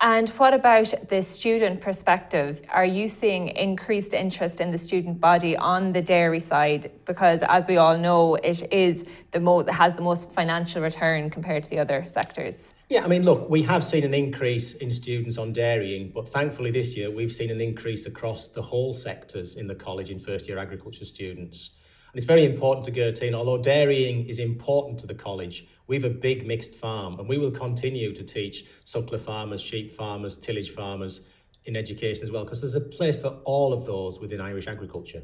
And 0.00 0.28
what 0.30 0.52
about 0.52 0.92
the 1.08 1.22
student 1.22 1.80
perspective? 1.80 2.60
Are 2.68 2.84
you 2.84 3.08
seeing 3.08 3.48
increased 3.48 4.12
interest 4.12 4.60
in 4.60 4.68
the 4.68 4.76
student 4.76 5.20
body 5.20 5.56
on 5.56 5.92
the 5.92 6.02
dairy 6.02 6.40
side? 6.40 6.90
Because 7.06 7.42
as 7.42 7.66
we 7.66 7.78
all 7.78 7.96
know, 7.96 8.34
it 8.34 8.70
is 8.70 9.06
the 9.30 9.40
mo- 9.40 9.64
has 9.64 9.94
the 9.94 10.02
most 10.02 10.32
financial 10.32 10.82
return 10.82 11.30
compared 11.30 11.64
to 11.64 11.70
the 11.70 11.78
other 11.78 12.04
sectors. 12.04 12.74
Yeah, 12.90 13.04
I 13.04 13.08
mean, 13.08 13.24
look, 13.24 13.48
we 13.48 13.62
have 13.62 13.82
seen 13.82 14.04
an 14.04 14.12
increase 14.12 14.74
in 14.74 14.90
students 14.90 15.38
on 15.38 15.54
dairying, 15.54 16.12
but 16.14 16.28
thankfully 16.28 16.70
this 16.70 16.94
year 16.94 17.10
we've 17.10 17.32
seen 17.32 17.50
an 17.50 17.62
increase 17.62 18.04
across 18.04 18.48
the 18.48 18.62
whole 18.62 18.92
sectors 18.92 19.56
in 19.56 19.66
the 19.66 19.74
college 19.74 20.10
in 20.10 20.18
first 20.18 20.46
year 20.46 20.58
agriculture 20.58 21.06
students. 21.06 21.70
And 22.12 22.16
it's 22.18 22.26
very 22.26 22.44
important 22.44 22.84
to 22.86 22.92
Gurteen, 22.92 23.34
although 23.34 23.58
dairying 23.58 24.26
is 24.26 24.38
important 24.38 24.98
to 25.00 25.06
the 25.06 25.14
college, 25.14 25.66
we 25.86 25.96
have 25.96 26.04
a 26.04 26.10
big 26.10 26.46
mixed 26.46 26.74
farm 26.74 27.18
and 27.18 27.28
we 27.28 27.38
will 27.38 27.50
continue 27.50 28.14
to 28.14 28.24
teach 28.24 28.64
suckler 28.84 29.20
farmers, 29.20 29.60
sheep 29.60 29.90
farmers, 29.90 30.36
tillage 30.36 30.70
farmers 30.70 31.26
in 31.64 31.76
education 31.76 32.22
as 32.24 32.30
well, 32.30 32.44
because 32.44 32.60
there's 32.60 32.74
a 32.76 32.80
place 32.80 33.18
for 33.18 33.38
all 33.44 33.72
of 33.72 33.84
those 33.86 34.20
within 34.20 34.40
Irish 34.40 34.66
agriculture. 34.68 35.22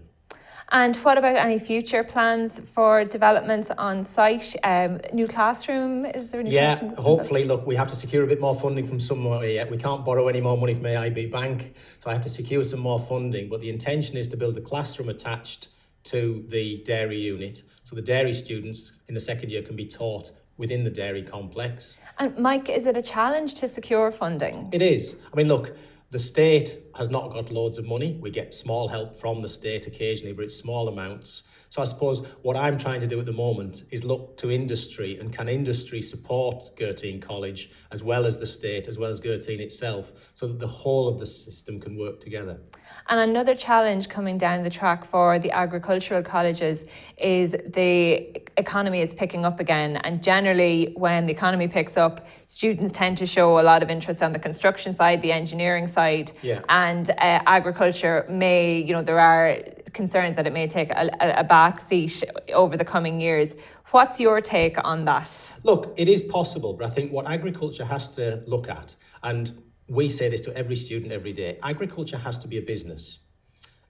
And 0.71 0.97
what 0.97 1.19
about 1.19 1.37
any 1.37 1.59
future 1.59 2.03
plans 2.03 2.59
for 2.71 3.05
developments 3.05 3.71
on 3.77 4.03
site? 4.03 4.55
Um, 4.65 5.01
new 5.13 5.27
classroom? 5.29 6.07
Is 6.07 6.29
there 6.29 6.41
a 6.41 6.45
new 6.45 6.51
Yeah, 6.51 6.69
classroom? 6.71 6.89
that's 6.91 7.03
built? 7.03 7.19
hopefully, 7.19 7.45
look, 7.45 7.67
we 7.67 7.77
have 7.77 7.89
to 7.91 7.97
secure 7.97 8.25
a 8.25 8.27
bit 8.27 8.41
more 8.41 8.55
funding 8.55 8.87
from 8.87 8.99
somewhere 8.99 9.45
yet. 9.47 9.71
We 9.71 9.77
can't 9.79 10.05
borrow 10.05 10.29
any 10.29 10.41
more 10.41 10.57
money 10.57 10.75
from 10.75 10.85
AIB 10.85 11.31
Bank, 11.31 11.75
so 12.01 12.11
I 12.11 12.15
have 12.15 12.23
to 12.23 12.29
secure 12.31 12.65
some 12.65 12.81
more 12.81 12.99
funding. 12.99 13.49
But 13.51 13.61
the 13.61 13.69
intention 13.71 14.17
is 14.17 14.27
to 14.29 14.37
build 14.37 14.57
a 14.57 14.61
classroom 14.63 15.09
attached 15.11 15.69
to 16.05 16.45
the 16.49 16.83
dairy 16.85 17.19
unit, 17.19 17.63
so 17.85 17.97
the 17.97 18.03
dairy 18.03 18.33
students 18.33 19.01
in 19.09 19.15
the 19.15 19.21
second 19.21 19.51
year 19.51 19.63
can 19.63 19.77
be 19.77 19.87
taught 19.87 20.31
within 20.57 20.85
the 20.85 20.91
dairy 20.91 21.23
complex. 21.23 21.99
And 22.19 22.37
Mike, 22.39 22.69
is 22.69 22.87
it 22.87 22.97
a 22.97 23.03
challenge 23.03 23.55
to 23.55 23.69
secure 23.69 24.11
funding? 24.11 24.69
It 24.73 24.83
is. 24.83 25.21
I 25.33 25.37
mean, 25.37 25.49
look, 25.49 25.77
the 26.11 26.19
state 26.19 26.79
has 26.95 27.09
not 27.09 27.33
got 27.33 27.51
loads 27.51 27.79
of 27.79 27.87
money. 27.87 28.19
We 28.21 28.31
get 28.31 28.53
small 28.53 28.87
help 28.89 29.17
from 29.17 29.41
the 29.41 29.49
state 29.49 29.87
occasionally, 29.87 30.35
but 30.35 30.45
it's 30.45 30.57
small 30.57 30.89
amounts. 30.89 31.45
So 31.73 31.81
I 31.81 31.87
suppose 31.87 32.23
what 32.43 32.55
I'm 32.55 32.77
trying 32.77 33.01
to 33.01 33.07
do 33.07 33.19
at 33.19 33.25
the 33.25 33.33
moment 33.33 33.85
is 33.91 34.05
look 34.05 34.37
to 34.37 34.51
industry 34.51 35.19
and 35.19 35.33
can 35.33 35.49
industry 35.49 36.03
support 36.03 36.63
Gurteen 36.77 37.19
College 37.19 37.71
as 37.91 38.03
well 38.03 38.27
as 38.27 38.39
the 38.39 38.45
state, 38.45 38.89
as 38.89 38.99
well 38.99 39.11
as 39.11 39.21
Gurteen 39.21 39.59
itself, 39.59 40.13
so 40.35 40.47
that 40.49 40.59
the 40.59 40.67
whole 40.67 41.09
of 41.09 41.19
the 41.19 41.27
system 41.27 41.81
can 41.81 41.97
work 41.97 42.21
together. 42.21 42.61
And 43.09 43.19
another 43.31 43.55
challenge 43.55 44.11
coming 44.11 44.37
down 44.37 44.61
the 44.61 44.69
track 44.69 45.03
for 45.03 45.39
the 45.39 45.51
agricultural 45.51 46.21
colleges 46.21 46.85
is 47.17 47.53
the 47.53 48.37
economy 48.59 49.01
is 49.01 49.15
picking 49.15 49.47
up 49.47 49.59
again. 49.59 49.97
And 49.97 50.23
generally, 50.23 50.93
when 50.95 51.25
the 51.25 51.33
economy 51.33 51.69
picks 51.69 51.97
up, 51.97 52.27
students 52.49 52.93
tend 52.93 53.17
to 53.17 53.25
show 53.25 53.59
a 53.59 53.65
lot 53.65 53.83
of 53.83 53.89
interest 53.89 54.23
on 54.23 54.33
the 54.33 54.39
construction 54.39 54.93
side, 54.93 55.23
the 55.23 55.33
engineering 55.33 55.87
side, 55.87 56.33
Yeah. 56.43 56.61
and 56.69 57.09
uh, 57.09 57.41
agriculture 57.47 58.27
may, 58.29 58.77
you 58.79 58.93
know, 58.93 59.01
there 59.01 59.19
are 59.19 59.57
concerns 59.93 60.37
that 60.37 60.47
it 60.47 60.53
may 60.53 60.67
take 60.67 60.91
a, 60.91 61.11
a, 61.21 61.41
a 61.41 61.45
back 61.45 61.81
seat 61.81 62.23
over 62.53 62.77
the 62.77 62.85
coming 62.85 63.21
years. 63.21 63.55
What's 63.91 64.19
your 64.21 64.41
take 64.41 64.77
on 64.87 65.05
that? 65.05 65.55
Look, 65.65 65.93
it 65.97 66.09
is 66.09 66.23
possible, 66.23 66.75
but 66.75 66.87
I 66.87 66.91
think 66.91 67.13
what 67.13 67.27
agriculture 67.27 67.85
has 67.85 68.09
to 68.17 68.43
look 68.47 68.69
at, 68.69 68.95
and 69.23 69.63
we 69.89 70.09
say 70.09 70.29
this 70.29 70.41
to 70.43 70.57
every 70.57 70.77
student 70.77 71.13
every 71.13 71.33
day 71.33 71.59
agriculture 71.63 72.17
has 72.17 72.39
to 72.39 72.49
be 72.49 72.59
a 72.59 72.63
business. 72.63 73.21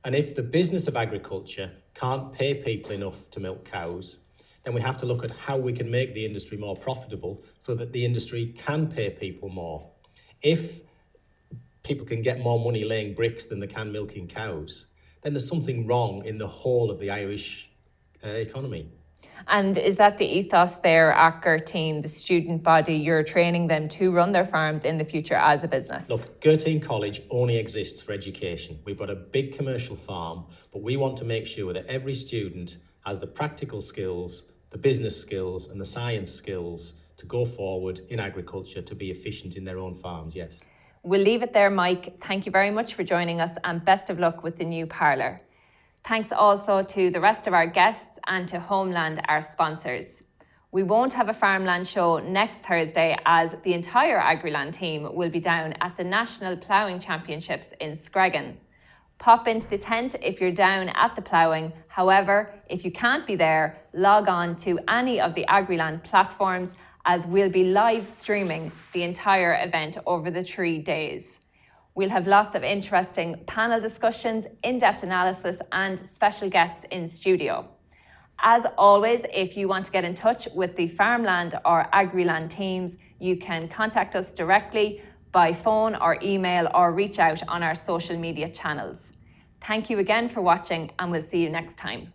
And 0.05 0.15
if 0.15 0.35
the 0.35 0.43
business 0.43 0.89
of 0.89 0.97
agriculture 0.97 1.71
can't 1.95 2.33
pay 2.33 2.55
people 2.55 2.91
enough 2.91 3.31
to 3.31 3.41
milk 3.41 3.65
cows, 3.65 4.19
then 4.65 4.75
we 4.75 4.81
have 4.81 4.99
to 4.99 5.07
look 5.07 5.25
at 5.25 5.31
how 5.31 5.57
we 5.57 5.73
can 5.73 5.91
make 5.91 6.15
the 6.15 6.25
industry 6.25 6.59
more 6.59 6.77
profitable 6.77 7.45
so 7.61 7.75
that 7.75 7.93
the 7.93 8.05
industry 8.05 8.53
can 8.57 8.89
pay 8.89 9.11
people 9.11 9.49
more. 9.49 9.91
If 10.41 10.81
people 11.83 12.07
can 12.07 12.23
get 12.23 12.41
more 12.41 12.59
money 12.59 12.85
laying 12.85 13.15
bricks 13.15 13.47
than 13.47 13.61
they 13.61 13.67
can 13.67 13.93
milking 13.93 14.27
cows, 14.27 14.87
then 15.23 15.33
there's 15.33 15.49
something 15.49 15.87
wrong 15.87 16.25
in 16.25 16.39
the 16.39 16.47
whole 16.47 16.91
of 16.91 16.99
the 16.99 17.11
Irish 17.11 17.71
uh, 18.25 18.29
economy. 18.29 18.89
And 19.49 19.77
is 19.79 19.97
that 19.97 20.19
the 20.19 20.27
ethos 20.27 20.79
there 20.79 21.13
at 21.13 21.43
Gurteen, 21.43 22.01
the 22.01 22.09
student 22.09 22.63
body, 22.63 22.95
you're 22.95 23.23
training 23.23 23.69
them 23.69 23.89
to 23.91 24.13
run 24.13 24.33
their 24.33 24.45
farms 24.45 24.85
in 24.85 24.99
the 24.99 25.05
future 25.05 25.35
as 25.35 25.65
a 25.65 25.69
business? 25.69 26.11
Look, 26.11 26.41
Gurteen 26.41 26.81
College 26.81 27.23
only 27.31 27.57
exists 27.57 28.03
for 28.03 28.13
education. 28.13 28.79
We've 28.85 28.99
got 28.99 29.11
a 29.11 29.15
big 29.15 29.57
commercial 29.57 29.97
farm, 29.97 30.45
but 30.73 30.83
we 30.83 30.97
want 30.97 31.17
to 31.19 31.25
make 31.25 31.47
sure 31.47 31.73
that 31.73 31.87
every 31.87 32.15
student 32.15 32.79
has 33.05 33.19
the 33.19 33.27
practical 33.27 33.81
skills, 33.81 34.51
the 34.71 34.79
business 34.79 35.21
skills, 35.21 35.69
and 35.69 35.81
the 35.81 35.87
science 35.87 36.31
skills 36.31 36.95
to 37.17 37.27
go 37.27 37.45
forward 37.45 38.01
in 38.09 38.19
agriculture 38.19 38.83
to 38.83 38.95
be 38.95 39.11
efficient 39.11 39.57
in 39.57 39.65
their 39.65 39.79
own 39.79 39.95
farms, 39.95 40.35
yes. 40.35 40.57
We'll 41.05 41.23
leave 41.23 41.43
it 41.43 41.53
there, 41.53 41.69
Mike. 41.69 42.21
Thank 42.21 42.47
you 42.47 42.53
very 42.53 42.71
much 42.71 42.95
for 42.95 43.03
joining 43.03 43.41
us 43.41 43.59
and 43.65 43.85
best 43.85 44.09
of 44.09 44.21
luck 44.21 44.45
with 44.45 44.57
the 44.57 44.65
new 44.65 44.87
parlour. 44.87 45.43
Thanks 46.05 46.31
also 46.31 46.85
to 46.85 47.11
the 47.11 47.21
rest 47.21 47.49
of 47.49 47.55
our 47.55 47.67
guests 47.67 48.21
and 48.29 48.47
to 48.49 48.61
Homeland, 48.61 49.21
our 49.27 49.43
sponsors. 49.43 50.23
We 50.71 50.85
won't 50.85 51.13
have 51.15 51.29
a 51.29 51.35
farmland 51.35 51.89
show 51.89 52.19
next 52.19 52.59
Thursday 52.59 53.17
as 53.27 53.53
the 53.65 53.75
entire 53.75 54.21
Agriland 54.21 54.75
team 54.75 55.13
will 55.13 55.29
be 55.29 55.41
down 55.41 55.75
at 55.81 55.97
the 55.97 56.05
National 56.05 56.57
Ploughing 56.57 57.01
Championships 57.01 57.75
in 57.81 57.97
Screggan. 57.97 58.55
Pop 59.19 59.49
into 59.49 59.69
the 59.69 59.79
tent 59.79 60.15
if 60.23 60.41
you're 60.41 60.53
down 60.53 60.89
at 60.91 61.17
the 61.17 61.23
ploughing. 61.23 61.73
However, 61.89 62.55
if 62.69 62.85
you 62.85 62.93
can't 62.93 63.27
be 63.27 63.35
there, 63.35 63.83
log 63.93 64.29
on 64.29 64.55
to 64.57 64.79
any 64.87 65.21
of 65.21 65.35
the 65.35 65.47
Agriland 65.49 66.05
platforms 66.05 66.75
as 67.05 67.27
we'll 67.27 67.51
be 67.51 67.65
live 67.65 68.09
streaming 68.09 68.71
the 68.93 69.03
entire 69.03 69.59
event 69.63 69.99
over 70.07 70.31
the 70.31 70.43
three 70.43 70.79
days. 70.79 71.41
We'll 71.95 72.09
have 72.11 72.27
lots 72.27 72.55
of 72.55 72.63
interesting 72.63 73.43
panel 73.47 73.81
discussions, 73.81 74.47
in 74.63 74.79
depth 74.79 75.03
analysis, 75.03 75.59
and 75.73 75.99
special 75.99 76.49
guests 76.49 76.87
in 76.91 77.07
studio. 77.07 77.69
As 78.39 78.67
always, 78.79 79.25
if 79.33 79.57
you 79.57 79.69
want 79.69 79.85
to 79.87 79.93
get 79.93 80.05
in 80.05 80.15
touch 80.15 80.49
with 80.55 80.75
the 80.75 80.89
farmland 80.89 81.55
or 81.65 81.89
agriland 81.93 82.51
teams, 82.51 82.97
you 83.19 83.37
can 83.37 83.69
contact 83.69 84.17
us 84.17 84.33
directly 84.33 85.03
by 85.33 85.53
phone 85.53 85.95
or 85.95 86.19
email 86.23 86.69
or 86.75 86.93
reach 86.93 87.19
out 87.19 87.47
on 87.49 87.63
our 87.63 87.75
social 87.75 88.17
media 88.17 88.49
channels. 88.49 89.13
Thank 89.61 89.91
you 89.91 89.99
again 89.99 90.29
for 90.29 90.41
watching, 90.41 90.91
and 90.99 91.11
we'll 91.13 91.23
see 91.23 91.43
you 91.43 91.51
next 91.51 91.77
time. 91.77 92.13